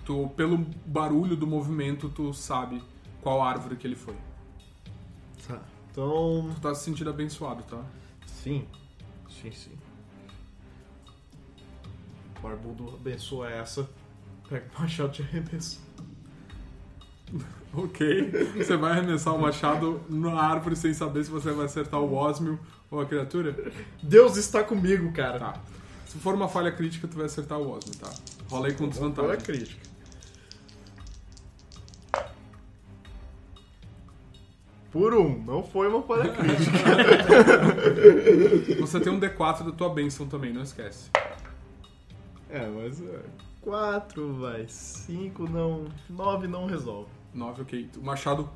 Tu, 0.05 0.29
pelo 0.35 0.59
barulho 0.85 1.35
do 1.35 1.47
movimento, 1.47 2.09
tu 2.09 2.31
sabe 2.31 2.83
qual 3.19 3.41
árvore 3.41 3.75
que 3.75 3.87
ele 3.87 3.95
foi. 3.95 4.15
Tá. 5.47 5.59
Então. 5.89 6.51
Tu 6.53 6.61
tá 6.61 6.75
se 6.75 6.83
sentindo 6.83 7.09
abençoado, 7.09 7.63
tá? 7.63 7.83
Sim. 8.27 8.67
Sim, 9.27 9.51
sim. 9.51 9.71
O 12.37 12.41
barbudo 12.43 12.93
abençoa 12.93 13.49
essa. 13.49 13.89
Pega 14.47 14.69
o 14.77 14.81
machado 14.81 15.11
de 15.11 15.23
arremesso. 15.23 15.81
Ok. 17.73 18.31
Você 18.55 18.77
vai 18.77 18.93
arremessar 18.93 19.35
o 19.35 19.39
machado 19.39 20.01
na 20.09 20.41
árvore 20.41 20.75
sem 20.75 20.93
saber 20.93 21.25
se 21.25 21.29
você 21.29 21.51
vai 21.51 21.65
acertar 21.65 21.99
o 21.99 22.15
Osmio 22.15 22.57
ou 22.89 23.01
a 23.01 23.05
criatura? 23.05 23.55
Deus 24.01 24.37
está 24.37 24.63
comigo, 24.63 25.11
cara. 25.11 25.39
Tá. 25.39 25.61
Se 26.05 26.17
for 26.17 26.33
uma 26.35 26.47
falha 26.47 26.71
crítica, 26.71 27.07
tu 27.07 27.17
vai 27.17 27.25
acertar 27.25 27.59
o 27.59 27.69
Osmio, 27.71 27.95
tá? 27.97 28.09
Rola 28.49 28.67
aí 28.67 28.73
com 28.73 28.87
desvantagem. 28.87 29.37
crítica. 29.41 29.87
Por 34.91 35.13
um, 35.13 35.43
não 35.43 35.63
foi 35.63 35.87
uma 35.89 36.01
falha 36.01 36.31
crítica. 36.33 36.77
Você 38.79 38.99
tem 39.01 39.11
um 39.11 39.19
D4 39.19 39.65
da 39.65 39.71
tua 39.71 39.89
bênção 39.89 40.27
também, 40.27 40.53
não 40.53 40.63
esquece. 40.63 41.09
é, 42.49 42.65
mas. 42.67 43.01
é, 43.01 43.19
Quatro, 43.61 44.33
vai. 44.39 44.65
Cinco 44.69 45.43
não. 45.43 45.85
Nove 46.09 46.47
não 46.47 46.65
resolve. 46.65 47.09
9, 47.33 47.63
ok. 47.63 47.89
O 47.97 48.01
machado 48.01 48.49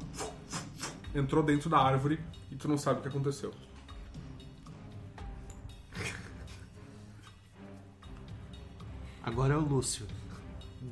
entrou 1.14 1.44
dentro 1.44 1.70
da 1.70 1.78
árvore 1.78 2.18
e 2.50 2.56
tu 2.56 2.70
não 2.70 2.78
sabe 2.78 3.00
o 3.00 3.02
que 3.02 3.10
aconteceu. 3.10 3.52
Agora 9.24 9.54
é 9.54 9.58
o 9.58 9.62
Lúcio. 9.62 10.08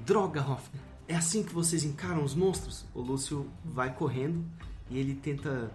Droga, 0.06 0.42
Hoffman. 0.42 0.82
É 1.08 1.16
assim 1.16 1.44
que 1.44 1.52
vocês 1.52 1.84
encaram 1.84 2.24
os 2.24 2.36
monstros? 2.36 2.86
O 2.94 3.02
Lúcio 3.02 3.50
vai 3.66 3.92
correndo 3.92 4.46
e 4.88 5.00
ele 5.00 5.16
tenta 5.16 5.72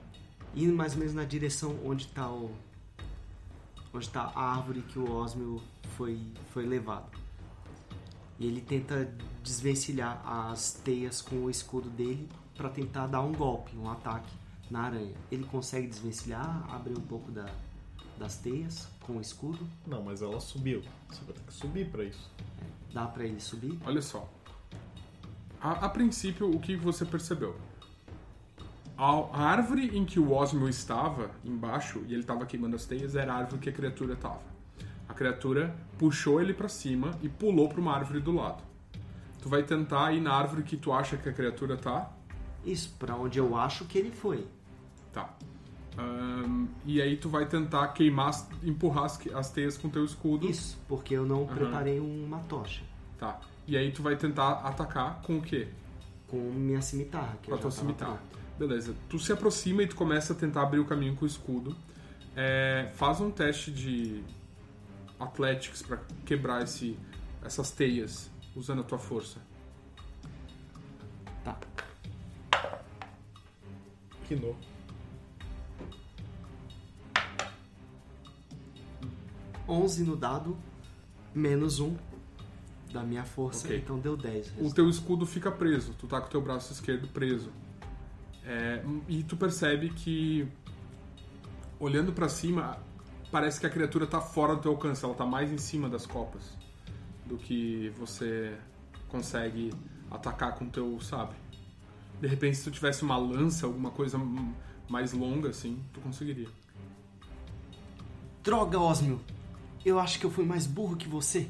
ir 0.55 0.69
mais 0.69 0.93
ou 0.93 1.01
menos 1.01 1.13
na 1.15 1.25
direção 1.25 1.77
onde 1.85 2.07
tá 2.07 2.31
o, 2.31 2.55
onde 3.93 4.09
tá 4.09 4.31
a 4.35 4.57
árvore 4.57 4.83
que 4.83 5.01
o 5.01 5.11
Osmio 5.11 5.61
foi, 5.97 6.21
foi 6.53 6.65
levado. 6.65 7.19
E 8.39 8.47
ele 8.47 8.61
tenta 8.61 9.13
desvencilhar 9.43 10.23
as 10.25 10.75
teias 10.75 11.21
com 11.21 11.37
o 11.45 11.51
escudo 11.51 11.91
dele 11.91 12.29
para 12.57 12.69
tentar 12.69 13.09
dar 13.09 13.23
um 13.23 13.33
golpe, 13.33 13.77
um 13.77 13.91
ataque 13.91 14.33
na 14.71 14.83
aranha. 14.83 15.15
Ele 15.31 15.45
consegue 15.45 15.89
desvencilhar, 15.89 16.65
abrir 16.73 16.97
um 16.97 17.03
pouco 17.03 17.33
da, 17.33 17.47
das 18.19 18.37
teias 18.37 18.89
com 19.01 19.15
o 19.15 19.21
escudo. 19.21 19.67
Não, 19.87 20.03
mas 20.03 20.23
ela 20.23 20.41
subiu. 20.41 20.83
Você 21.09 21.25
vai 21.25 21.35
ter 21.35 21.43
que 21.43 21.53
subir 21.53 21.91
pra 21.91 22.05
isso. 22.05 22.31
Dá 22.93 23.07
para 23.07 23.25
ele 23.25 23.41
subir. 23.41 23.79
Olha 23.85 24.03
só. 24.03 24.29
A, 25.61 25.87
a 25.87 25.89
princípio, 25.89 26.51
o 26.51 26.61
que 26.61 26.77
você 26.77 27.05
percebeu? 27.05 27.57
A, 28.97 29.11
a 29.11 29.43
árvore 29.43 29.97
em 29.97 30.05
que 30.05 30.21
o 30.21 30.33
Osmio 30.33 30.69
estava, 30.69 31.31
embaixo, 31.45 32.05
e 32.07 32.13
ele 32.13 32.21
estava 32.21 32.47
queimando 32.47 32.77
as 32.77 32.85
teias, 32.85 33.17
era 33.17 33.33
a 33.33 33.37
árvore 33.37 33.61
que 33.61 33.69
a 33.69 33.73
criatura 33.73 34.15
estava. 34.15 34.43
A 35.09 35.15
criatura 35.15 35.75
puxou 35.99 36.41
ele 36.41 36.55
pra 36.55 36.69
cima 36.69 37.19
e 37.23 37.29
pulou 37.29 37.69
pra 37.69 37.81
uma 37.81 37.95
árvore 37.95 38.21
do 38.21 38.33
lado. 38.33 38.63
Tu 39.43 39.49
vai 39.49 39.63
tentar 39.63 40.13
ir 40.13 40.21
na 40.21 40.33
árvore 40.33 40.63
que 40.63 40.77
tu 40.77 40.93
acha 40.93 41.17
que 41.17 41.29
a 41.29 41.33
criatura 41.33 41.77
tá. 41.77 42.11
Isso, 42.65 42.95
para 42.99 43.15
onde 43.15 43.39
eu 43.39 43.57
acho 43.57 43.85
que 43.85 43.99
ele 43.99 44.11
foi. 44.11 44.47
Tá. 45.13 45.37
Um, 45.99 46.67
e 46.85 47.01
aí 47.01 47.17
tu 47.17 47.29
vai 47.29 47.47
tentar 47.47 47.89
queimar, 47.89 48.33
empurrar 48.63 49.05
as, 49.05 49.21
as 49.29 49.51
teias 49.51 49.77
com 49.77 49.89
teu 49.89 50.05
escudo. 50.05 50.49
Isso, 50.49 50.79
porque 50.89 51.15
eu 51.15 51.25
não 51.25 51.43
uhum. 51.43 51.47
preparei 51.47 52.01
uma 52.01 52.39
tocha. 52.41 52.83
Tá. 53.19 53.41
E 53.67 53.77
aí 53.77 53.93
tu 53.93 54.03
vai 54.03 54.17
tentar 54.17 54.53
atacar 54.65 55.23
com 55.23 55.39
o 55.39 55.43
quê? 55.43 55.69
Com 56.29 56.37
minha 56.37 56.83
cimitarra. 56.83 57.37
Que 57.43 57.49
com 57.49 57.55
a 57.55 57.59
tua 57.59 57.71
cimitarra. 57.71 58.17
Pronto. 58.17 58.45
Beleza. 58.59 58.95
Tu 59.09 59.19
se 59.19 59.33
aproxima 59.33 59.83
e 59.83 59.87
tu 59.87 59.97
começa 59.97 60.33
a 60.33 60.37
tentar 60.37 60.63
abrir 60.63 60.81
o 60.81 60.85
caminho 60.85 61.15
com 61.17 61.25
o 61.25 61.29
escudo. 61.29 61.77
É, 62.37 62.91
faz 62.95 63.21
um 63.21 63.31
teste 63.31 63.71
de 63.71 64.23
Athletics 65.19 65.83
para 65.83 65.99
quebrar 66.27 66.63
esse, 66.63 66.99
essas 67.43 67.71
teias 67.71 68.31
usando 68.55 68.81
a 68.81 68.85
tua 68.85 68.99
força. 68.99 69.41
Tá. 71.45 71.57
Que 74.27 74.35
louco. 74.35 74.74
11 79.69 80.05
no 80.05 80.17
dado, 80.17 80.57
menos 81.35 81.81
1 81.81 81.97
da 82.93 83.03
minha 83.03 83.25
força, 83.25 83.75
então 83.75 83.99
deu 83.99 84.17
10. 84.17 84.55
O 84.61 84.73
teu 84.73 84.89
escudo 84.89 85.27
fica 85.27 85.51
preso, 85.51 85.93
tu 85.95 86.07
tá 86.07 86.21
com 86.21 86.29
o 86.29 86.31
teu 86.31 86.41
braço 86.41 86.73
esquerdo 86.73 87.09
preso. 87.09 87.51
É, 88.45 88.85
e 89.09 89.23
tu 89.23 89.37
percebe 89.37 89.89
que, 89.91 90.47
olhando 91.81 92.13
pra 92.13 92.29
cima, 92.29 92.79
parece 93.33 93.59
que 93.59 93.67
a 93.67 93.71
criatura 93.71 94.07
tá 94.07 94.21
fora 94.21 94.55
do 94.55 94.63
teu 94.63 94.73
alcance, 94.73 95.05
ela 95.05 95.15
tá 95.15 95.27
mais 95.27 95.51
em 95.51 95.59
cima 95.59 95.89
das 95.89 96.07
copas 96.07 96.57
do 97.27 97.37
que 97.37 97.93
você 97.99 98.57
consegue 99.09 99.73
atacar 100.11 100.55
com 100.55 100.67
o 100.67 100.71
teu 100.71 101.01
sabre. 101.01 101.37
De 102.21 102.29
repente, 102.29 102.59
se 102.59 102.65
tu 102.65 102.71
tivesse 102.71 103.03
uma 103.03 103.17
lança, 103.17 103.67
alguma 103.67 103.91
coisa 103.91 104.21
mais 104.89 105.13
longa 105.13 105.49
assim, 105.49 105.83
tu 105.93 106.01
conseguiria. 106.01 106.49
Droga, 108.43 108.79
Osmio! 108.79 109.21
Eu 109.85 109.99
acho 109.99 110.19
que 110.19 110.27
eu 110.27 110.31
fui 110.31 110.45
mais 110.45 110.67
burro 110.67 110.97
que 110.97 111.09
você. 111.09 111.49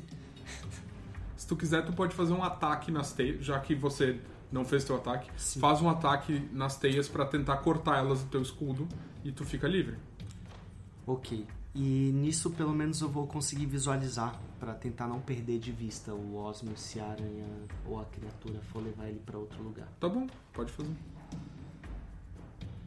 Se 1.36 1.46
tu 1.46 1.56
quiser, 1.56 1.84
tu 1.84 1.92
pode 1.92 2.14
fazer 2.14 2.32
um 2.32 2.42
ataque 2.42 2.90
nas 2.90 3.12
teias, 3.12 3.44
já 3.44 3.58
que 3.60 3.74
você 3.74 4.20
não 4.50 4.64
fez 4.64 4.84
teu 4.84 4.96
ataque. 4.96 5.30
Sim. 5.36 5.60
Faz 5.60 5.80
um 5.80 5.88
ataque 5.88 6.48
nas 6.52 6.76
teias 6.76 7.08
pra 7.08 7.26
tentar 7.26 7.58
cortar 7.58 7.98
elas 7.98 8.22
do 8.22 8.30
teu 8.30 8.42
escudo 8.42 8.88
e 9.24 9.32
tu 9.32 9.44
fica 9.44 9.68
livre. 9.68 9.96
Ok. 11.06 11.46
E 11.74 12.12
nisso, 12.14 12.50
pelo 12.50 12.72
menos, 12.72 13.00
eu 13.00 13.08
vou 13.08 13.26
conseguir 13.26 13.66
visualizar 13.66 14.40
pra 14.60 14.74
tentar 14.74 15.08
não 15.08 15.20
perder 15.20 15.58
de 15.58 15.72
vista 15.72 16.14
o 16.14 16.36
Osmio 16.36 16.76
se 16.76 17.00
a 17.00 17.06
aranha 17.08 17.46
ou 17.84 18.00
a 18.00 18.04
criatura 18.04 18.60
for 18.72 18.80
levar 18.80 19.08
ele 19.08 19.18
pra 19.18 19.36
outro 19.36 19.60
lugar. 19.60 19.88
Tá 19.98 20.08
bom, 20.08 20.28
pode 20.52 20.70
fazer. 20.70 20.94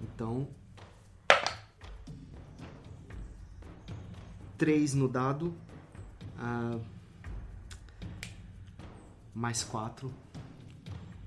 Então. 0.01 0.47
3 4.57 4.93
no 4.93 5.07
dado. 5.07 5.53
ah, 6.39 6.77
mais 9.33 9.63
4. 9.63 10.11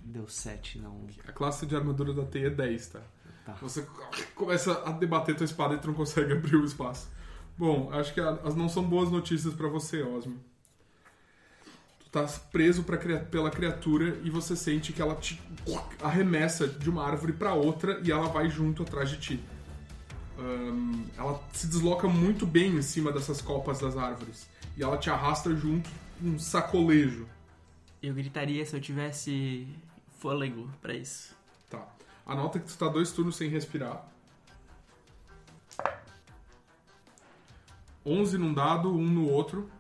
Deu 0.05 0.29
7, 0.29 0.79
não. 0.81 1.07
A 1.29 1.33
classe 1.33 1.65
de 1.65 1.77
armadura 1.77 2.13
da 2.13 2.25
teia 2.25 2.49
é 2.49 2.51
10, 2.51 2.87
tá? 2.89 3.01
Tá. 3.45 3.53
Você 3.63 3.87
começa 4.35 4.83
a 4.85 4.91
debater 4.91 5.37
tua 5.37 5.45
espada 5.45 5.75
e 5.75 5.79
tu 5.79 5.87
não 5.89 5.95
consegue 5.95 6.33
abrir 6.35 6.57
o 6.57 6.65
espaço. 6.65 7.09
Bom, 7.57 7.91
acho 7.93 8.13
que 8.13 8.21
as 8.21 8.57
não 8.57 8.69
são 8.69 8.83
boas 8.83 9.11
notícias 9.11 9.55
pra 9.55 9.69
você, 9.69 10.03
Osmo. 10.03 10.41
Tu 12.01 12.11
tá 12.11 12.25
preso 12.51 12.83
pra, 12.83 12.97
pela 12.97 13.51
criatura 13.51 14.19
e 14.25 14.31
você 14.31 14.57
sente 14.57 14.93
que 14.93 15.01
ela 15.01 15.15
te 15.15 15.41
arremessa 16.03 16.67
de 16.67 16.91
uma 16.91 17.05
árvore 17.07 17.33
pra 17.33 17.55
outra 17.55 18.01
e 18.03 18.11
ela 18.11 18.29
vai 18.29 18.51
junto 18.51 18.83
atrás 18.83 19.09
de 19.11 19.19
ti. 19.19 19.45
Ahn, 20.41 21.05
ela 21.17 21.43
se 21.53 21.67
desloca 21.67 22.09
muito 22.09 22.47
bem 22.47 22.77
em 22.77 22.83
cima 22.83 23.13
dessas 23.13 23.41
copas 23.43 23.79
das 23.81 23.97
árvores. 23.97 24.49
E 24.77 24.83
ela 24.83 24.97
te 24.97 25.11
arrasta 25.11 25.55
junto 25.55 25.89
um 26.23 26.39
sacolejo. 26.39 27.27
Eu 28.03 28.15
gritaria 28.15 28.65
se 28.65 28.75
eu 28.75 28.81
tivesse 28.81 29.67
fôlego 30.19 30.71
pra 30.81 30.95
isso. 30.95 31.35
Tá. 31.69 31.87
Anota 32.27 32.59
que 32.59 32.67
tu 32.67 32.77
tá 32.79 32.89
dois 32.89 33.13
turnos 33.13 33.37
sem 33.37 33.49
respirar. 33.51 34.07
11 38.05 38.39
num 38.39 38.53
dado, 38.55 38.91
um 38.95 39.07
no 39.07 39.29
outro. 39.29 39.71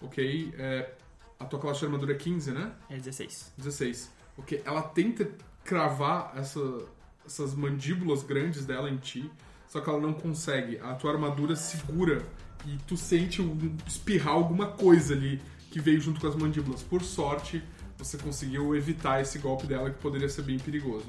Ok. 0.00 0.54
É, 0.56 0.94
a 1.38 1.44
tua 1.44 1.58
classe 1.58 1.80
de 1.80 1.86
armadura 1.86 2.12
é 2.12 2.16
15, 2.16 2.52
né? 2.52 2.72
É 2.88 2.96
16. 2.96 3.52
16. 3.58 4.10
Ok. 4.38 4.62
Ela 4.64 4.82
tenta 4.82 5.30
cravar 5.64 6.32
essa- 6.36 6.86
essas 7.26 7.54
mandíbulas 7.54 8.22
grandes 8.22 8.64
dela 8.64 8.90
em 8.90 8.96
ti, 8.96 9.30
só 9.72 9.80
que 9.80 9.88
ela 9.88 9.98
não 9.98 10.12
consegue. 10.12 10.78
A 10.80 10.92
tua 10.92 11.12
armadura 11.12 11.56
segura 11.56 12.22
e 12.66 12.76
tu 12.86 12.94
sente 12.94 13.40
um, 13.40 13.74
espirrar 13.86 14.34
alguma 14.34 14.66
coisa 14.66 15.14
ali 15.14 15.40
que 15.70 15.80
veio 15.80 15.98
junto 15.98 16.20
com 16.20 16.26
as 16.26 16.36
mandíbulas. 16.36 16.82
Por 16.82 17.02
sorte, 17.02 17.64
você 17.96 18.18
conseguiu 18.18 18.76
evitar 18.76 19.22
esse 19.22 19.38
golpe 19.38 19.66
dela 19.66 19.90
que 19.90 19.98
poderia 19.98 20.28
ser 20.28 20.42
bem 20.42 20.58
perigoso. 20.58 21.06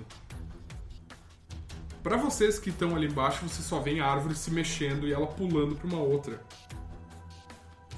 Pra 2.02 2.16
vocês 2.16 2.58
que 2.58 2.70
estão 2.70 2.96
ali 2.96 3.08
embaixo, 3.08 3.46
você 3.46 3.62
só 3.62 3.82
vê 3.82 4.00
a 4.00 4.08
árvore 4.08 4.34
se 4.34 4.50
mexendo 4.50 5.06
e 5.10 5.12
ela 5.12 5.28
pulando 5.28 5.76
pra 5.76 5.86
uma 5.86 6.00
outra. 6.00 6.42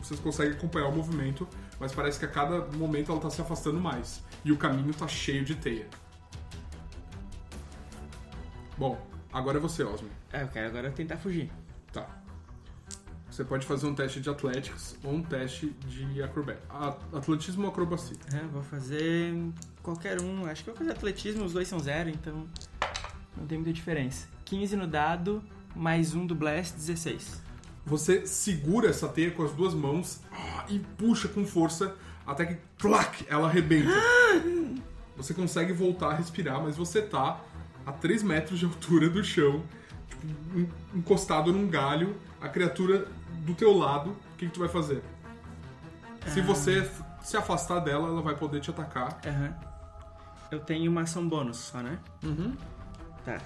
Vocês 0.01 0.19
conseguem 0.19 0.53
acompanhar 0.53 0.87
o 0.87 0.95
movimento, 0.95 1.47
mas 1.79 1.91
parece 1.91 2.17
que 2.17 2.25
a 2.25 2.27
cada 2.27 2.65
momento 2.75 3.11
ela 3.11 3.21
tá 3.21 3.29
se 3.29 3.39
afastando 3.39 3.79
mais. 3.79 4.23
E 4.43 4.51
o 4.51 4.57
caminho 4.57 4.95
tá 4.95 5.07
cheio 5.07 5.45
de 5.45 5.53
teia. 5.53 5.87
Bom, 8.75 8.99
agora 9.31 9.59
é 9.59 9.61
você, 9.61 9.83
Osmo. 9.83 10.24
É, 10.35 10.43
eu 10.43 10.47
quero 10.49 10.67
agora 10.67 10.91
tentar 10.91 11.15
fugir. 11.17 11.49
Tá. 11.93 12.05
Você 13.31 13.43
pode 13.45 13.65
fazer 13.65 13.87
um 13.87 13.95
teste 13.95 14.19
de 14.19 14.29
Athletics 14.29 14.97
ou 15.03 15.13
um 15.13 15.23
teste 15.23 15.67
de 15.87 16.21
acrobat. 16.21 16.57
A- 16.69 16.97
Atletismo 17.13 17.63
ou 17.63 17.69
acrobacia. 17.69 18.17
É, 18.33 18.39
vou 18.47 18.61
fazer 18.61 19.33
qualquer 19.81 20.21
um. 20.21 20.45
Acho 20.45 20.63
que 20.63 20.69
eu 20.69 20.73
vou 20.75 20.79
fazer 20.85 20.91
atletismo, 20.97 21.45
os 21.45 21.53
dois 21.53 21.67
são 21.67 21.79
zero, 21.79 22.09
então 22.09 22.45
não 23.37 23.45
tem 23.47 23.57
muita 23.57 23.71
diferença. 23.71 24.27
15 24.43 24.75
no 24.75 24.87
dado, 24.87 25.41
mais 25.73 26.13
um 26.13 26.25
do 26.25 26.35
Blast, 26.35 26.75
16. 26.75 27.41
Você 27.85 28.25
segura 28.27 28.89
essa 28.89 29.07
teia 29.07 29.31
com 29.31 29.43
as 29.43 29.53
duas 29.53 29.73
mãos 29.73 30.19
ah, 30.31 30.65
e 30.67 30.79
puxa 30.79 31.27
com 31.29 31.45
força 31.45 31.95
até 32.27 32.45
que 32.45 32.57
clac, 32.77 33.25
ela 33.29 33.47
arrebenta. 33.47 33.89
Você 35.15 35.33
consegue 35.33 35.71
voltar 35.71 36.09
a 36.09 36.13
respirar, 36.15 36.61
mas 36.61 36.75
você 36.75 37.01
tá 37.01 37.39
a 37.85 37.91
3 37.93 38.21
metros 38.21 38.59
de 38.59 38.65
altura 38.65 39.09
do 39.09 39.23
chão, 39.23 39.63
tipo, 40.19 40.59
en- 40.59 40.69
encostado 40.99 41.51
num 41.53 41.67
galho, 41.67 42.15
a 42.41 42.47
criatura 42.49 43.07
do 43.45 43.53
teu 43.53 43.75
lado. 43.77 44.11
O 44.11 44.37
que, 44.37 44.45
que 44.47 44.51
tu 44.53 44.59
vai 44.59 44.69
fazer? 44.69 45.03
Se 46.27 46.41
você 46.41 46.79
f- 46.79 47.03
se 47.21 47.37
afastar 47.37 47.79
dela, 47.79 48.07
ela 48.07 48.21
vai 48.21 48.35
poder 48.35 48.59
te 48.59 48.69
atacar. 48.69 49.19
Aham. 49.25 49.53
Eu 50.51 50.59
tenho 50.59 50.91
uma 50.91 51.01
ação 51.01 51.27
bônus 51.27 51.57
só, 51.57 51.79
né? 51.81 51.99
Uhum. 52.23 52.55
Tá. 53.23 53.37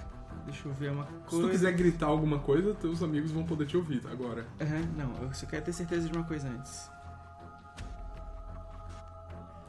Deixa 0.46 0.66
eu 0.68 0.72
ver 0.72 0.90
uma 0.92 1.04
Se 1.04 1.10
coisa. 1.28 1.46
tu 1.46 1.50
quiser 1.50 1.72
gritar 1.72 2.06
alguma 2.06 2.38
coisa, 2.38 2.74
teus 2.74 3.02
amigos 3.02 3.30
vão 3.32 3.44
poder 3.44 3.66
te 3.66 3.76
ouvir 3.76 4.02
agora. 4.10 4.46
Aham, 4.60 4.82
não, 4.96 5.14
eu 5.22 5.32
só 5.34 5.46
quero 5.46 5.64
ter 5.64 5.72
certeza 5.72 6.08
de 6.08 6.16
uma 6.16 6.24
coisa 6.24 6.48
antes. 6.48 6.90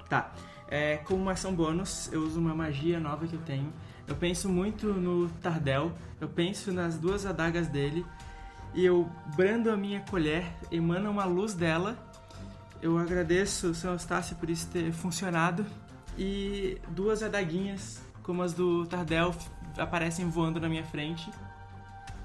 Tá. 0.10 0.32
É, 0.68 0.98
como 0.98 1.22
uma 1.22 1.34
ação 1.34 1.54
bônus, 1.54 2.10
eu 2.12 2.22
uso 2.22 2.40
uma 2.40 2.54
magia 2.56 3.00
nova 3.00 3.28
que 3.28 3.36
eu 3.36 3.42
tenho. 3.42 3.72
Eu 4.12 4.18
penso 4.18 4.50
muito 4.50 4.88
no 4.88 5.30
Tardel, 5.42 5.90
eu 6.20 6.28
penso 6.28 6.74
nas 6.74 6.98
duas 6.98 7.26
adagas 7.26 7.70
dele, 7.70 8.06
e 8.74 8.84
eu 8.84 9.10
brando 9.38 9.72
a 9.72 9.78
minha 9.78 10.02
colher, 10.02 10.44
emana 10.70 11.10
uma 11.10 11.24
luz 11.24 11.54
dela. 11.54 11.98
Eu 12.82 12.98
agradeço 12.98 13.68
o 13.68 13.74
Sr. 13.74 13.92
Eustácio 13.92 14.36
por 14.36 14.50
isso 14.50 14.68
ter 14.68 14.92
funcionado. 14.92 15.66
E 16.18 16.78
duas 16.90 17.24
adaguinhas, 17.24 18.02
como 18.22 18.44
as 18.44 18.54
do 18.54 18.86
Tardel, 18.86 19.34
aparecem 19.78 20.30
voando 20.30 20.60
na 20.60 20.68
minha 20.68 20.84
frente. 20.84 21.32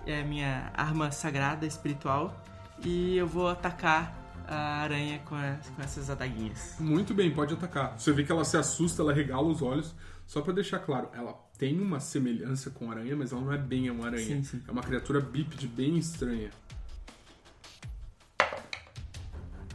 É 0.05 0.22
a 0.22 0.24
minha 0.24 0.72
arma 0.74 1.12
sagrada 1.12 1.66
espiritual. 1.66 2.45
e 2.84 3.16
eu 3.16 3.28
vou 3.28 3.49
atacar 3.49 4.12
a 4.49 4.82
aranha 4.82 5.20
com, 5.20 5.37
com 5.76 5.82
essas 5.82 6.11
adaguinhas. 6.11 6.74
Muito 6.80 7.14
bem, 7.14 7.32
pode 7.32 7.55
atacar. 7.55 7.97
Você 7.97 8.12
vê 8.12 8.24
que 8.24 8.32
ela 8.32 8.45
se 8.45 8.57
assusta, 8.57 9.03
ela 9.03 9.12
regala 9.12 9.47
os 9.47 9.62
olhos. 9.62 9.95
Só 10.26 10.41
pra 10.41 10.53
deixar 10.53 10.80
claro, 10.80 11.09
ela 11.12 11.45
tem 11.59 11.80
uma 11.80 12.00
semelhança 12.00 12.70
com 12.70 12.90
aranha, 12.90 13.16
mas 13.16 13.32
ela 13.32 13.40
não 13.40 13.52
é 13.52 13.59
bem 13.59 13.90
uma 13.90 14.07
aranha. 14.07 14.36
Sim, 14.36 14.42
sim. 14.42 14.62
É 14.66 14.70
uma 14.70 14.82
criatura 14.82 15.20
bípede 15.20 15.66
bem 15.66 15.96
estranha. 15.96 16.50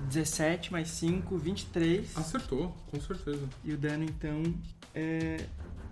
17 0.08 0.72
mais 0.72 0.90
5, 0.90 1.38
23. 1.38 2.18
Acertou, 2.18 2.76
com 2.90 3.00
certeza. 3.00 3.48
E 3.64 3.74
o 3.74 3.78
dano 3.78 4.04
então 4.04 4.44
é 4.94 5.46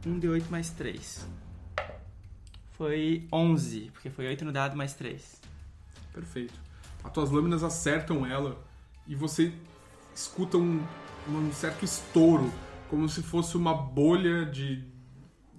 1d8 0.05 0.49
mais 0.49 0.69
3. 0.71 1.25
Foi 2.71 3.27
11, 3.31 3.91
porque 3.91 4.09
foi 4.09 4.27
8 4.27 4.45
no 4.45 4.51
dado 4.51 4.75
mais 4.75 4.93
3. 4.93 5.41
Perfeito. 6.13 6.53
As 7.03 7.11
tuas 7.11 7.29
lâminas 7.29 7.63
acertam 7.63 8.25
ela 8.25 8.61
e 9.07 9.15
você 9.15 9.53
escuta 10.13 10.57
um, 10.57 10.85
um 11.27 11.53
certo 11.53 11.85
estouro, 11.85 12.51
como 12.89 13.07
se 13.07 13.23
fosse 13.23 13.55
uma 13.55 13.73
bolha 13.73 14.45
de, 14.45 14.83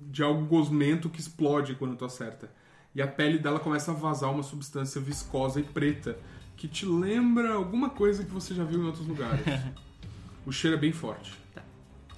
de 0.00 0.22
algo 0.22 0.44
gosmento 0.46 1.08
que 1.08 1.20
explode 1.20 1.74
quando 1.74 1.96
tu 1.96 2.04
acerta. 2.04 2.50
E 2.94 3.00
a 3.00 3.06
pele 3.06 3.38
dela 3.38 3.60
começa 3.60 3.92
a 3.92 3.94
vazar 3.94 4.32
uma 4.32 4.42
substância 4.42 5.00
viscosa 5.00 5.60
e 5.60 5.62
preta 5.62 6.18
que 6.56 6.66
te 6.66 6.84
lembra 6.84 7.54
alguma 7.54 7.90
coisa 7.90 8.24
que 8.24 8.30
você 8.30 8.54
já 8.54 8.64
viu 8.64 8.82
em 8.82 8.86
outros 8.86 9.06
lugares. 9.06 9.44
o 10.44 10.52
cheiro 10.52 10.76
é 10.76 10.80
bem 10.80 10.92
forte. 10.92 11.38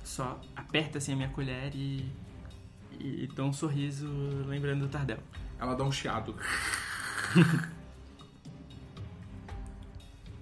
Só 0.03 0.41
aperta 0.57 0.99
assim 0.99 1.13
a 1.13 1.17
minha 1.17 1.29
colher 1.29 1.73
e, 1.75 2.11
e 2.99 3.29
dou 3.35 3.47
um 3.47 3.53
sorriso 3.53 4.09
lembrando 4.47 4.81
do 4.81 4.89
Tardel. 4.89 5.19
Ela 5.59 5.75
dá 5.75 5.85
um 5.85 5.93
chiado. 5.93 6.35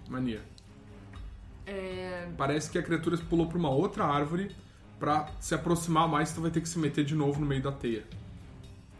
Mania. 0.08 0.42
É, 1.66 2.28
Parece 2.36 2.70
que 2.70 2.78
a 2.78 2.82
criatura 2.82 3.16
pulou 3.18 3.46
pra 3.46 3.58
uma 3.58 3.70
outra 3.70 4.04
árvore. 4.04 4.50
Pra 5.00 5.28
se 5.40 5.54
aproximar 5.54 6.06
mais, 6.06 6.32
tu 6.32 6.40
vai 6.42 6.50
ter 6.50 6.60
que 6.60 6.68
se 6.68 6.78
meter 6.78 7.04
de 7.04 7.14
novo 7.14 7.40
no 7.40 7.46
meio 7.46 7.62
da 7.62 7.72
teia. 7.72 8.04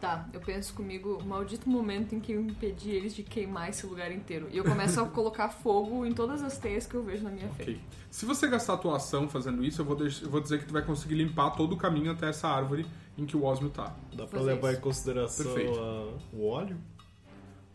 Tá, 0.01 0.27
eu 0.33 0.41
penso 0.41 0.73
comigo, 0.73 1.19
o 1.21 1.23
maldito 1.23 1.69
momento 1.69 2.15
em 2.15 2.19
que 2.19 2.31
eu 2.31 2.41
impedi 2.41 2.89
eles 2.89 3.13
de 3.13 3.21
queimar 3.21 3.69
esse 3.69 3.85
lugar 3.85 4.11
inteiro. 4.11 4.47
E 4.51 4.57
eu 4.57 4.63
começo 4.63 4.99
a 4.99 5.05
colocar 5.07 5.49
fogo 5.49 6.03
em 6.03 6.11
todas 6.11 6.41
as 6.41 6.57
teias 6.57 6.87
que 6.87 6.95
eu 6.95 7.03
vejo 7.03 7.23
na 7.23 7.29
minha 7.29 7.47
frente. 7.49 7.71
Ok. 7.73 7.81
Se 8.09 8.25
você 8.25 8.47
gastar 8.47 8.73
a 8.73 8.77
tua 8.77 8.95
ação 8.97 9.29
fazendo 9.29 9.63
isso, 9.63 9.79
eu 9.81 9.85
vou, 9.85 9.95
eu 10.03 10.29
vou 10.29 10.41
dizer 10.41 10.57
que 10.59 10.65
tu 10.65 10.73
vai 10.73 10.81
conseguir 10.81 11.13
limpar 11.13 11.51
todo 11.51 11.73
o 11.73 11.77
caminho 11.77 12.11
até 12.11 12.29
essa 12.29 12.47
árvore 12.47 12.83
em 13.15 13.27
que 13.27 13.37
o 13.37 13.43
Osmio 13.43 13.69
tá. 13.69 13.95
Dá 14.11 14.25
pra 14.25 14.41
levar 14.41 14.71
isso. 14.71 14.79
em 14.79 14.81
consideração 14.81 15.45
Perfeito. 15.53 15.79
a- 15.79 16.17
o 16.33 16.47
óleo? 16.47 16.77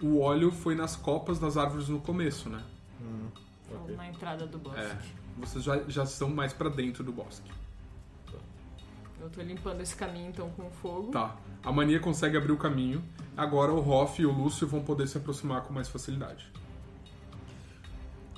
O 0.03 0.19
óleo 0.19 0.51
foi 0.51 0.75
nas 0.75 0.97
copas 0.97 1.39
das 1.39 1.57
árvores 1.57 1.89
no 1.89 2.01
começo, 2.01 2.51
né? 2.51 2.61
Ou 3.71 3.77
Ok. 3.83 3.95
Na 3.95 4.09
entrada 4.09 4.47
do 4.49 4.59
bosque. 4.59 4.81
É. 4.81 4.99
Vocês 5.39 5.63
já, 5.63 5.79
já 5.87 6.03
estão 6.03 6.29
mais 6.29 6.53
pra 6.53 6.69
dentro 6.69 7.05
do 7.05 7.13
bosque. 7.13 7.49
Eu 9.27 9.31
tô 9.31 9.43
limpando 9.43 9.81
esse 9.81 9.97
caminho 9.97 10.29
então 10.29 10.49
com 10.51 10.71
fogo. 10.71 11.11
Tá. 11.11 11.35
A 11.65 11.73
mania 11.73 11.99
consegue 11.99 12.37
abrir 12.37 12.53
o 12.53 12.57
caminho. 12.57 13.03
Agora 13.37 13.73
o 13.73 13.91
Hoff 13.91 14.23
e 14.23 14.25
o 14.25 14.31
Lúcio 14.31 14.69
vão 14.69 14.85
poder 14.85 15.09
se 15.09 15.19
aproximar 15.19 15.63
com 15.63 15.75
mais 15.75 15.89
facilidade. 15.89 16.49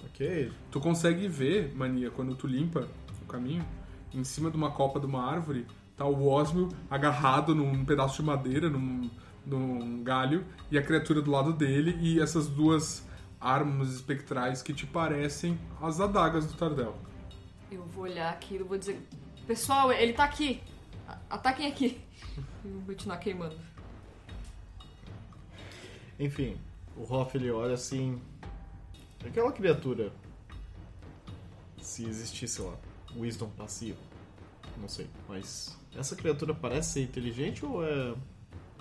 Ok. 0.07 0.51
Tu 0.71 0.81
consegue 0.81 1.29
ver, 1.29 1.75
Mania, 1.77 2.11
quando 2.11 2.35
tu 2.35 2.47
limpa 2.47 2.89
o 3.23 3.27
caminho, 3.27 3.67
em 4.15 4.25
cima 4.25 4.51
de 4.51 4.57
uma 4.57 4.71
copa 4.71 4.99
de 4.99 5.05
uma 5.05 5.23
árvore, 5.23 5.67
tá 5.95 6.07
o 6.07 6.27
Osmio 6.27 6.71
agarrado 6.91 7.55
num 7.55 7.85
pedaço 7.85 8.23
de 8.23 8.27
madeira, 8.27 8.71
num, 8.71 9.11
num 9.45 10.03
galho, 10.03 10.43
e 10.71 10.79
a 10.79 10.83
criatura 10.83 11.21
do 11.21 11.31
lado 11.31 11.53
dele, 11.53 11.99
e 12.01 12.19
essas 12.19 12.49
duas 12.49 13.07
armas 13.39 13.93
espectrais 13.93 14.63
que 14.63 14.73
te 14.73 14.87
parecem 14.87 15.61
as 15.83 16.01
adagas 16.01 16.47
do 16.47 16.57
Tardel. 16.57 16.97
Eu 17.71 17.85
vou 17.85 18.05
olhar 18.05 18.31
aquilo 18.31 18.65
e 18.65 18.69
vou 18.69 18.79
dizer: 18.79 19.07
Pessoal, 19.47 19.93
ele 19.93 20.15
tá 20.15 20.25
aqui! 20.25 20.63
Ataquem 21.31 21.67
aqui! 21.67 22.01
E 22.65 22.69
vou 22.69 22.83
continuar 22.83 23.19
queimando. 23.19 23.59
Enfim, 26.19 26.59
o 26.97 27.03
Hoff 27.03 27.37
ele 27.37 27.51
olha 27.51 27.75
assim. 27.75 28.21
Aquela 29.25 29.53
criatura. 29.53 30.13
Se 31.81 32.05
existisse 32.05 32.61
lá, 32.61 32.77
Wisdom 33.17 33.49
passivo. 33.51 33.99
Não 34.77 34.89
sei, 34.89 35.09
mas. 35.29 35.79
Essa 35.97 36.15
criatura 36.15 36.55
parece 36.55 36.93
ser 36.95 37.03
inteligente 37.03 37.65
ou 37.65 37.85
é. 37.85 38.15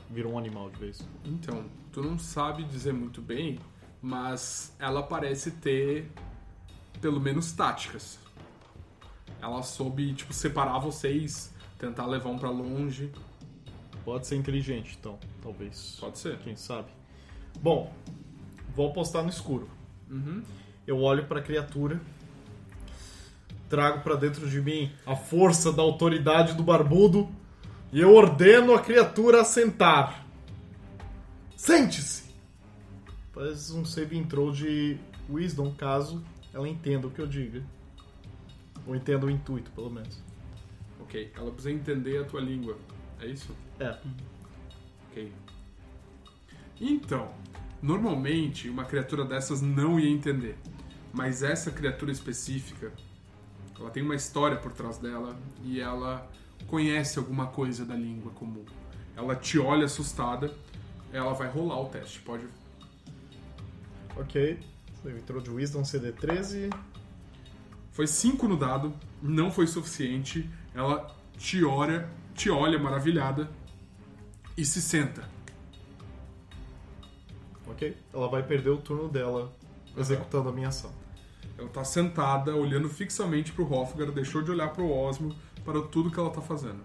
virou 0.10 0.34
um 0.34 0.38
animal 0.38 0.70
de 0.70 0.78
vez? 0.78 1.08
Então, 1.24 1.66
tu 1.92 2.02
não 2.02 2.20
sabe 2.20 2.64
dizer 2.64 2.94
muito 2.94 3.22
bem, 3.22 3.60
mas 4.02 4.76
ela 4.80 5.02
parece 5.04 5.52
ter 5.52 6.12
pelo 7.00 7.20
menos 7.20 7.52
táticas. 7.52 8.20
Ela 9.42 9.62
soube, 9.62 10.14
tipo, 10.14 10.34
separar 10.34 10.80
vocês, 10.80 11.54
tentar 11.78 12.06
levar 12.06 12.30
um 12.30 12.38
pra 12.38 12.50
longe. 12.50 13.12
Pode 14.04 14.26
ser 14.26 14.36
inteligente, 14.36 14.98
então, 15.00 15.20
talvez. 15.42 15.98
Pode 16.00 16.18
ser. 16.18 16.38
Quem 16.40 16.56
sabe? 16.56 16.88
Bom, 17.62 17.94
vou 18.76 18.90
apostar 18.90 19.24
no 19.24 19.30
escuro. 19.30 19.70
Uhum. 20.10 20.42
Eu 20.86 21.02
olho 21.02 21.26
pra 21.26 21.42
criatura, 21.42 22.00
trago 23.70 24.02
pra 24.02 24.16
dentro 24.16 24.50
de 24.50 24.62
mim 24.62 24.92
a 25.06 25.16
força 25.16 25.74
da 25.74 25.82
autoridade 25.82 26.54
do 26.54 26.64
barbudo 26.64 27.30
e 27.92 28.00
eu 28.00 28.14
ordeno 28.14 28.74
a 28.74 28.80
criatura 28.80 29.42
a 29.42 29.46
sentar. 29.46 30.26
Sente-se! 31.56 32.28
Faz 33.34 33.72
um 33.72 33.84
save 33.84 34.18
intro 34.18 34.52
de 34.52 34.98
Wisdom, 35.30 35.74
caso 35.74 36.24
ela 36.54 36.68
entenda 36.68 37.08
o 37.08 37.12
que 37.12 37.20
eu 37.20 37.28
diga. 37.28 37.64
Ou 38.86 38.96
entenda 38.96 39.26
o 39.26 39.30
intuito, 39.30 39.70
pelo 39.72 39.90
menos. 39.90 40.24
Ok, 41.08 41.32
ela 41.38 41.50
precisa 41.52 41.72
entender 41.72 42.20
a 42.20 42.26
tua 42.26 42.42
língua. 42.42 42.78
É 43.22 43.28
isso? 43.28 43.56
É. 43.80 43.98
Ok. 45.10 45.32
Então, 46.82 47.34
normalmente 47.82 48.70
uma 48.70 48.84
criatura 48.84 49.24
dessas 49.24 49.62
não 49.62 49.98
ia 49.98 50.10
entender. 50.10 50.58
Mas 51.14 51.44
essa 51.44 51.72
criatura 51.72 52.12
específica, 52.12 52.92
ela 53.80 53.90
tem 53.90 54.04
uma 54.04 54.16
história 54.16 54.58
por 54.58 54.74
trás 54.74 54.98
dela 54.98 55.40
e 55.64 55.80
ela 55.80 56.30
conhece 56.68 57.18
alguma 57.18 57.48
coisa 57.48 57.86
da 57.86 57.96
língua 57.96 58.34
comum. 58.34 58.66
Ela 59.16 59.34
te 59.34 59.58
olha 59.58 59.86
assustada, 59.86 60.54
ela 61.14 61.32
vai 61.32 61.48
rolar 61.50 61.80
o 61.80 61.86
teste. 61.86 62.20
Pode. 62.20 62.46
Ok. 64.18 64.60
Intro 65.06 65.42
de 65.42 65.50
Wisdom 65.50 65.84
CD13. 65.84 66.70
Foi 67.92 68.06
5 68.06 68.46
no 68.48 68.58
dado, 68.58 68.94
não 69.22 69.50
foi 69.50 69.66
suficiente. 69.66 70.48
Ela 70.78 71.12
te 71.36 71.66
olha, 71.66 72.08
te 72.36 72.52
olha 72.52 72.78
maravilhada 72.78 73.50
e 74.56 74.64
se 74.64 74.80
senta. 74.80 75.28
Ok? 77.66 77.98
Ela 78.14 78.28
vai 78.28 78.44
perder 78.44 78.70
o 78.70 78.78
turno 78.78 79.10
dela 79.10 79.52
executando 79.98 80.50
a 80.50 80.52
minha 80.52 80.68
ação. 80.68 80.92
Ela 81.58 81.68
tá 81.70 81.84
sentada, 81.84 82.56
olhando 82.56 82.88
fixamente 82.88 83.52
pro 83.52 83.68
Hofgar, 83.74 84.12
deixou 84.12 84.44
de 84.44 84.52
olhar 84.52 84.70
pro 84.70 84.88
Osmo 84.88 85.36
para 85.66 85.82
tudo 85.82 86.12
que 86.12 86.20
ela 86.20 86.30
tá 86.30 86.42
fazendo. 86.42 86.84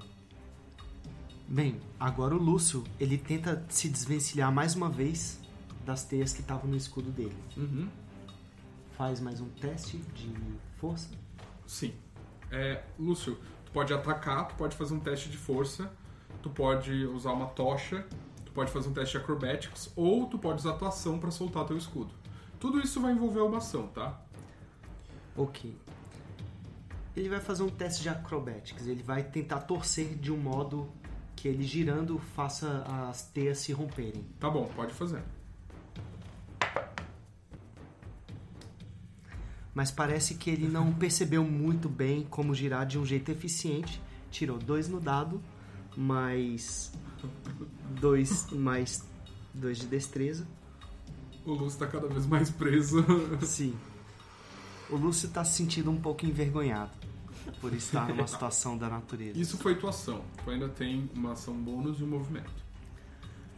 Bem, 1.46 1.78
agora 2.00 2.34
o 2.34 2.38
Lúcio, 2.38 2.82
ele 2.98 3.18
tenta 3.18 3.62
se 3.68 3.90
desvencilhar 3.90 4.50
mais 4.50 4.74
uma 4.74 4.88
vez 4.88 5.38
das 5.84 6.02
teias 6.02 6.32
que 6.32 6.40
estavam 6.40 6.70
no 6.70 6.78
escudo 6.78 7.10
dele. 7.10 7.36
Uhum. 7.58 7.86
Faz 8.96 9.20
mais 9.20 9.38
um 9.38 9.50
teste 9.50 9.98
de 10.14 10.32
força. 10.78 11.10
Sim. 11.66 11.92
É, 12.50 12.82
Lúcio, 12.98 13.38
tu 13.72 13.74
pode 13.74 13.94
atacar, 13.94 14.48
tu 14.48 14.54
pode 14.54 14.76
fazer 14.76 14.92
um 14.92 15.00
teste 15.00 15.30
de 15.30 15.38
força, 15.38 15.90
tu 16.42 16.50
pode 16.50 17.06
usar 17.06 17.32
uma 17.32 17.46
tocha, 17.46 18.06
tu 18.44 18.52
pode 18.52 18.70
fazer 18.70 18.90
um 18.90 18.92
teste 18.92 19.16
de 19.16 19.22
acrobatics, 19.22 19.90
ou 19.96 20.26
tu 20.26 20.38
pode 20.38 20.58
usar 20.58 20.74
tua 20.74 20.88
ação 20.88 21.18
pra 21.18 21.30
soltar 21.30 21.64
teu 21.64 21.78
escudo. 21.78 22.14
Tudo 22.60 22.78
isso 22.80 23.00
vai 23.00 23.12
envolver 23.12 23.40
uma 23.40 23.56
ação, 23.56 23.86
tá? 23.86 24.20
Ok. 25.34 25.74
Ele 27.16 27.30
vai 27.30 27.40
fazer 27.40 27.62
um 27.62 27.70
teste 27.70 28.02
de 28.02 28.10
acrobatics. 28.10 28.86
Ele 28.86 29.02
vai 29.02 29.22
tentar 29.22 29.60
torcer 29.60 30.16
de 30.16 30.30
um 30.30 30.36
modo 30.36 30.90
que 31.34 31.48
ele 31.48 31.62
girando 31.62 32.18
faça 32.18 32.84
as 33.08 33.22
teias 33.22 33.58
se 33.58 33.72
romperem. 33.72 34.24
Tá 34.38 34.50
bom, 34.50 34.66
pode 34.76 34.92
fazer. 34.92 35.22
Mas 39.74 39.90
parece 39.90 40.34
que 40.34 40.50
ele 40.50 40.68
não 40.68 40.92
percebeu 40.92 41.44
muito 41.44 41.88
bem 41.88 42.26
como 42.28 42.54
girar 42.54 42.86
de 42.86 42.98
um 42.98 43.06
jeito 43.06 43.30
eficiente. 43.30 44.02
Tirou 44.30 44.58
dois 44.58 44.88
no 44.88 45.00
dado, 45.00 45.42
mais 45.96 46.92
dois 48.00 48.50
mais 48.50 49.04
dois 49.54 49.78
de 49.78 49.86
destreza. 49.86 50.46
O 51.44 51.52
Lúcio 51.52 51.78
tá 51.78 51.86
cada 51.86 52.06
vez 52.06 52.26
mais 52.26 52.50
preso. 52.50 53.04
Sim. 53.42 53.74
O 54.90 54.96
Lúcio 54.96 55.28
tá 55.30 55.44
se 55.44 55.54
sentindo 55.54 55.90
um 55.90 56.00
pouco 56.00 56.26
envergonhado 56.26 56.90
por 57.60 57.72
estar 57.72 58.08
numa 58.08 58.26
situação 58.26 58.76
da 58.76 58.88
natureza. 58.88 59.38
Isso 59.38 59.56
foi 59.58 59.74
tua 59.74 59.90
ação. 59.90 60.22
Tu 60.44 60.50
ainda 60.50 60.68
tem 60.68 61.10
uma 61.14 61.32
ação 61.32 61.54
bônus 61.54 61.98
e 61.98 62.04
um 62.04 62.08
movimento. 62.08 62.50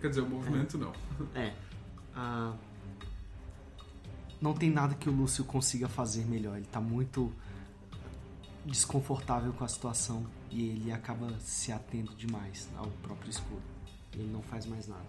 Quer 0.01 0.09
dizer, 0.09 0.21
o 0.21 0.29
movimento 0.29 0.79
não. 0.79 0.93
É. 1.35 1.53
Ah, 2.15 2.55
não 4.45 4.53
tem 4.53 4.70
nada 4.70 4.95
que 4.95 5.09
o 5.09 5.12
Lúcio 5.12 5.42
consiga 5.42 5.88
fazer 5.88 6.26
melhor. 6.26 6.59
Ele 6.59 6.66
tá 6.66 6.78
muito 6.78 7.32
desconfortável 8.66 9.55
com 9.55 9.64
a 9.64 9.68
situação 9.68 10.26
e 10.51 10.68
ele 10.68 10.92
acaba 10.92 11.30
se 11.40 11.72
atendo 11.72 12.14
demais 12.14 12.68
ao 12.76 12.86
próprio 13.03 13.30
escudo. 13.30 13.62
Ele 14.12 14.30
não 14.30 14.42
faz 14.42 14.66
mais 14.66 14.86
nada. 14.86 15.07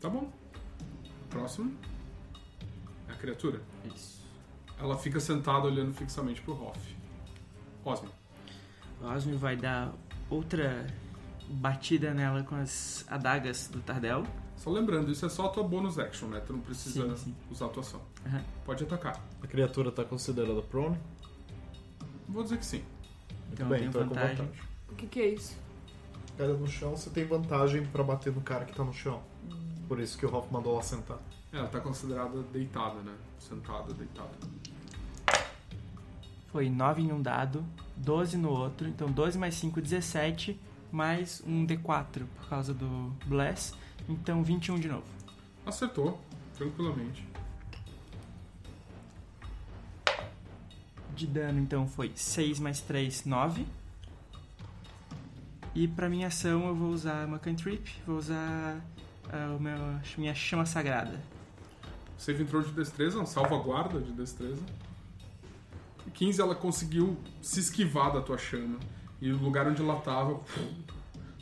Tá 0.00 0.08
bom. 0.08 0.30
Próximo. 1.28 1.76
É 3.08 3.12
a 3.12 3.16
criatura. 3.16 3.60
Isso. 3.92 4.24
Ela 4.78 4.96
fica 4.96 5.18
sentada 5.18 5.66
olhando 5.66 5.92
fixamente 5.92 6.40
pro 6.40 6.54
Hoff. 6.54 6.96
Osmo. 7.84 8.10
O 9.02 9.06
Osmio 9.06 9.38
vai 9.38 9.56
dar 9.56 9.92
outra 10.30 10.86
batida 11.48 12.12
nela 12.14 12.42
com 12.42 12.54
as 12.56 13.04
adagas 13.08 13.68
do 13.68 13.80
Tardel. 13.80 14.24
Só 14.56 14.70
lembrando, 14.70 15.10
isso 15.10 15.24
é 15.24 15.28
só 15.28 15.46
a 15.46 15.48
tua 15.48 15.62
bonus 15.62 15.98
action, 15.98 16.28
né? 16.28 16.40
Tu 16.40 16.52
não 16.52 16.60
precisa 16.60 17.08
Sim, 17.08 17.16
sim. 17.16 17.34
usar 17.50 17.66
a 17.66 17.68
atuação. 17.68 18.00
Aham. 18.26 18.42
Pode 18.64 18.84
atacar. 18.84 19.20
A 19.42 19.46
criatura 19.46 19.90
tá 19.92 20.04
considerada 20.04 20.60
prone? 20.62 20.98
Vou 22.28 22.42
dizer 22.42 22.58
que 22.58 22.66
sim. 22.66 22.78
Muito 23.48 23.52
Então, 23.54 23.68
bem, 23.68 23.78
tem 23.80 23.88
então 23.88 24.02
é 24.02 24.04
com 24.04 24.14
vantagem. 24.14 24.36
vantagem. 24.36 24.62
O 24.90 24.94
que, 24.94 25.06
que 25.06 25.20
é 25.20 25.28
isso? 25.28 25.56
Caiu 26.36 26.58
no 26.58 26.66
chão, 26.68 26.96
você 26.96 27.08
tem 27.10 27.24
vantagem 27.24 27.84
pra 27.86 28.02
bater 28.02 28.32
no 28.32 28.40
cara 28.40 28.64
que 28.64 28.74
tá 28.74 28.84
no 28.84 28.92
chão. 28.92 29.22
Por 29.86 29.98
isso 30.00 30.18
que 30.18 30.26
o 30.26 30.34
Hoff 30.34 30.52
mandou 30.52 30.74
ela 30.74 30.82
sentar. 30.82 31.18
Ela 31.52 31.66
tá 31.68 31.80
considerada 31.80 32.42
deitada, 32.52 33.00
né? 33.00 33.14
Sentada, 33.38 33.94
deitada. 33.94 34.30
Foi 36.52 36.68
9 36.68 37.02
em 37.02 37.12
um 37.12 37.20
dado, 37.20 37.64
12 37.96 38.36
no 38.36 38.50
outro, 38.50 38.88
então 38.88 39.10
12 39.10 39.38
mais 39.38 39.54
5, 39.54 39.80
17, 39.80 40.58
mais 40.90 41.42
um 41.46 41.66
D4 41.66 42.24
por 42.36 42.48
causa 42.48 42.72
do 42.72 43.12
Bless, 43.26 43.74
então 44.08 44.42
21 44.42 44.80
de 44.80 44.88
novo. 44.88 45.04
Acertou, 45.66 46.20
tranquilamente. 46.56 47.26
De 51.14 51.26
dano, 51.26 51.58
então, 51.58 51.86
foi 51.86 52.12
6 52.14 52.60
mais 52.60 52.80
3, 52.80 53.24
9. 53.24 53.66
E 55.74 55.86
pra 55.86 56.08
minha 56.08 56.28
ação 56.28 56.66
eu 56.68 56.74
vou 56.74 56.90
usar 56.90 57.26
uma 57.26 57.38
cantrip, 57.38 57.90
vou 58.06 58.16
usar 58.16 58.80
ah, 59.30 59.54
o 59.56 59.62
meu, 59.62 59.76
minha 60.16 60.34
chama 60.34 60.64
sagrada. 60.64 61.20
Save 62.16 62.42
entrou 62.42 62.62
de 62.62 62.72
destreza, 62.72 63.18
um 63.18 63.26
salvaguarda 63.26 64.00
de 64.00 64.12
destreza. 64.12 64.62
E 66.06 66.10
15 66.10 66.40
ela 66.40 66.54
conseguiu 66.54 67.16
se 67.40 67.60
esquivar 67.60 68.12
da 68.12 68.20
tua 68.20 68.38
chama. 68.38 68.78
E 69.20 69.28
no 69.28 69.38
lugar 69.38 69.66
onde 69.66 69.82
ela 69.82 69.96
tava, 70.00 70.40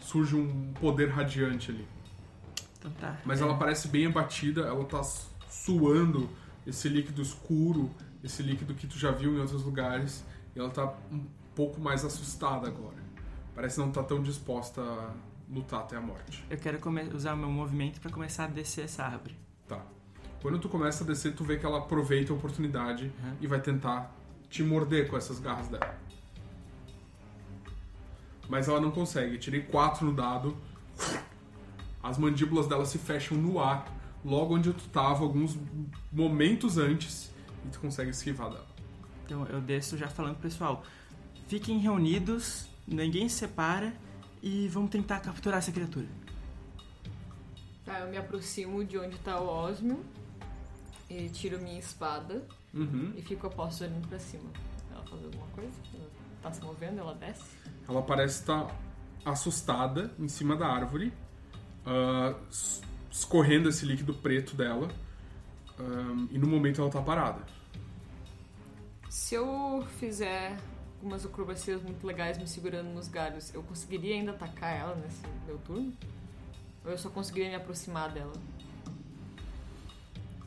surge 0.00 0.34
um 0.36 0.72
poder 0.80 1.10
radiante 1.10 1.70
ali. 1.70 1.86
Então 2.78 2.90
tá. 2.92 3.18
Mas 3.24 3.40
ela 3.40 3.56
parece 3.56 3.88
bem 3.88 4.06
abatida, 4.06 4.62
ela 4.62 4.84
tá 4.84 5.02
suando 5.48 6.28
esse 6.66 6.88
líquido 6.88 7.22
escuro, 7.22 7.90
esse 8.22 8.42
líquido 8.42 8.74
que 8.74 8.86
tu 8.86 8.98
já 8.98 9.10
viu 9.10 9.36
em 9.36 9.40
outros 9.40 9.62
lugares, 9.62 10.24
e 10.54 10.58
ela 10.58 10.70
tá 10.70 10.92
um 11.12 11.24
pouco 11.54 11.80
mais 11.80 12.04
assustada 12.04 12.66
agora. 12.68 12.96
Parece 13.54 13.78
não 13.78 13.90
tá 13.90 14.02
tão 14.02 14.22
disposta 14.22 14.80
a 14.80 15.12
lutar 15.48 15.80
até 15.80 15.96
a 15.96 16.00
morte. 16.00 16.44
Eu 16.50 16.58
quero 16.58 16.78
usar 17.14 17.34
o 17.34 17.36
meu 17.36 17.50
movimento 17.50 18.00
pra 18.00 18.10
começar 18.10 18.44
a 18.44 18.48
descer 18.48 18.84
essa 18.84 19.04
árvore. 19.04 19.36
Tá. 19.66 19.80
Quando 20.42 20.58
tu 20.58 20.68
começa 20.68 21.02
a 21.04 21.06
descer, 21.06 21.34
tu 21.34 21.44
vê 21.44 21.56
que 21.56 21.64
ela 21.64 21.78
aproveita 21.78 22.32
a 22.32 22.36
oportunidade 22.36 23.12
Uhum. 23.22 23.36
e 23.40 23.46
vai 23.46 23.60
tentar 23.60 24.14
te 24.50 24.62
morder 24.62 25.08
com 25.08 25.16
essas 25.16 25.40
garras 25.40 25.68
dela. 25.68 25.96
Mas 28.48 28.68
ela 28.68 28.80
não 28.80 28.90
consegue. 28.90 29.38
Tirei 29.38 29.62
quatro 29.62 30.06
no 30.06 30.12
dado. 30.14 30.56
As 32.02 32.16
mandíbulas 32.18 32.68
dela 32.68 32.84
se 32.86 32.98
fecham 32.98 33.36
no 33.36 33.58
ar, 33.58 33.92
logo 34.24 34.54
onde 34.54 34.72
tu 34.72 34.88
tava, 34.88 35.24
alguns 35.24 35.58
momentos 36.12 36.78
antes, 36.78 37.32
e 37.64 37.68
tu 37.68 37.80
consegue 37.80 38.10
esquivar 38.10 38.48
dela. 38.50 38.66
Então 39.24 39.44
eu 39.46 39.60
desço 39.60 39.96
já 39.98 40.06
falando 40.08 40.34
pro 40.34 40.42
pessoal: 40.42 40.84
fiquem 41.48 41.78
reunidos, 41.78 42.68
ninguém 42.86 43.28
se 43.28 43.36
separa 43.38 43.92
e 44.40 44.68
vamos 44.68 44.90
tentar 44.90 45.18
capturar 45.18 45.58
essa 45.58 45.72
criatura. 45.72 46.06
Tá, 47.84 48.00
eu 48.00 48.08
me 48.08 48.16
aproximo 48.16 48.84
de 48.84 48.98
onde 48.98 49.16
tá 49.18 49.40
o 49.40 49.46
Osmio 49.48 50.04
e 51.10 51.28
tiro 51.28 51.60
minha 51.60 51.78
espada 51.78 52.44
Uhum. 52.74 53.12
e 53.16 53.22
fico 53.22 53.46
a 53.46 53.50
posto 53.50 53.84
olhando 53.84 54.06
pra 54.08 54.18
cima. 54.18 54.44
Ela 54.92 55.02
faz 55.04 55.24
alguma 55.24 55.46
coisa? 55.48 55.70
Ela 55.94 56.10
tá 56.42 56.52
se 56.52 56.62
movendo, 56.62 56.98
ela 57.00 57.14
desce? 57.14 57.55
Ela 57.88 58.02
parece 58.02 58.40
estar 58.40 58.66
assustada 59.24 60.12
em 60.18 60.28
cima 60.28 60.56
da 60.56 60.66
árvore, 60.66 61.12
s- 62.50 62.82
escorrendo 63.10 63.68
esse 63.68 63.84
líquido 63.86 64.14
preto 64.14 64.56
dela, 64.56 64.88
ah, 65.78 66.26
e 66.30 66.38
no 66.38 66.46
momento 66.46 66.80
ela 66.80 66.90
tá 66.90 67.00
parada. 67.00 67.40
Se 69.08 69.34
eu 69.34 69.86
fizer 69.98 70.56
umas 71.02 71.24
acrobacias 71.24 71.82
muito 71.82 72.06
legais 72.06 72.38
me 72.38 72.46
segurando 72.46 72.88
nos 72.88 73.08
galhos, 73.08 73.54
eu 73.54 73.62
conseguiria 73.62 74.14
ainda 74.14 74.32
atacar 74.32 74.76
ela 74.76 74.94
nesse 74.96 75.22
meu 75.46 75.58
turno? 75.58 75.92
Ou 76.84 76.90
eu 76.90 76.98
só 76.98 77.08
conseguiria 77.10 77.50
me 77.50 77.56
aproximar 77.56 78.10
dela? 78.12 78.32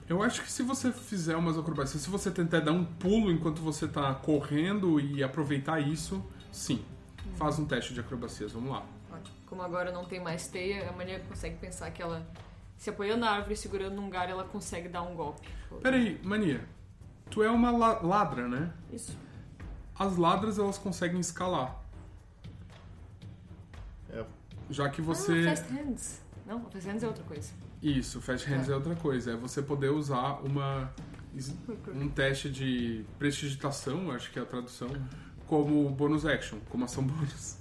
Eu 0.08 0.24
acho 0.24 0.42
que 0.42 0.52
se 0.52 0.64
você 0.64 0.92
fizer 0.92 1.36
umas 1.36 1.58
acrobacias, 1.58 2.02
se 2.02 2.10
você 2.10 2.32
tentar 2.32 2.62
dar 2.62 2.72
um 2.72 2.84
pulo 2.84 3.32
enquanto 3.32 3.62
você 3.62 3.88
tá 3.88 4.14
correndo 4.16 5.00
e 5.00 5.24
aproveitar 5.24 5.80
isso, 5.80 6.24
sim. 6.52 6.84
Faz 7.36 7.58
um 7.60 7.66
teste 7.66 7.94
de 7.94 8.00
acrobacias, 8.00 8.52
vamos 8.52 8.72
lá. 8.72 8.86
Ótimo. 9.12 9.36
Como 9.48 9.62
agora 9.62 9.92
não 9.92 10.06
tem 10.06 10.20
mais 10.22 10.48
teia, 10.48 10.90
a 10.90 10.92
Mania 10.92 11.20
consegue 11.28 11.56
pensar 11.58 11.90
que 11.92 12.02
ela, 12.02 12.26
se 12.78 12.90
apoiando 12.90 13.22
na 13.22 13.32
árvore 13.32 13.54
e 13.54 13.58
segurando 13.58 13.96
num 13.96 14.10
galho, 14.10 14.32
ela 14.32 14.44
consegue 14.44 14.88
dar 14.90 15.02
um 15.04 15.16
golpe. 15.16 15.48
Peraí, 15.82 16.20
Mania. 16.24 16.64
Tu 17.30 17.44
é 17.44 17.50
uma 17.50 17.72
la- 17.72 18.00
ladra, 18.02 18.48
né? 18.48 18.72
Isso. 18.92 19.18
As 19.98 20.18
ladras 20.18 20.58
elas 20.60 20.78
conseguem 20.78 21.20
escalar. 21.20 21.76
É, 24.10 24.26
Já 24.70 24.90
que 24.90 25.02
Ah, 25.02 25.06
você. 25.06 25.44
Fast 25.46 25.74
Hands. 25.74 26.22
Não, 26.46 26.62
Fast 26.70 26.88
Hands 26.88 27.04
é 27.04 27.08
outra 27.08 27.24
coisa. 27.24 27.52
Isso, 27.82 28.22
Fast 28.22 28.48
Hands 28.48 28.68
Tá. 28.68 28.74
é 28.74 28.76
outra 28.76 28.96
coisa. 28.96 29.32
É 29.32 29.36
você 29.36 29.62
poder 29.62 29.90
usar 29.90 30.40
uma. 30.44 30.92
um 31.94 32.10
teste 32.10 32.50
de 32.50 33.06
prestidigitação, 33.20 34.10
acho 34.12 34.32
que 34.32 34.40
é 34.40 34.42
a 34.42 34.46
tradução, 34.46 34.90
como 35.50 35.90
bonus 35.90 36.26
action, 36.26 36.60
como 36.70 36.86
ação 36.86 37.04
bônus. 37.04 37.58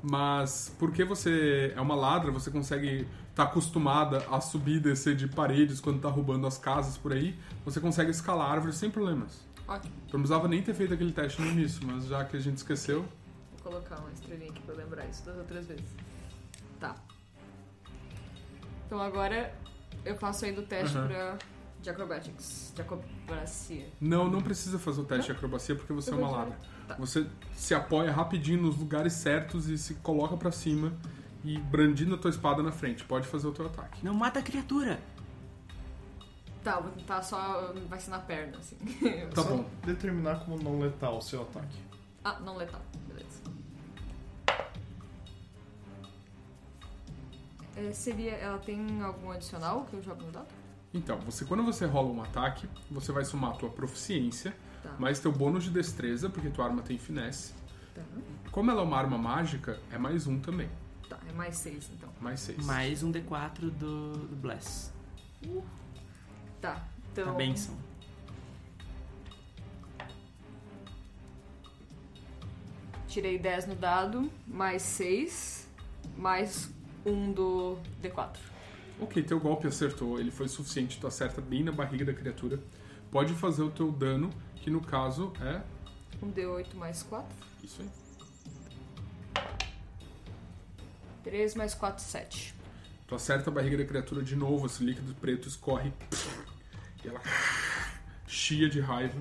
Mas 0.00 0.74
porque 0.78 1.04
você 1.04 1.72
é 1.76 1.80
uma 1.80 1.94
ladra, 1.94 2.30
você 2.30 2.50
consegue 2.50 3.06
estar 3.30 3.44
acostumada 3.44 4.24
a 4.30 4.40
subir 4.40 4.76
e 4.76 4.80
descer 4.80 5.14
de 5.16 5.26
paredes 5.28 5.80
quando 5.80 6.00
tá 6.00 6.08
roubando 6.08 6.46
as 6.46 6.56
casas 6.58 6.96
por 6.96 7.12
aí, 7.12 7.36
você 7.64 7.80
consegue 7.80 8.10
escalar 8.10 8.50
árvores 8.50 8.76
sem 8.76 8.90
problemas. 8.90 9.44
Ótimo. 9.66 9.94
Eu 10.08 10.12
não 10.14 10.20
precisava 10.20 10.48
nem 10.48 10.62
ter 10.62 10.74
feito 10.74 10.92
aquele 10.94 11.12
teste 11.12 11.40
no 11.40 11.48
início, 11.48 11.86
mas 11.86 12.06
já 12.06 12.24
que 12.24 12.36
a 12.36 12.40
gente 12.40 12.56
esqueceu, 12.58 13.04
Vou 13.62 13.72
colocar 13.72 14.00
uma 14.00 14.10
estrelinha 14.10 14.50
aqui 14.50 14.60
pra 14.62 14.74
lembrar 14.74 15.06
isso 15.06 15.24
das 15.24 15.36
outras 15.36 15.66
vezes. 15.66 15.86
Tá. 16.80 16.96
Então 18.86 19.00
agora 19.00 19.54
eu 20.04 20.16
faço 20.16 20.44
ainda 20.44 20.60
o 20.60 20.64
teste 20.66 20.96
Aham. 20.98 21.06
pra. 21.06 21.38
de 21.80 21.90
acrobatics. 21.90 22.72
De 22.74 22.82
acrobacia. 22.82 23.88
não, 24.00 24.28
não 24.28 24.42
precisa 24.42 24.80
fazer 24.80 25.00
o 25.00 25.04
teste 25.04 25.26
de 25.26 25.32
acrobacia 25.32 25.76
porque 25.76 25.92
você 25.92 26.10
é 26.10 26.14
uma 26.14 26.28
ladra. 26.28 26.58
Você 26.98 27.26
se 27.54 27.74
apoia 27.74 28.10
rapidinho 28.10 28.62
nos 28.62 28.76
lugares 28.76 29.12
certos 29.14 29.68
e 29.68 29.78
se 29.78 29.94
coloca 29.96 30.36
pra 30.36 30.50
cima 30.52 30.92
e 31.44 31.58
brandindo 31.58 32.14
a 32.14 32.18
tua 32.18 32.30
espada 32.30 32.62
na 32.62 32.72
frente. 32.72 33.04
Pode 33.04 33.26
fazer 33.26 33.46
o 33.46 33.52
teu 33.52 33.66
ataque. 33.66 34.04
Não 34.04 34.14
mata 34.14 34.38
a 34.38 34.42
criatura! 34.42 35.00
Tá, 36.62 36.78
vou 36.78 36.92
tentar 36.92 37.22
só. 37.22 37.72
Vai 37.88 37.98
ser 37.98 38.10
na 38.10 38.20
perna, 38.20 38.58
assim. 38.58 38.76
Tá 39.34 39.42
só 39.42 39.48
bom. 39.48 39.64
determinar 39.84 40.44
como 40.44 40.56
não 40.62 40.78
letal 40.78 41.18
o 41.18 41.20
seu 41.20 41.42
ataque. 41.42 41.76
Ah, 42.24 42.38
não 42.38 42.56
letal. 42.56 42.80
Beleza. 43.08 43.40
É, 47.76 47.92
seria. 47.92 48.32
Ela 48.32 48.58
tem 48.58 49.02
algum 49.02 49.32
adicional 49.32 49.84
que 49.90 49.94
eu 49.94 50.02
jogo 50.02 50.22
no 50.22 50.30
dado? 50.30 50.46
Então, 50.94 51.18
você 51.20 51.44
quando 51.44 51.64
você 51.64 51.86
rola 51.86 52.10
um 52.10 52.22
ataque, 52.22 52.68
você 52.90 53.10
vai 53.10 53.24
somar 53.24 53.52
a 53.52 53.54
tua 53.54 53.70
proficiência, 53.70 54.54
Tá. 54.82 54.96
mais 54.98 55.20
teu 55.20 55.30
bônus 55.30 55.64
de 55.64 55.70
destreza, 55.70 56.28
porque 56.28 56.50
tua 56.50 56.64
arma 56.64 56.82
tem 56.82 56.98
finesse. 56.98 57.54
Tá. 57.94 58.02
Como 58.50 58.70
ela 58.70 58.80
é 58.80 58.84
uma 58.84 58.96
arma 58.98 59.16
mágica, 59.16 59.78
é 59.90 59.98
mais 59.98 60.26
um 60.26 60.40
também. 60.40 60.68
Tá, 61.08 61.18
é 61.28 61.32
mais 61.32 61.56
seis 61.56 61.90
então. 61.92 62.10
Mais 62.20 62.40
seis. 62.40 62.64
Mais 62.64 63.02
um 63.02 63.12
D4 63.12 63.70
do, 63.70 64.12
do 64.12 64.36
Bless. 64.36 64.92
Tá. 66.60 66.86
Então. 67.12 67.30
A 67.30 67.32
benção. 67.32 67.76
Tirei 73.06 73.38
10 73.38 73.66
no 73.66 73.74
dado, 73.74 74.30
mais 74.46 74.80
6, 74.80 75.68
mais 76.16 76.72
um 77.04 77.30
do 77.30 77.76
D4. 78.02 78.38
Ok, 78.98 79.22
teu 79.22 79.38
golpe 79.38 79.66
acertou, 79.66 80.18
ele 80.18 80.30
foi 80.30 80.48
suficiente, 80.48 80.98
tu 80.98 81.06
acerta 81.06 81.38
bem 81.38 81.62
na 81.62 81.72
barriga 81.72 82.06
da 82.06 82.14
criatura. 82.14 82.58
Pode 83.10 83.34
fazer 83.34 83.62
o 83.62 83.70
teu 83.70 83.92
dano, 83.92 84.30
que 84.62 84.70
no 84.70 84.80
caso 84.80 85.32
é 85.40 85.60
Um 86.22 86.30
D8 86.32 86.74
mais 86.74 87.02
4. 87.02 87.28
isso 87.62 87.82
aí. 87.82 87.90
3 91.24 91.54
mais 91.54 91.74
4, 91.74 92.02
7. 92.02 92.54
Tu 93.06 93.14
acerta 93.14 93.50
a 93.50 93.52
barriga 93.52 93.76
da 93.76 93.84
criatura 93.84 94.22
de 94.22 94.34
novo, 94.34 94.66
esse 94.66 94.82
líquido 94.82 95.14
preto 95.14 95.46
escorre 95.48 95.92
e 97.04 97.08
ela 97.08 97.20
chia 98.26 98.68
de 98.68 98.80
raiva. 98.80 99.20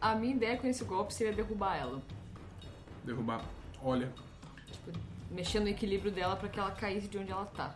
A 0.00 0.14
minha 0.14 0.34
ideia 0.34 0.56
com 0.56 0.66
esse 0.66 0.84
golpe 0.84 1.12
seria 1.12 1.32
derrubar 1.32 1.76
ela. 1.76 2.02
Derrubar. 3.04 3.44
Olha, 3.82 4.12
Tipo, 4.70 4.98
mexendo 5.30 5.64
no 5.64 5.68
equilíbrio 5.70 6.12
dela 6.12 6.36
pra 6.36 6.48
que 6.48 6.58
ela 6.58 6.70
caísse 6.70 7.08
de 7.08 7.18
onde 7.18 7.30
ela 7.32 7.46
tá. 7.46 7.74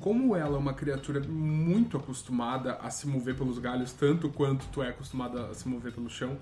Como 0.00 0.34
ela 0.34 0.56
é 0.56 0.58
uma 0.58 0.74
criatura 0.74 1.20
muito 1.20 1.96
acostumada 1.96 2.74
a 2.76 2.90
se 2.90 3.06
mover 3.06 3.36
pelos 3.36 3.58
galhos, 3.58 3.92
tanto 3.92 4.30
quanto 4.30 4.66
tu 4.68 4.82
é 4.82 4.88
acostumada 4.88 5.46
a 5.46 5.54
se 5.54 5.68
mover 5.68 5.92
pelo 5.92 6.08
chão, 6.08 6.38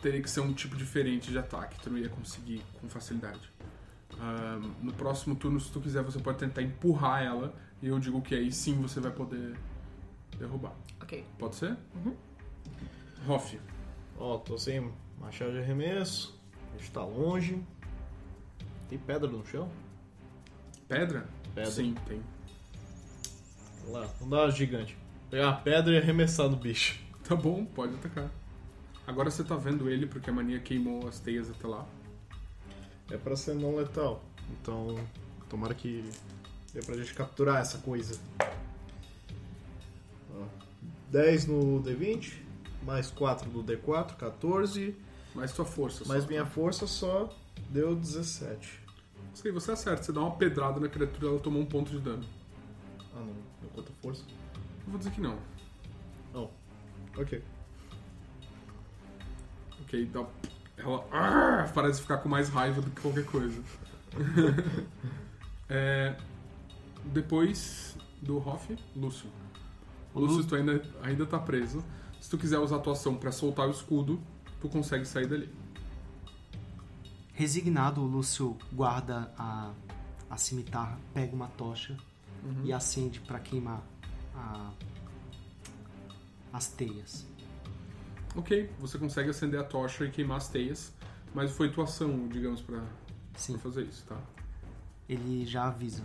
teria 0.00 0.22
que 0.22 0.30
ser 0.30 0.40
um 0.40 0.52
tipo 0.52 0.76
diferente 0.76 1.30
de 1.30 1.38
ataque. 1.38 1.80
Tu 1.80 1.90
não 1.90 1.98
ia 1.98 2.08
conseguir 2.08 2.62
com 2.80 2.88
facilidade. 2.88 3.52
Ahn, 4.20 4.70
no 4.80 4.92
próximo 4.92 5.34
turno, 5.34 5.58
se 5.58 5.72
tu 5.72 5.80
quiser, 5.80 6.02
você 6.02 6.18
pode 6.20 6.38
tentar 6.38 6.62
empurrar 6.62 7.22
ela. 7.22 7.54
E 7.82 7.88
eu 7.88 7.98
digo 7.98 8.22
que 8.22 8.34
aí 8.34 8.52
sim 8.52 8.80
você 8.80 9.00
vai 9.00 9.10
poder 9.10 9.56
derrubar. 10.38 10.72
Ok. 11.02 11.24
Pode 11.38 11.56
ser? 11.56 11.76
Hoff. 13.28 13.60
Ó, 14.16 14.38
tô 14.38 14.56
sem 14.56 14.92
machado 15.20 15.52
de 15.52 15.58
arremesso. 15.58 16.38
A 16.74 16.78
gente 16.78 16.90
tá 16.92 17.04
longe. 17.04 17.62
Tem 18.88 18.98
pedra 18.98 19.28
no 19.28 19.44
chão? 19.44 19.68
Pedra? 20.86 21.26
Pedra. 21.54 21.70
Sim, 21.70 21.94
tem. 22.06 22.22
Vamos 23.84 24.00
lá, 24.00 24.06
vamos 24.18 24.30
dar 24.30 24.44
uma 24.44 24.50
gigante. 24.50 24.96
Pegar 25.30 25.48
uma 25.48 25.56
pedra 25.56 25.92
e 25.92 25.98
arremessar 25.98 26.48
no 26.48 26.56
bicho. 26.56 26.98
Tá 27.22 27.36
bom, 27.36 27.64
pode 27.64 27.94
atacar. 27.94 28.30
Agora 29.06 29.30
você 29.30 29.44
tá 29.44 29.56
vendo 29.56 29.90
ele 29.90 30.06
porque 30.06 30.30
a 30.30 30.32
mania 30.32 30.58
queimou 30.58 31.06
as 31.06 31.18
teias 31.20 31.50
até 31.50 31.66
lá. 31.66 31.86
É 33.10 33.18
pra 33.18 33.36
ser 33.36 33.54
não 33.54 33.76
letal. 33.76 34.24
Então, 34.50 34.98
tomara 35.48 35.74
que 35.74 36.04
dê 36.72 36.80
pra 36.80 36.96
gente 36.96 37.12
capturar 37.12 37.60
essa 37.60 37.78
coisa. 37.78 38.18
Ó, 40.34 40.44
10 41.10 41.46
no 41.46 41.82
D20, 41.82 42.34
mais 42.82 43.10
4 43.10 43.50
no 43.50 43.62
D4, 43.62 44.16
14. 44.16 44.96
Mais 45.34 45.52
tua 45.52 45.64
força. 45.64 46.04
Mais 46.06 46.22
só. 46.22 46.28
minha 46.28 46.46
força 46.46 46.86
só 46.86 47.28
deu 47.68 47.94
17. 47.94 48.82
Sei, 49.34 49.52
você 49.52 49.72
acerta. 49.72 50.02
Você 50.02 50.12
dá 50.12 50.20
uma 50.20 50.36
pedrada 50.36 50.80
na 50.80 50.88
criatura 50.88 51.26
ela 51.26 51.40
tomou 51.40 51.60
um 51.60 51.66
ponto 51.66 51.90
de 51.90 51.98
dano. 51.98 52.24
Ah 53.14 53.20
não, 53.20 53.34
deu 53.74 53.82
quanta 53.82 53.92
força? 54.00 54.24
Eu 54.84 54.90
vou 54.90 54.98
dizer 54.98 55.10
que 55.10 55.20
não. 55.20 55.38
Não. 56.32 56.50
Ok. 57.16 57.42
Ok, 59.82 60.06
dá... 60.06 60.26
ela 60.76 61.06
ah, 61.12 61.70
parece 61.74 62.00
ficar 62.00 62.18
com 62.18 62.28
mais 62.28 62.48
raiva 62.48 62.80
do 62.80 62.90
que 62.90 63.00
qualquer 63.00 63.24
coisa. 63.24 63.62
É, 65.66 66.14
Depois 67.06 67.96
do 68.20 68.36
Hoff, 68.36 68.76
Lúcio. 68.94 69.30
Lúcio, 70.14 70.44
tu 70.44 70.54
ainda, 70.54 70.82
ainda 71.02 71.24
tá 71.24 71.38
preso. 71.38 71.82
Se 72.20 72.28
tu 72.28 72.36
quiser 72.36 72.58
usar 72.58 72.76
a 72.76 72.78
tua 72.80 72.92
ação 72.92 73.16
pra 73.16 73.32
soltar 73.32 73.66
o 73.66 73.70
escudo, 73.70 74.20
tu 74.60 74.68
consegue 74.68 75.06
sair 75.06 75.26
dali. 75.26 75.50
Resignado, 77.32 78.02
o 78.02 78.06
Lúcio 78.06 78.58
guarda 78.70 79.32
a, 79.38 79.72
a 80.28 80.36
cimitarra, 80.36 80.98
pega 81.14 81.34
uma 81.34 81.48
tocha 81.48 81.96
e 82.64 82.72
acende 82.72 83.20
pra 83.20 83.38
queimar 83.38 83.82
a- 84.34 84.72
as 86.52 86.66
teias. 86.68 87.26
Ok, 88.36 88.70
você 88.78 88.98
consegue 88.98 89.30
acender 89.30 89.60
a 89.60 89.64
tocha 89.64 90.04
e 90.04 90.10
queimar 90.10 90.38
as 90.38 90.48
teias, 90.48 90.92
mas 91.34 91.50
foi 91.52 91.70
tua 91.70 91.84
ação, 91.84 92.26
digamos, 92.28 92.60
pra, 92.60 92.82
Sim, 93.36 93.52
pra 93.54 93.62
fazer 93.62 93.82
isso, 93.84 94.04
tá? 94.06 94.18
ele 95.08 95.44
já 95.46 95.66
avisa. 95.66 96.02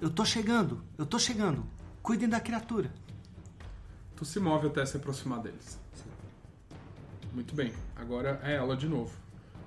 Eu 0.00 0.10
tô 0.10 0.24
chegando, 0.24 0.82
eu 0.96 1.04
tô 1.06 1.18
chegando. 1.18 1.64
Cuidem 2.02 2.28
da 2.28 2.38
criatura. 2.40 2.92
Tu 4.14 4.24
se 4.24 4.38
move 4.40 4.66
até 4.68 4.84
se 4.86 4.96
aproximar 4.96 5.40
deles. 5.40 5.78
Muito 7.32 7.54
bem, 7.54 7.72
agora 7.94 8.40
é 8.42 8.54
ela 8.54 8.76
de 8.76 8.88
novo. 8.88 9.14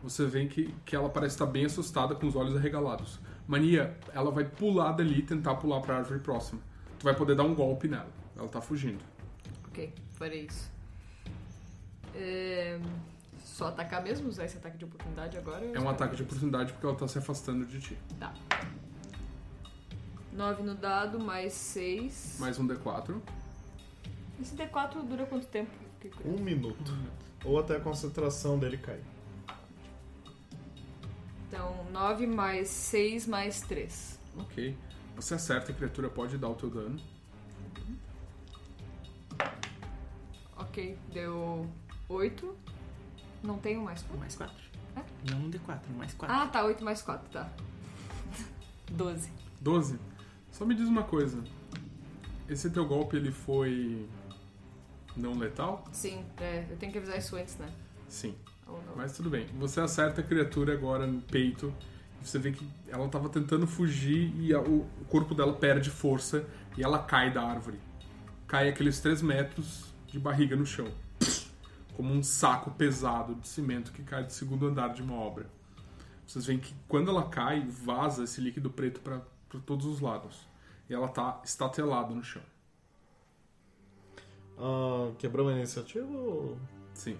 Você 0.01 0.25
vê 0.25 0.47
que, 0.47 0.73
que 0.85 0.95
ela 0.95 1.09
parece 1.09 1.35
estar 1.35 1.45
bem 1.45 1.65
assustada 1.65 2.15
com 2.15 2.25
os 2.25 2.35
olhos 2.35 2.55
arregalados. 2.55 3.19
Mania, 3.49 3.97
ela 4.13 4.29
vai 4.29 4.45
pular 4.45 4.91
dali 4.91 5.17
e 5.17 5.21
tentar 5.23 5.55
pular 5.55 5.81
pra 5.81 5.97
árvore 5.97 6.19
próxima. 6.19 6.61
Tu 6.99 7.03
vai 7.03 7.15
poder 7.15 7.33
dar 7.33 7.41
um 7.45 7.55
golpe 7.55 7.87
nela. 7.87 8.05
Ela 8.37 8.47
tá 8.47 8.61
fugindo. 8.61 9.03
Ok, 9.67 9.91
farei 10.11 10.45
isso. 10.45 10.71
É, 12.13 12.79
Só 13.43 13.69
atacar 13.69 14.03
mesmo? 14.03 14.29
Usar 14.29 14.45
esse 14.45 14.57
ataque 14.57 14.77
de 14.77 14.85
oportunidade 14.85 15.35
agora? 15.35 15.65
É 15.65 15.79
um 15.79 15.89
ataque 15.89 16.15
de 16.15 16.21
oportunidade 16.21 16.73
porque 16.73 16.85
ela 16.85 16.95
tá 16.95 17.07
se 17.07 17.17
afastando 17.17 17.65
de 17.65 17.79
ti. 17.79 17.97
Tá. 18.19 18.31
9 20.31 20.61
no 20.61 20.75
dado, 20.75 21.19
mais 21.19 21.53
6. 21.53 22.37
Mais 22.39 22.59
um 22.59 22.67
D4. 22.67 23.19
Esse 24.39 24.55
D4 24.55 25.03
dura 25.07 25.25
quanto 25.25 25.47
tempo? 25.47 25.71
Um 26.23 26.37
minuto. 26.39 26.95
Ou 27.43 27.59
até 27.59 27.77
a 27.77 27.79
concentração 27.79 28.59
dele 28.59 28.77
cair. 28.77 29.03
Então, 31.49 31.83
9 31.91 32.27
mais 32.27 32.69
6 32.69 33.25
mais 33.25 33.61
3. 33.61 34.19
Ok. 34.37 34.77
Você 35.15 35.33
acerta, 35.33 35.71
a 35.71 35.75
criatura 35.75 36.07
pode 36.07 36.37
dar 36.37 36.47
o 36.47 36.53
teu 36.53 36.69
dano. 36.69 36.99
Ok, 40.55 40.95
deu 41.11 41.67
8. 42.07 42.55
Não 43.41 43.57
tenho 43.57 43.81
mais 43.81 44.03
quanto? 44.03 44.19
Mais 44.19 44.35
4. 44.35 44.55
É? 44.95 45.31
Não 45.31 45.39
um 45.39 45.49
D4, 45.49 45.79
mais 45.97 46.13
4. 46.13 46.35
Ah, 46.35 46.47
tá, 46.47 46.63
8 46.63 46.83
mais 46.83 47.01
4, 47.01 47.29
tá. 47.31 47.49
12. 48.91 49.31
12. 49.59 49.99
Só 50.51 50.65
me 50.65 50.75
diz 50.75 50.87
uma 50.87 51.03
coisa. 51.03 51.43
Esse 52.47 52.69
teu 52.69 52.85
golpe, 52.85 53.17
ele 53.17 53.31
foi... 53.31 54.07
Não 55.17 55.35
letal? 55.35 55.83
Sim, 55.91 56.23
é, 56.37 56.67
eu 56.69 56.77
tenho 56.77 56.91
que 56.91 56.99
avisar 56.99 57.17
isso 57.17 57.35
antes, 57.35 57.57
né? 57.57 57.73
Sim. 58.07 58.35
Mas 58.95 59.13
tudo 59.15 59.29
bem. 59.29 59.45
Você 59.59 59.79
acerta 59.79 60.21
a 60.21 60.23
criatura 60.23 60.73
agora 60.73 61.07
no 61.07 61.21
peito. 61.21 61.73
Você 62.21 62.37
vê 62.37 62.51
que 62.51 62.67
ela 62.87 63.07
tava 63.07 63.29
tentando 63.29 63.65
fugir 63.65 64.33
e 64.37 64.53
a- 64.53 64.59
o, 64.59 64.81
o 65.01 65.05
corpo 65.07 65.33
dela 65.33 65.53
perde 65.53 65.89
força 65.89 66.45
e 66.77 66.83
ela 66.83 66.99
cai 66.99 67.31
da 67.31 67.41
árvore. 67.41 67.79
Cai 68.47 68.67
aqueles 68.67 68.99
3 68.99 69.21
metros 69.21 69.85
de 70.07 70.19
barriga 70.19 70.55
no 70.55 70.65
chão. 70.65 70.87
Como 71.95 72.13
um 72.13 72.21
saco 72.23 72.71
pesado 72.71 73.35
de 73.35 73.47
cimento 73.47 73.91
que 73.91 74.03
cai 74.03 74.23
do 74.23 74.31
segundo 74.33 74.67
andar 74.67 74.89
de 74.93 75.01
uma 75.01 75.15
obra. 75.15 75.45
Vocês 76.27 76.45
veem 76.45 76.59
que 76.59 76.73
quando 76.87 77.09
ela 77.09 77.23
cai, 77.29 77.65
vaza 77.67 78.23
esse 78.23 78.39
líquido 78.41 78.69
preto 78.69 78.99
para 79.01 79.21
todos 79.65 79.85
os 79.85 79.99
lados. 79.99 80.47
E 80.89 80.93
ela 80.93 81.07
tá 81.07 81.41
estatelada 81.43 82.13
no 82.13 82.23
chão. 82.23 82.41
Ah, 84.57 85.11
quebramos 85.17 85.53
a 85.53 85.57
iniciativa 85.57 86.05
ou... 86.11 86.57
Sim. 86.93 87.17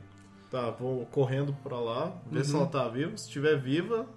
Tá, 0.50 0.72
vou 0.72 1.06
correndo 1.08 1.54
pra 1.64 1.80
lá, 1.80 2.16
ver 2.26 2.44
se 2.44 2.56
ela 2.56 2.66
tá 2.66 2.88
viva. 2.88 3.16
Se 3.16 3.26
estiver 3.26 3.56
viva, 3.56 4.08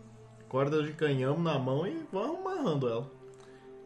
corda 0.48 0.82
de 0.82 0.92
canhão 0.92 1.38
na 1.38 1.58
mão 1.58 1.86
e 1.86 2.06
vamos 2.10 2.38
amarrando 2.38 2.88
ela. 2.88 3.10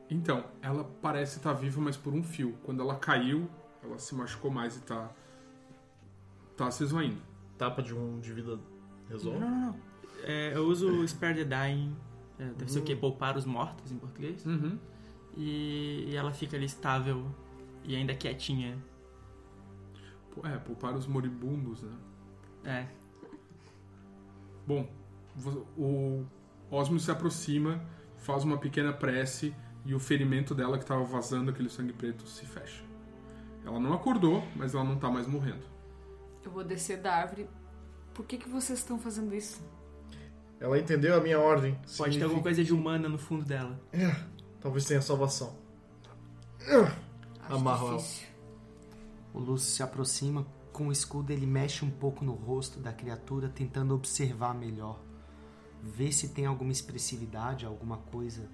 Então, 0.09 0.45
ela 0.63 0.85
parece 1.03 1.39
estar 1.39 1.53
viva, 1.53 1.81
mas 1.81 1.97
por 1.97 2.13
um 2.15 2.23
fio. 2.23 2.57
Quando 2.63 2.81
ela 2.81 2.95
caiu, 2.95 3.49
ela 3.83 3.99
se 3.99 4.15
machucou 4.15 4.51
mais 4.51 4.77
e 4.77 4.81
tá. 4.83 5.11
tá 6.57 6.71
se 6.71 6.85
esvaindo. 6.85 7.21
Tapa 7.59 7.83
de 7.83 7.93
um 7.93 8.21
de 8.21 8.33
vida 8.33 8.59
resolve. 9.09 9.41
Não, 9.41 9.51
não, 9.51 9.61
não. 9.67 9.77
É, 10.23 10.53
eu 10.55 10.67
uso 10.67 10.89
o 10.89 11.09
Spare 11.09 11.45
the 11.45 11.45
Dying, 11.45 11.97
é, 12.39 12.45
deve 12.45 12.71
ser 12.71 12.79
o 12.81 12.83
quê? 12.83 12.95
Poupar 12.95 13.37
os 13.37 13.45
mortos 13.45 13.91
em 13.91 13.99
português. 13.99 14.45
Uhum. 14.45 14.79
E, 15.37 16.07
e 16.09 16.17
ela 16.17 16.33
fica 16.33 16.57
ali 16.57 16.67
estável 16.67 17.27
e 17.85 17.97
ainda 17.97 18.15
quietinha. 18.15 18.79
É, 20.45 20.57
poupar 20.59 20.95
os 20.95 21.07
moribundos, 21.07 21.83
né? 21.83 21.93
É, 22.67 22.87
Bom, 24.67 24.89
vo- 25.35 25.67
o 25.79 26.25
Osmo 26.71 26.99
se 26.99 27.11
aproxima, 27.11 27.81
faz 28.17 28.43
uma 28.43 28.59
pequena 28.59 28.93
prece 28.93 29.55
e 29.85 29.95
o 29.95 30.01
ferimento 30.01 30.55
dela 30.55 30.77
que 30.77 30.83
estava 30.85 31.05
vazando 31.05 31.51
aquele 31.53 31.69
sangue 31.71 31.93
preto 31.93 32.27
se 32.27 32.45
fecha. 32.45 32.83
Ela 33.65 33.79
não 33.79 33.93
acordou, 33.93 34.43
mas 34.57 34.75
ela 34.75 34.83
não 34.85 34.99
tá 34.99 35.09
mais 35.09 35.27
morrendo. 35.29 35.63
Eu 36.45 36.51
vou 36.51 36.65
descer 36.65 36.99
da 37.01 37.15
árvore. 37.15 37.49
Por 38.13 38.25
que, 38.27 38.39
que 38.39 38.49
vocês 38.49 38.79
estão 38.81 38.99
fazendo 38.99 39.33
isso? 39.35 39.61
Ela 40.59 40.79
entendeu 40.79 41.17
a 41.17 41.21
minha 41.21 41.39
ordem. 41.39 41.75
pode 41.75 41.85
ter 41.87 41.93
Significa- 41.93 42.25
alguma 42.25 42.43
coisa 42.43 42.65
de 42.65 42.73
humana 42.73 43.09
no 43.09 43.19
fundo 43.19 43.45
dela. 43.45 43.79
Talvez 44.61 44.85
tenha 44.85 45.01
salvação. 45.03 45.57
Acho 46.61 47.55
Amarro 47.55 47.89
ela. 47.89 48.03
O 49.35 49.39
Lúcio 49.39 49.71
se 49.77 49.83
aproxima, 49.83 50.47
com 50.77 50.89
o 50.89 50.93
escudo 50.93 51.33
ele 51.33 51.47
mexe 51.47 51.87
um 51.87 51.91
pouco 51.91 52.23
no 52.23 52.33
rosto 52.33 52.79
da 52.79 52.93
criatura, 52.93 53.49
tentando 53.49 53.95
observar 53.95 54.55
melhor. 54.55 55.01
Ver 55.83 56.13
se 56.13 56.35
tem 56.35 56.45
alguma 56.45 56.71
expressividade, 56.71 57.65
alguma 57.65 57.97
coisa. 57.97 58.47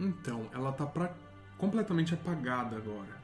Então, 0.00 0.48
ela 0.54 0.72
tá 0.72 0.86
pra... 0.86 1.14
completamente 1.58 2.14
apagada 2.14 2.78
agora. 2.78 3.14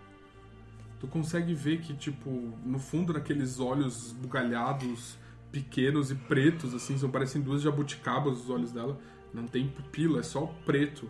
Tu 1.01 1.07
consegue 1.07 1.55
ver 1.55 1.81
que, 1.81 1.95
tipo, 1.95 2.29
no 2.63 2.79
fundo 2.79 3.11
daqueles 3.11 3.59
olhos 3.59 4.13
bugalhados, 4.13 5.17
pequenos 5.51 6.11
e 6.11 6.15
pretos, 6.15 6.75
assim, 6.75 6.99
são 6.99 7.11
parecem 7.11 7.41
duas 7.41 7.63
jabuticabas 7.63 8.41
os 8.41 8.51
olhos 8.51 8.71
dela. 8.71 9.01
Não 9.33 9.47
tem 9.47 9.67
pupila, 9.67 10.21
é 10.21 10.23
só 10.23 10.45
preto 10.67 11.09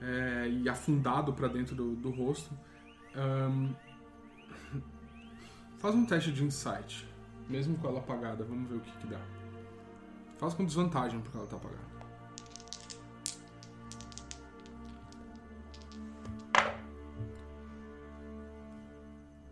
é, 0.00 0.48
e 0.48 0.68
afundado 0.68 1.32
pra 1.32 1.48
dentro 1.48 1.74
do, 1.74 1.96
do 1.96 2.10
rosto. 2.10 2.56
Ahn, 3.12 3.74
Faz 5.86 5.94
um 5.94 6.04
teste 6.04 6.32
de 6.32 6.42
insight. 6.42 7.08
Mesmo 7.48 7.78
com 7.78 7.86
ela 7.86 8.00
apagada, 8.00 8.42
vamos 8.42 8.68
ver 8.68 8.74
o 8.74 8.80
que, 8.80 8.90
que 8.98 9.06
dá. 9.06 9.20
Faz 10.36 10.52
com 10.52 10.64
desvantagem 10.64 11.20
porque 11.20 11.38
ela 11.38 11.46
tá 11.46 11.54
apagada. 11.54 11.86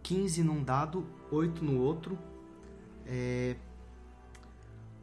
Quinze 0.03 0.43
num 0.43 0.65
dado, 0.65 1.07
8 1.31 1.65
no 1.65 1.81
outro. 1.81 2.19
É... 3.07 3.55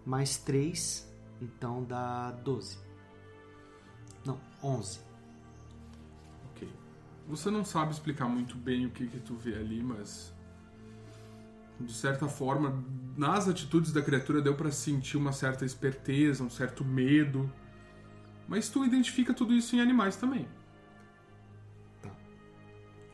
Mais 0.06 0.36
3, 0.36 1.10
então 1.40 1.86
dá 1.86 2.32
12. 2.44 2.78
Não, 4.26 4.38
11. 4.62 5.00
Ok. 6.50 6.70
Você 7.30 7.50
não 7.50 7.64
sabe 7.64 7.94
explicar 7.94 8.28
muito 8.28 8.58
bem 8.58 8.86
o 8.86 8.92
que, 8.92 9.08
que 9.08 9.22
tu 9.22 9.38
vê 9.38 9.56
ali, 9.56 9.82
mas. 9.82 10.41
De 11.86 11.94
certa 11.94 12.28
forma, 12.28 12.84
nas 13.18 13.48
atitudes 13.48 13.92
da 13.92 14.02
criatura 14.02 14.42
deu 14.42 14.56
pra 14.56 14.72
sentir 14.72 15.18
uma 15.18 15.32
certa 15.32 15.66
esperteza, 15.66 16.44
um 16.44 16.50
certo 16.50 16.84
medo. 16.84 17.52
Mas 18.48 18.70
tu 18.70 18.84
identifica 18.86 19.34
tudo 19.34 19.54
isso 19.54 19.76
em 19.76 19.82
animais 19.82 20.16
também. 20.16 20.48
Tá. 22.02 22.12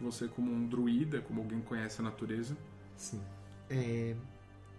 Você, 0.02 0.28
como 0.28 0.52
um 0.52 0.68
druida, 0.68 1.22
como 1.22 1.42
alguém 1.42 1.60
que 1.62 1.68
conhece 1.68 2.02
a 2.02 2.04
natureza, 2.04 2.58
Sim. 2.96 3.22
É, 3.70 4.16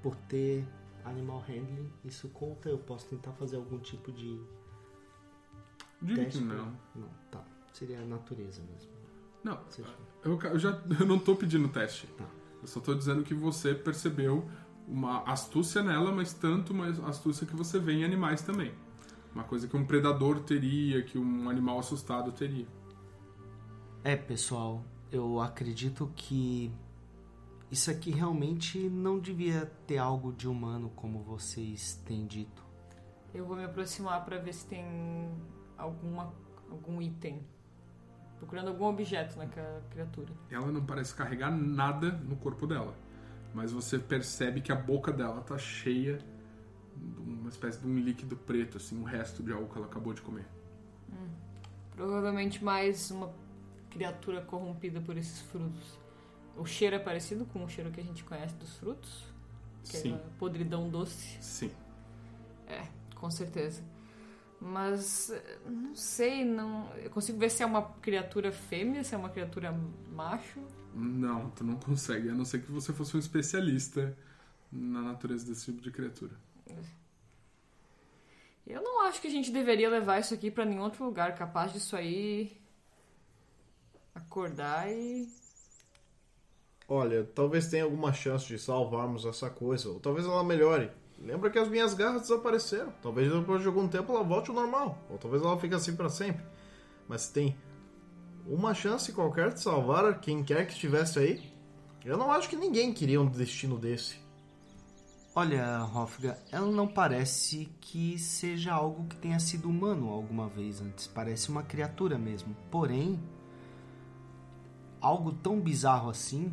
por 0.03 0.17
ter 0.17 0.67
animal 1.05 1.39
handling, 1.47 1.91
isso 2.05 2.29
conta? 2.31 2.69
Eu 2.69 2.79
posso 2.79 3.07
tentar 3.07 3.33
fazer 3.33 3.57
algum 3.57 3.79
tipo 3.79 4.11
de 4.11 4.41
diria 6.03 6.25
teste? 6.25 6.41
que 6.41 6.45
não. 6.45 6.73
Não, 6.95 7.09
tá. 7.31 7.45
Seria 7.73 8.01
a 8.01 8.05
natureza 8.05 8.61
mesmo. 8.63 8.91
Não, 9.45 9.61
Seja- 9.71 9.95
eu 10.25 10.59
já 10.59 10.71
eu 10.99 11.07
não 11.07 11.19
tô 11.19 11.37
pedindo 11.37 11.69
teste. 11.69 12.07
Tá. 12.09 12.27
Eu 12.61 12.69
só 12.69 12.81
tô 12.81 12.95
dizendo 12.95 13.23
que 13.23 13.35
você 13.35 13.75
percebeu 13.75 14.49
uma 14.87 15.23
astúcia 15.25 15.83
nela, 15.83 16.11
mas 16.11 16.33
tanto 16.33 16.73
uma 16.73 16.89
astúcia 17.09 17.47
que 17.47 17.55
você 17.55 17.79
vê 17.79 17.93
em 17.93 18.05
animais 18.05 18.43
também. 18.43 18.73
Uma 19.35 19.45
coisa 19.45 19.69
que 19.69 19.77
um 19.77 19.85
predador 19.85 20.41
teria, 20.41 21.03
que 21.03 21.19
um 21.19 21.49
animal 21.49 21.79
assustado 21.79 22.33
teria. 22.33 22.67
É, 24.03 24.17
pessoal, 24.17 24.83
eu 25.13 25.41
acredito 25.41 26.11
que 26.17 26.73
isso 27.71 27.91
aqui 27.91 28.11
realmente 28.11 28.79
não 28.89 29.19
devia 29.19 29.67
ter 29.87 29.99
algo 29.99 30.33
de 30.33 30.49
humano, 30.49 30.91
como 30.97 31.23
vocês 31.23 32.01
têm 32.07 32.27
dito. 32.27 32.65
Eu 33.35 33.45
vou 33.45 33.57
me 33.57 33.65
aproximar 33.65 34.25
pra 34.25 34.39
ver 34.39 34.55
se 34.55 34.67
tem 34.67 35.31
alguma, 35.77 36.33
algum 36.71 37.03
item. 37.03 37.43
Procurando 38.39 38.69
algum 38.69 38.85
objeto 38.87 39.37
naquela 39.37 39.83
criatura. 39.91 40.33
Ela 40.51 40.71
não 40.71 40.85
parece 40.85 41.15
carregar 41.15 41.51
nada 41.51 42.11
no 42.13 42.37
corpo 42.37 42.67
dela, 42.67 42.95
mas 43.53 43.73
você 43.73 43.99
percebe 43.99 44.61
que 44.61 44.71
a 44.71 44.77
boca 44.77 45.13
dela 45.13 45.41
tá 45.41 45.59
cheia 45.59 46.19
de 46.97 47.21
uma 47.21 47.49
espécie 47.49 47.81
de 47.81 47.87
um 47.87 47.97
líquido 47.99 48.37
preto, 48.37 48.77
assim, 48.77 48.99
um 48.99 49.05
resto 49.05 49.43
de 49.43 49.53
algo 49.53 49.69
que 49.69 49.77
ela 49.77 49.87
acabou 49.87 50.13
de 50.15 50.21
comer. 50.23 50.47
Provavelmente 51.95 52.63
mais 52.63 53.11
uma 53.11 53.33
criatura 53.91 54.41
corrompida 54.43 55.01
por 55.01 55.17
esses 55.17 55.41
frutos. 55.41 55.99
O 56.57 56.65
cheiro 56.65 56.95
é 56.95 56.99
parecido 56.99 57.45
com 57.47 57.65
o 57.65 57.69
cheiro 57.69 57.91
que 57.91 58.01
a 58.01 58.05
gente 58.05 58.23
conhece 58.25 58.55
dos 58.55 58.77
frutos? 58.77 59.25
Sim, 59.83 60.15
Aquela 60.15 60.31
podridão 60.39 60.89
doce. 60.89 61.39
sim. 61.41 61.71
É, 62.67 62.87
com 63.15 63.31
certeza. 63.31 63.83
Mas 64.61 65.33
não 65.65 65.95
sei, 65.95 66.45
não. 66.45 66.93
Eu 66.97 67.11
consigo 67.11 67.39
ver 67.39 67.51
se 67.51 67.63
é 67.63 67.67
uma 67.67 67.83
criatura 68.01 68.51
fêmea, 68.51 69.05
se 69.05 69.15
é 69.15 69.19
uma 69.19 69.29
criatura 69.29 69.73
macho. 70.13 70.61
Não, 70.95 71.51
tu 71.51 71.63
não 71.63 71.77
consegue, 71.77 72.29
a 72.29 72.35
não 72.35 72.45
ser 72.45 72.63
que 72.63 72.73
você 72.73 72.93
fosse 72.93 73.17
um 73.17 73.21
especialista 73.21 74.17
na 74.71 75.01
natureza 75.01 75.47
desse 75.47 75.67
tipo 75.67 75.81
de 75.81 75.91
criatura. 75.91 76.33
Eu 78.67 78.83
não 78.83 79.03
acho 79.03 79.21
que 79.21 79.29
a 79.29 79.31
gente 79.31 79.51
deveria 79.51 79.89
levar 79.89 80.19
isso 80.19 80.35
aqui 80.35 80.51
pra 80.51 80.65
nenhum 80.65 80.83
outro 80.83 81.05
lugar 81.05 81.35
capaz 81.35 81.73
disso 81.73 81.97
aí 81.97 82.53
acordar 84.15 84.91
e 84.91 85.29
Olha, 86.91 87.23
talvez 87.35 87.69
tenha 87.69 87.85
alguma 87.85 88.15
chance 88.15 88.47
de 88.47 88.59
salvarmos 88.59 89.27
essa 89.27 89.51
coisa, 89.51 89.91
ou 89.91 90.01
talvez 90.01 90.25
ela 90.25 90.43
melhore. 90.43 90.91
Lembra 91.21 91.51
que 91.51 91.59
as 91.59 91.69
minhas 91.69 91.95
garras 91.95 92.23
desapareceram. 92.23 92.93
Talvez 93.03 93.33
depois 93.33 93.61
de 93.61 93.67
algum 93.67 93.89
tempo 93.89 94.13
ela 94.13 94.23
volte 94.23 94.51
ao 94.51 94.57
normal, 94.57 94.99
ou 95.11 95.19
talvez 95.19 95.43
ela 95.43 95.59
fique 95.59 95.75
assim 95.75 95.95
para 95.95 96.09
sempre. 96.09 96.45
Mas 97.09 97.29
tem 97.29 97.57
uma 98.47 98.73
chance 98.73 99.13
qualquer 99.13 99.53
de 99.53 99.61
salvar 99.61 100.21
quem 100.21 100.43
quer 100.43 100.67
que 100.67 100.73
estivesse 100.73 101.19
aí. 101.19 101.53
Eu 102.05 102.17
não 102.17 102.31
acho 102.33 102.49
que 102.49 102.57
ninguém 102.57 102.93
queria 102.93 103.21
um 103.21 103.27
destino 103.27 103.79
desse. 103.79 104.17
Olha, 105.35 105.85
Hofga, 105.95 106.39
ela 106.51 106.71
não 106.71 106.89
parece 106.89 107.69
que 107.81 108.19
seja 108.19 108.73
algo 108.73 109.07
que 109.07 109.17
tenha 109.17 109.39
sido 109.39 109.69
humano 109.69 110.09
alguma 110.09 110.49
vez 110.49 110.81
antes. 110.81 111.07
Parece 111.07 111.49
uma 111.49 111.63
criatura 111.63 112.19
mesmo. 112.19 112.57
Porém, 112.71 113.21
algo 115.01 115.33
tão 115.33 115.61
bizarro 115.61 116.11
assim, 116.11 116.53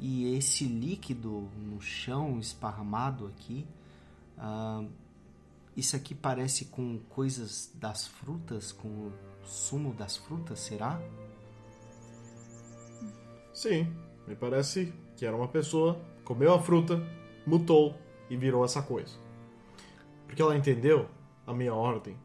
e 0.00 0.34
esse 0.34 0.64
líquido 0.64 1.48
no 1.56 1.80
chão 1.80 2.38
esparramado 2.40 3.26
aqui, 3.26 3.66
ah, 4.46 4.84
isso 5.74 5.96
aqui 5.96 6.14
parece 6.14 6.66
com 6.66 6.98
coisas 7.08 7.72
das 7.76 8.06
frutas, 8.06 8.72
com 8.72 8.88
o 8.88 9.12
sumo 9.42 9.94
das 9.94 10.18
frutas, 10.18 10.60
será? 10.60 11.00
Sim, 13.54 13.90
me 14.28 14.36
parece 14.36 14.92
que 15.16 15.24
era 15.24 15.34
uma 15.34 15.48
pessoa, 15.48 15.98
comeu 16.24 16.52
a 16.52 16.60
fruta, 16.60 17.02
mutou 17.46 17.96
e 18.28 18.36
virou 18.36 18.62
essa 18.66 18.82
coisa. 18.82 19.16
Porque 20.26 20.42
ela 20.42 20.54
entendeu 20.54 21.08
a 21.46 21.54
minha 21.54 21.72
ordem. 21.72 22.18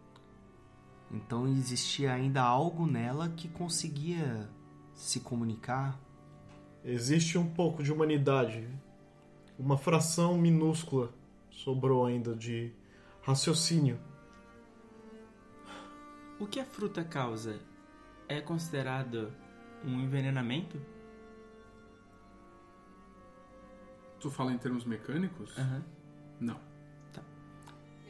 Então 1.10 1.48
existia 1.48 2.12
ainda 2.12 2.42
algo 2.42 2.86
nela 2.86 3.30
que 3.30 3.48
conseguia 3.48 4.50
se 4.94 5.22
comunicar. 5.22 5.98
Existe 6.84 7.38
um 7.38 7.50
pouco 7.50 7.82
de 7.82 7.94
humanidade. 7.94 8.68
Uma 9.58 9.78
fração 9.78 10.38
minúscula 10.38 11.14
sobrou 11.64 12.06
ainda 12.06 12.34
de 12.34 12.74
raciocínio. 13.22 14.00
O 16.40 16.48
que 16.48 16.60
a 16.60 16.66
fruta 16.66 17.04
causa 17.04 17.60
é 18.30 18.40
considerado 18.40 19.34
um 19.84 20.00
envenenamento? 20.00 20.80
Tu 24.20 24.32
fala 24.32 24.54
em 24.54 24.58
termos 24.58 24.86
mecânicos? 24.86 25.58
Aham. 25.58 25.84
Não. 26.40 26.60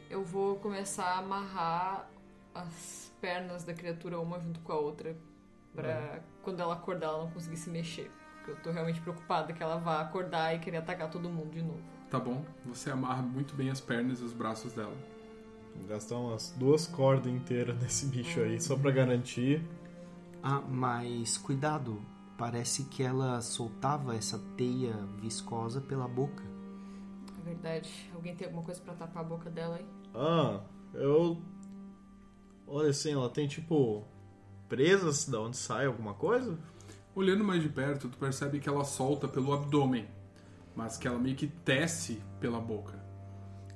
eu 0.08 0.24
vou 0.24 0.56
começar 0.56 1.06
a 1.06 1.18
amarrar 1.18 2.08
as 2.54 3.12
pernas 3.20 3.64
da 3.64 3.74
criatura 3.74 4.20
uma 4.20 4.38
junto 4.38 4.60
com 4.60 4.72
a 4.72 4.76
outra 4.76 5.16
pra 5.74 6.20
quando 6.42 6.60
ela 6.60 6.74
acordar 6.74 7.08
ela 7.08 7.24
não 7.24 7.30
conseguir 7.30 7.56
se 7.56 7.68
mexer. 7.68 8.10
Porque 8.36 8.52
eu 8.52 8.62
tô 8.62 8.70
realmente 8.70 9.00
preocupada 9.00 9.52
que 9.52 9.62
ela 9.62 9.76
vá 9.76 10.00
acordar 10.00 10.54
e 10.54 10.60
querer 10.60 10.76
atacar 10.78 11.10
todo 11.10 11.28
mundo 11.28 11.50
de 11.50 11.62
novo. 11.62 11.99
Tá 12.10 12.18
bom. 12.18 12.44
Você 12.66 12.90
amarra 12.90 13.22
muito 13.22 13.54
bem 13.54 13.70
as 13.70 13.80
pernas 13.80 14.20
e 14.20 14.24
os 14.24 14.32
braços 14.32 14.72
dela. 14.72 14.96
Vou 15.76 15.86
gastar 15.86 16.16
umas 16.16 16.50
duas 16.58 16.86
cordas 16.86 17.32
inteiras 17.32 17.78
nesse 17.80 18.06
bicho 18.06 18.40
aí, 18.40 18.60
só 18.60 18.76
pra 18.76 18.90
garantir. 18.90 19.62
Ah, 20.42 20.60
mas 20.60 21.38
cuidado, 21.38 22.00
parece 22.36 22.84
que 22.84 23.02
ela 23.02 23.40
soltava 23.40 24.16
essa 24.16 24.38
teia 24.56 24.94
viscosa 25.20 25.80
pela 25.80 26.08
boca. 26.08 26.42
É 27.40 27.44
verdade. 27.44 28.10
Alguém 28.14 28.34
tem 28.34 28.46
alguma 28.46 28.64
coisa 28.64 28.80
pra 28.80 28.94
tapar 28.94 29.22
a 29.22 29.26
boca 29.26 29.48
dela 29.48 29.76
aí? 29.76 29.86
Ah, 30.14 30.60
eu. 30.94 31.40
Olha 32.66 32.90
assim, 32.90 33.12
ela 33.12 33.28
tem 33.28 33.46
tipo. 33.46 34.02
presas 34.68 35.28
da 35.28 35.40
onde 35.40 35.56
sai 35.56 35.86
alguma 35.86 36.14
coisa? 36.14 36.58
Olhando 37.14 37.44
mais 37.44 37.62
de 37.62 37.68
perto, 37.68 38.08
tu 38.08 38.18
percebe 38.18 38.58
que 38.58 38.68
ela 38.68 38.84
solta 38.84 39.28
pelo 39.28 39.52
abdômen, 39.52 40.08
mas 40.74 40.96
que 40.96 41.06
ela 41.06 41.18
meio 41.18 41.36
que 41.36 41.46
tece 41.46 42.22
pela 42.40 42.60
boca. 42.60 42.98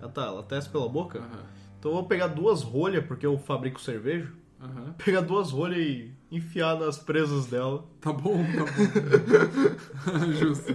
Ah 0.01 0.09
tá, 0.09 0.25
ela 0.25 0.43
desce 0.43 0.69
pela 0.69 0.89
boca? 0.89 1.19
Aham. 1.19 1.47
Então 1.79 1.91
eu 1.91 1.97
vou 1.97 2.07
pegar 2.07 2.29
duas 2.29 2.63
rolhas, 2.63 3.05
porque 3.07 3.27
eu 3.27 3.37
fabrico 3.39 3.81
cerveja. 3.81 4.33
Aham. 4.61 4.95
Pegar 5.05 5.21
duas 5.21 5.51
rolhas 5.51 5.79
e 5.79 6.15
enfiar 6.31 6.79
nas 6.79 6.99
presas 6.99 7.47
dela. 7.47 7.87
Tá 8.01 8.13
bom, 8.13 8.39
tá 8.39 8.65
bom. 8.65 10.33
Justo. 10.33 10.73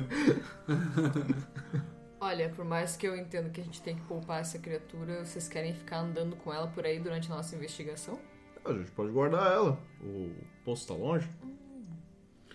Olha, 2.20 2.49
por 2.49 2.65
mais 2.65 2.95
que 2.95 3.07
eu 3.07 3.15
entenda 3.15 3.49
que 3.49 3.61
a 3.61 3.63
gente 3.63 3.82
tem 3.82 3.95
que 3.95 4.01
poupar 4.01 4.41
essa 4.41 4.59
criatura, 4.59 5.26
vocês 5.26 5.47
querem 5.47 5.74
ficar 5.74 5.99
andando 6.01 6.36
com 6.36 6.53
ela 6.53 6.67
por 6.67 6.86
aí 6.86 6.99
durante 6.99 7.32
a 7.32 7.36
nossa 7.36 7.55
investigação? 7.55 8.20
A 8.65 8.74
gente 8.74 8.91
pode 8.91 9.11
guardar 9.11 9.51
ela. 9.51 9.80
O 10.01 10.32
posto 10.63 10.93
tá 10.93 10.93
longe. 10.93 11.28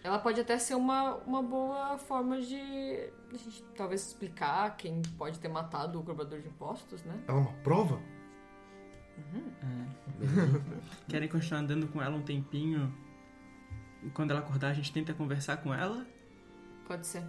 Ela 0.04 0.18
pode 0.18 0.38
até 0.38 0.58
ser 0.58 0.74
uma, 0.74 1.14
uma 1.14 1.42
boa 1.42 1.96
forma 1.96 2.38
de 2.38 2.58
a 2.58 3.36
gente 3.38 3.64
talvez 3.74 4.06
explicar 4.06 4.76
quem 4.76 5.00
pode 5.16 5.38
ter 5.38 5.48
matado 5.48 5.98
o 5.98 6.02
cobrador 6.04 6.42
de 6.42 6.46
impostos, 6.46 7.02
né? 7.04 7.24
Ela 7.26 7.38
é 7.38 7.40
uma 7.40 7.52
prova? 7.62 7.98
Querem 11.08 11.26
continuar 11.26 11.60
andando 11.62 11.88
com 11.88 12.02
ela 12.02 12.14
um 12.14 12.20
tempinho? 12.20 12.94
E 14.02 14.10
quando 14.10 14.32
ela 14.32 14.40
acordar, 14.40 14.68
a 14.68 14.74
gente 14.74 14.92
tenta 14.92 15.14
conversar 15.14 15.56
com 15.56 15.72
ela? 15.72 16.06
Pode 16.86 17.06
ser. 17.06 17.22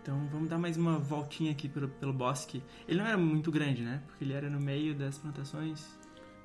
Então 0.00 0.26
vamos 0.32 0.48
dar 0.48 0.56
mais 0.56 0.78
uma 0.78 0.98
voltinha 0.98 1.52
aqui 1.52 1.68
pelo, 1.68 1.90
pelo 1.90 2.14
bosque. 2.14 2.64
Ele 2.88 2.98
não 2.98 3.06
era 3.06 3.18
muito 3.18 3.52
grande, 3.52 3.82
né? 3.82 4.02
Porque 4.06 4.24
ele 4.24 4.32
era 4.32 4.48
no 4.48 4.58
meio 4.58 4.94
das 4.94 5.18
plantações. 5.18 5.86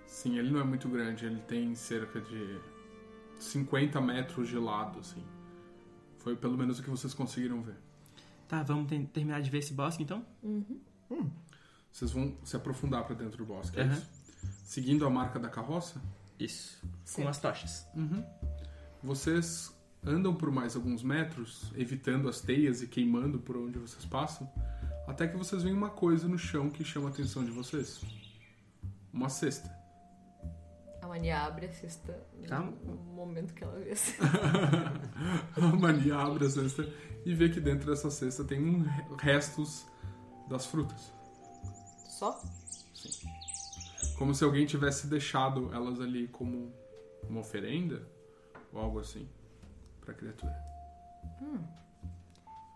Sim, 0.05 0.37
ele 0.37 0.51
não 0.51 0.59
é 0.59 0.65
muito 0.65 0.89
grande, 0.89 1.25
ele 1.25 1.39
tem 1.39 1.73
cerca 1.75 2.19
de 2.19 2.74
50 3.45 3.99
metros 4.01 4.47
de 4.49 4.57
lado, 4.57 4.99
assim. 4.99 5.23
Foi 6.19 6.35
pelo 6.35 6.57
menos 6.57 6.79
o 6.79 6.83
que 6.83 6.89
vocês 6.89 7.13
conseguiram 7.13 7.61
ver. 7.61 7.75
Tá, 8.47 8.63
vamos 8.63 8.87
ten- 8.87 9.05
terminar 9.05 9.41
de 9.41 9.49
ver 9.49 9.59
esse 9.59 9.73
bosque 9.73 10.03
então? 10.03 10.25
Vocês 11.91 12.11
vão 12.11 12.35
se 12.43 12.55
aprofundar 12.55 13.05
pra 13.05 13.15
dentro 13.15 13.37
do 13.37 13.45
bosque, 13.45 13.79
é 13.79 13.83
Aham. 13.83 13.93
isso? 13.93 14.07
Seguindo 14.63 15.05
a 15.05 15.09
marca 15.09 15.39
da 15.39 15.49
carroça, 15.49 16.01
Isso. 16.39 16.81
Sim. 17.05 17.23
Com 17.23 17.29
as 17.29 17.39
tochas. 17.39 17.87
vocês 19.01 19.73
andam 20.03 20.35
por 20.35 20.51
mais 20.51 20.75
alguns 20.75 21.01
metros, 21.01 21.71
evitando 21.75 22.27
as 22.27 22.41
teias 22.41 22.81
e 22.81 22.87
queimando 22.87 23.39
por 23.39 23.55
onde 23.57 23.79
vocês 23.79 24.03
passam, 24.05 24.51
até 25.07 25.27
que 25.27 25.37
vocês 25.37 25.63
veem 25.63 25.75
uma 25.75 25.89
coisa 25.89 26.27
no 26.27 26.37
chão 26.37 26.69
que 26.69 26.83
chama 26.83 27.07
a 27.07 27.11
atenção 27.11 27.43
de 27.43 27.51
vocês. 27.51 28.01
Uma 29.13 29.29
cesta. 29.29 29.73
A 31.05 31.07
mania 31.07 31.39
abre 31.43 31.67
a 31.67 31.71
cesta 31.71 32.13
Tá. 32.47 32.59
no 32.59 32.95
momento 33.13 33.53
que 33.53 33.63
ela 33.63 33.77
vê. 33.79 33.93
A 35.55 35.59
Mania 35.77 36.15
abre 36.17 36.47
a 36.47 36.49
cesta 36.49 36.83
e 37.23 37.31
vê 37.33 37.47
que 37.49 37.59
dentro 37.61 37.85
dessa 37.89 38.09
cesta 38.09 38.43
tem 38.43 38.81
re- 38.81 39.05
restos 39.19 39.85
das 40.49 40.65
frutas. 40.65 41.13
Só? 42.09 42.41
Como 44.17 44.33
se 44.33 44.43
alguém 44.43 44.65
tivesse 44.65 45.05
deixado 45.05 45.71
elas 45.73 46.01
ali 46.01 46.27
como 46.27 46.73
uma 47.29 47.41
oferenda 47.41 48.01
ou 48.73 48.81
algo 48.81 48.99
assim 48.99 49.29
pra 50.01 50.11
criatura. 50.13 50.55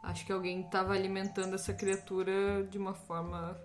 Acho 0.04 0.24
que 0.26 0.32
alguém 0.32 0.62
tava 0.70 0.94
alimentando 0.94 1.56
essa 1.56 1.74
criatura 1.74 2.64
de 2.70 2.78
uma 2.78 2.94
forma. 2.94 3.58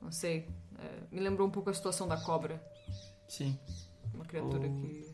Não 0.00 0.12
sei. 0.12 0.48
é, 0.78 1.14
me 1.14 1.20
lembrou 1.20 1.46
um 1.48 1.50
pouco 1.50 1.70
a 1.70 1.74
situação 1.74 2.06
da 2.06 2.16
cobra. 2.16 2.62
Sim. 3.30 3.56
Uma 4.12 4.24
criatura 4.24 4.66
Ou- 4.68 4.74
que 4.74 5.06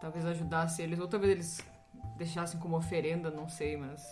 talvez 0.00 0.24
ajudasse 0.24 0.82
eles, 0.82 0.98
ou 1.00 1.08
talvez 1.08 1.32
eles 1.32 1.60
deixassem 2.16 2.60
como 2.60 2.76
oferenda, 2.76 3.30
não 3.30 3.48
sei, 3.48 3.76
mas. 3.76 4.02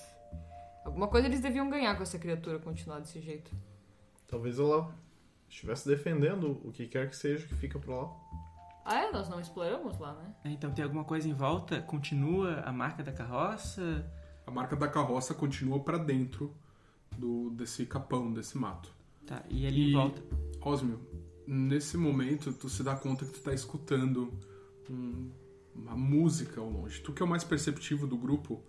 Alguma 0.84 1.08
coisa 1.08 1.26
eles 1.28 1.40
deviam 1.40 1.70
ganhar 1.70 1.96
com 1.96 2.02
essa 2.02 2.18
criatura 2.18 2.58
continuar 2.58 2.98
desse 2.98 3.20
jeito. 3.20 3.50
Talvez 4.28 4.58
ela 4.58 4.92
estivesse 5.48 5.88
defendendo 5.88 6.60
o 6.64 6.72
que 6.72 6.86
quer 6.86 7.08
que 7.08 7.16
seja 7.16 7.46
que 7.46 7.54
fica 7.54 7.78
por 7.78 7.94
lá. 7.94 8.10
Ah, 8.84 8.96
é? 9.04 9.10
Nós 9.12 9.28
não 9.30 9.40
exploramos 9.40 9.98
lá, 9.98 10.12
né? 10.14 10.34
É, 10.44 10.50
Então 10.50 10.70
tem 10.72 10.84
alguma 10.84 11.04
coisa 11.04 11.26
em 11.28 11.32
volta? 11.32 11.80
Continua 11.80 12.60
a 12.60 12.72
marca 12.72 13.02
da 13.02 13.12
carroça? 13.12 14.04
A 14.46 14.50
marca 14.50 14.76
da 14.76 14.88
carroça 14.88 15.32
continua 15.32 15.80
pra 15.80 15.96
dentro 15.96 16.54
do 17.16 17.48
desse 17.50 17.86
capão, 17.86 18.30
desse 18.32 18.58
mato. 18.58 18.92
Tá, 19.26 19.42
e 19.48 19.66
ali 19.66 19.84
E- 19.86 19.90
em 19.90 19.92
volta. 19.94 20.22
Osmio, 20.60 21.00
nesse 21.46 21.96
momento 21.96 22.52
tu 22.52 22.68
se 22.68 22.82
dá 22.82 22.94
conta 22.96 23.24
que 23.24 23.32
tu 23.32 23.40
tá 23.40 23.52
escutando 23.52 24.32
um- 24.90 25.30
uma 25.74 25.96
música 25.96 26.60
ao 26.60 26.68
longe. 26.70 27.00
Tu 27.00 27.12
que 27.12 27.22
é 27.22 27.26
o 27.26 27.28
mais 27.28 27.42
perceptivo 27.44 28.06
do 28.06 28.16
grupo, 28.16 28.62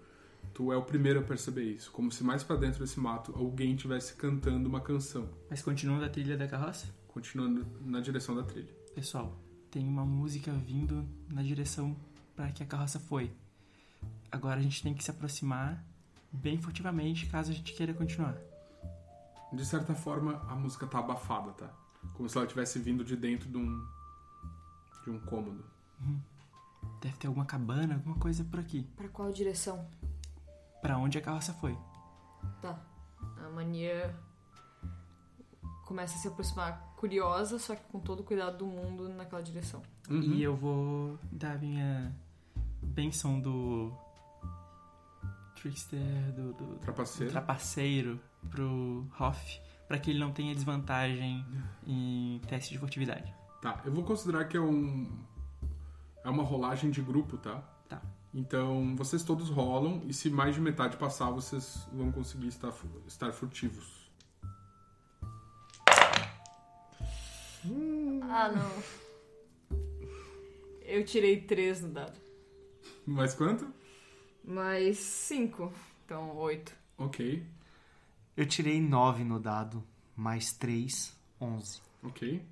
tu 0.54 0.72
é 0.72 0.78
o 0.78 0.82
primeiro 0.82 1.20
a 1.20 1.24
perceber 1.24 1.64
isso. 1.64 1.92
Como 1.92 2.12
se 2.12 2.24
mais 2.24 2.44
pra 2.44 2.56
dentro 2.56 2.80
desse 2.80 3.00
mato 3.00 3.34
alguém 3.36 3.76
estivesse 3.76 4.16
cantando 4.16 4.68
uma 4.68 4.82
canção, 4.82 5.30
Mas 5.50 5.62
continua 5.62 6.00
da 6.00 6.10
trilha 6.10 6.38
da 6.38 6.48
carroça? 6.48 6.88
continuando 7.08 7.66
na 7.86 8.02
direção 8.02 8.36
da 8.36 8.44
trilha. 8.44 8.74
Pessoal, 8.94 9.38
tem 9.72 9.88
uma 9.88 10.06
música 10.06 10.52
vindo 10.52 11.08
na 11.32 11.42
direção 11.44 11.96
para 12.36 12.52
que 12.52 12.62
a 12.62 12.66
carroça 12.66 13.00
foi. 13.00 13.32
Agora 14.32 14.60
a 14.60 14.64
gente 14.64 14.84
tem 14.84 14.94
que 14.94 15.04
se 15.04 15.12
aproximar 15.12 15.82
bem 16.32 16.58
furtivamente 16.58 17.26
caso 17.28 17.52
a 17.52 17.54
gente 17.54 17.74
queira 17.74 17.94
continuar. 17.94 18.38
De 19.54 19.66
certa 19.66 19.96
forma, 19.96 20.42
a 20.50 20.56
música 20.56 20.86
tá 20.88 21.00
abafada, 21.00 21.52
tá? 21.54 21.74
Como 22.14 22.30
se 22.30 22.38
ela 22.38 22.48
tivesse 22.48 22.80
vindo 22.80 23.04
de 23.04 23.16
dentro 23.16 23.50
de 23.50 23.58
um 23.58 23.86
de 25.04 25.12
um 25.12 25.20
cômodo. 25.20 25.64
Deve 27.02 27.16
ter 27.18 27.28
alguma 27.28 27.46
cabana, 27.46 27.96
alguma 27.96 28.16
coisa 28.16 28.44
por 28.44 28.60
aqui. 28.60 28.84
Pra 28.96 29.08
qual 29.10 29.32
direção? 29.32 29.88
Pra 30.82 30.98
onde 30.98 31.18
a 31.18 31.22
carroça 31.22 31.54
foi? 31.54 31.78
Tá. 32.62 32.80
A 33.46 33.50
mania 33.50 34.16
começa 35.86 36.16
a 36.16 36.18
se 36.18 36.28
aproximar 36.28 36.94
curiosa, 36.98 37.60
só 37.60 37.76
que 37.76 37.84
com 37.92 38.00
todo 38.00 38.22
o 38.22 38.24
cuidado 38.24 38.58
do 38.58 38.66
mundo 38.66 39.08
naquela 39.10 39.42
direção. 39.42 39.82
Uhum. 40.10 40.22
E 40.22 40.42
eu 40.42 40.56
vou 40.56 41.20
dar 41.32 41.56
a 41.56 41.58
minha 41.58 42.16
benção 42.82 43.40
do 43.40 43.94
trickster, 45.56 46.00
do, 46.34 46.54
do, 46.54 46.66
do 46.66 46.76
Trapaceiro. 46.80 47.32
trapaceiro 47.32 48.20
pro 48.50 49.08
Hoff, 49.20 49.62
para 49.88 49.98
que 50.00 50.12
ele 50.12 50.20
não 50.20 50.32
tenha 50.32 50.54
desvantagem 50.54 51.46
em 51.86 52.42
teste 52.48 52.74
de 52.74 52.80
furtividade. 52.80 53.34
Tá, 53.62 53.82
eu 53.86 53.92
vou 53.92 54.04
considerar 54.04 54.46
que 54.46 54.58
é 54.58 54.62
um. 54.62 55.08
É 56.24 56.30
uma 56.30 56.44
rolagem 56.44 56.90
de 56.90 57.02
grupo, 57.02 57.38
tá? 57.38 57.64
Tá. 57.88 58.02
Então, 58.34 58.96
vocês 58.96 59.24
todos 59.24 59.50
rolam 59.50 60.02
e 60.08 60.14
se 60.14 60.30
mais 60.30 60.56
de 60.56 60.62
metade 60.62 60.98
passar, 60.98 61.30
vocês 61.30 61.88
vão 61.94 62.12
conseguir 62.12 62.48
estar, 62.48 62.74
estar 63.08 63.32
furtivos. 63.32 64.10
Ah, 68.24 68.52
não. 68.52 68.84
Eu 70.82 71.04
tirei 71.04 71.42
três 71.42 71.82
no 71.82 71.90
dado. 71.90 72.20
Mais 73.06 73.34
quanto? 73.34 73.68
Mais 74.44 74.98
cinco. 74.98 75.72
Então, 76.06 76.36
oito. 76.38 76.76
Ok, 76.98 77.44
Eu 78.36 78.46
tirei 78.46 78.82
9 78.82 79.24
no 79.24 79.40
dado, 79.40 79.84
mais 80.16 80.52
3, 80.52 81.16
11. 81.40 81.82
ok. 82.04 82.46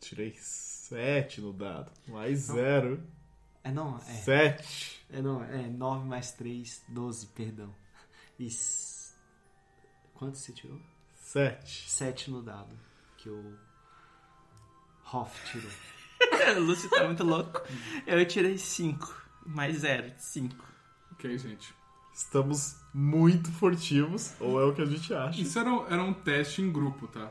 Tirei 0.00 0.34
7 0.38 1.40
no 1.40 1.52
dado. 1.52 1.90
Mais 2.06 2.38
0. 2.40 3.02
É 3.64 3.72
não, 3.72 3.96
é. 3.96 4.00
7. 4.00 5.06
É 5.10 5.20
não, 5.20 5.42
é 5.42 5.66
9 5.68 6.06
mais 6.06 6.32
3, 6.32 6.84
12, 6.88 7.26
perdão. 7.28 7.74
E. 8.38 8.48
Quanto 10.14 10.38
você 10.38 10.52
tirou? 10.52 10.80
7. 11.14 11.90
7 11.90 12.30
no 12.30 12.42
dado. 12.42 12.78
Que 13.16 13.28
o. 13.28 13.58
Hoff 15.12 15.50
tirou. 15.50 15.70
o 16.56 16.60
Lúcio 16.60 16.88
tá 16.90 17.04
muito 17.04 17.24
louco. 17.24 17.62
Eu 18.06 18.24
tirei 18.26 18.58
5, 18.58 19.22
mais 19.44 19.78
0, 19.78 20.12
5. 20.16 20.64
Ok, 21.12 21.36
gente. 21.38 21.74
Estamos 22.16 22.76
muito 22.94 23.52
furtivos, 23.52 24.32
ou 24.40 24.58
é 24.58 24.64
o 24.64 24.72
que 24.72 24.80
a 24.80 24.86
gente 24.86 25.12
acha. 25.12 25.38
Isso 25.38 25.58
era, 25.58 25.68
era 25.90 26.02
um 26.02 26.14
teste 26.14 26.62
em 26.62 26.72
grupo, 26.72 27.06
tá? 27.06 27.30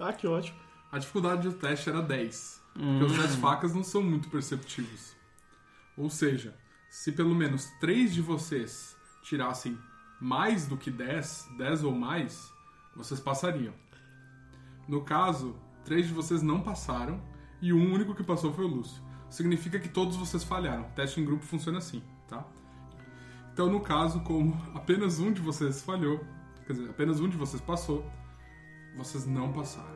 Ah, 0.00 0.10
que 0.10 0.26
ótimo. 0.26 0.58
A 0.90 0.98
dificuldade 0.98 1.46
do 1.46 1.52
teste 1.52 1.90
era 1.90 2.00
10. 2.00 2.62
Porque 2.72 3.04
os 3.04 3.12
10 3.14 3.36
facas 3.36 3.74
não 3.74 3.84
são 3.84 4.02
muito 4.02 4.30
perceptivos. 4.30 5.14
Ou 5.98 6.08
seja, 6.08 6.56
se 6.88 7.12
pelo 7.12 7.34
menos 7.34 7.66
3 7.78 8.14
de 8.14 8.22
vocês 8.22 8.96
tirassem 9.22 9.78
mais 10.18 10.66
do 10.66 10.78
que 10.78 10.90
10, 10.90 11.50
10 11.58 11.84
ou 11.84 11.92
mais, 11.92 12.50
vocês 12.96 13.20
passariam. 13.20 13.74
No 14.88 15.02
caso, 15.02 15.54
3 15.84 16.06
de 16.06 16.14
vocês 16.14 16.40
não 16.40 16.62
passaram 16.62 17.22
e 17.60 17.70
o 17.70 17.76
único 17.76 18.14
que 18.14 18.24
passou 18.24 18.50
foi 18.50 18.64
o 18.64 18.68
Lúcio. 18.68 19.02
Significa 19.28 19.78
que 19.78 19.90
todos 19.90 20.16
vocês 20.16 20.42
falharam. 20.42 20.84
Teste 20.96 21.20
em 21.20 21.24
grupo 21.24 21.44
funciona 21.44 21.76
assim? 21.76 22.02
Então, 23.54 23.70
no 23.70 23.78
caso, 23.78 24.18
como 24.22 24.60
apenas 24.74 25.20
um 25.20 25.32
de 25.32 25.40
vocês 25.40 25.80
falhou, 25.80 26.18
quer 26.66 26.72
dizer, 26.72 26.90
apenas 26.90 27.20
um 27.20 27.28
de 27.28 27.36
vocês 27.36 27.62
passou, 27.62 28.04
vocês 28.96 29.26
não 29.26 29.52
passaram. 29.52 29.93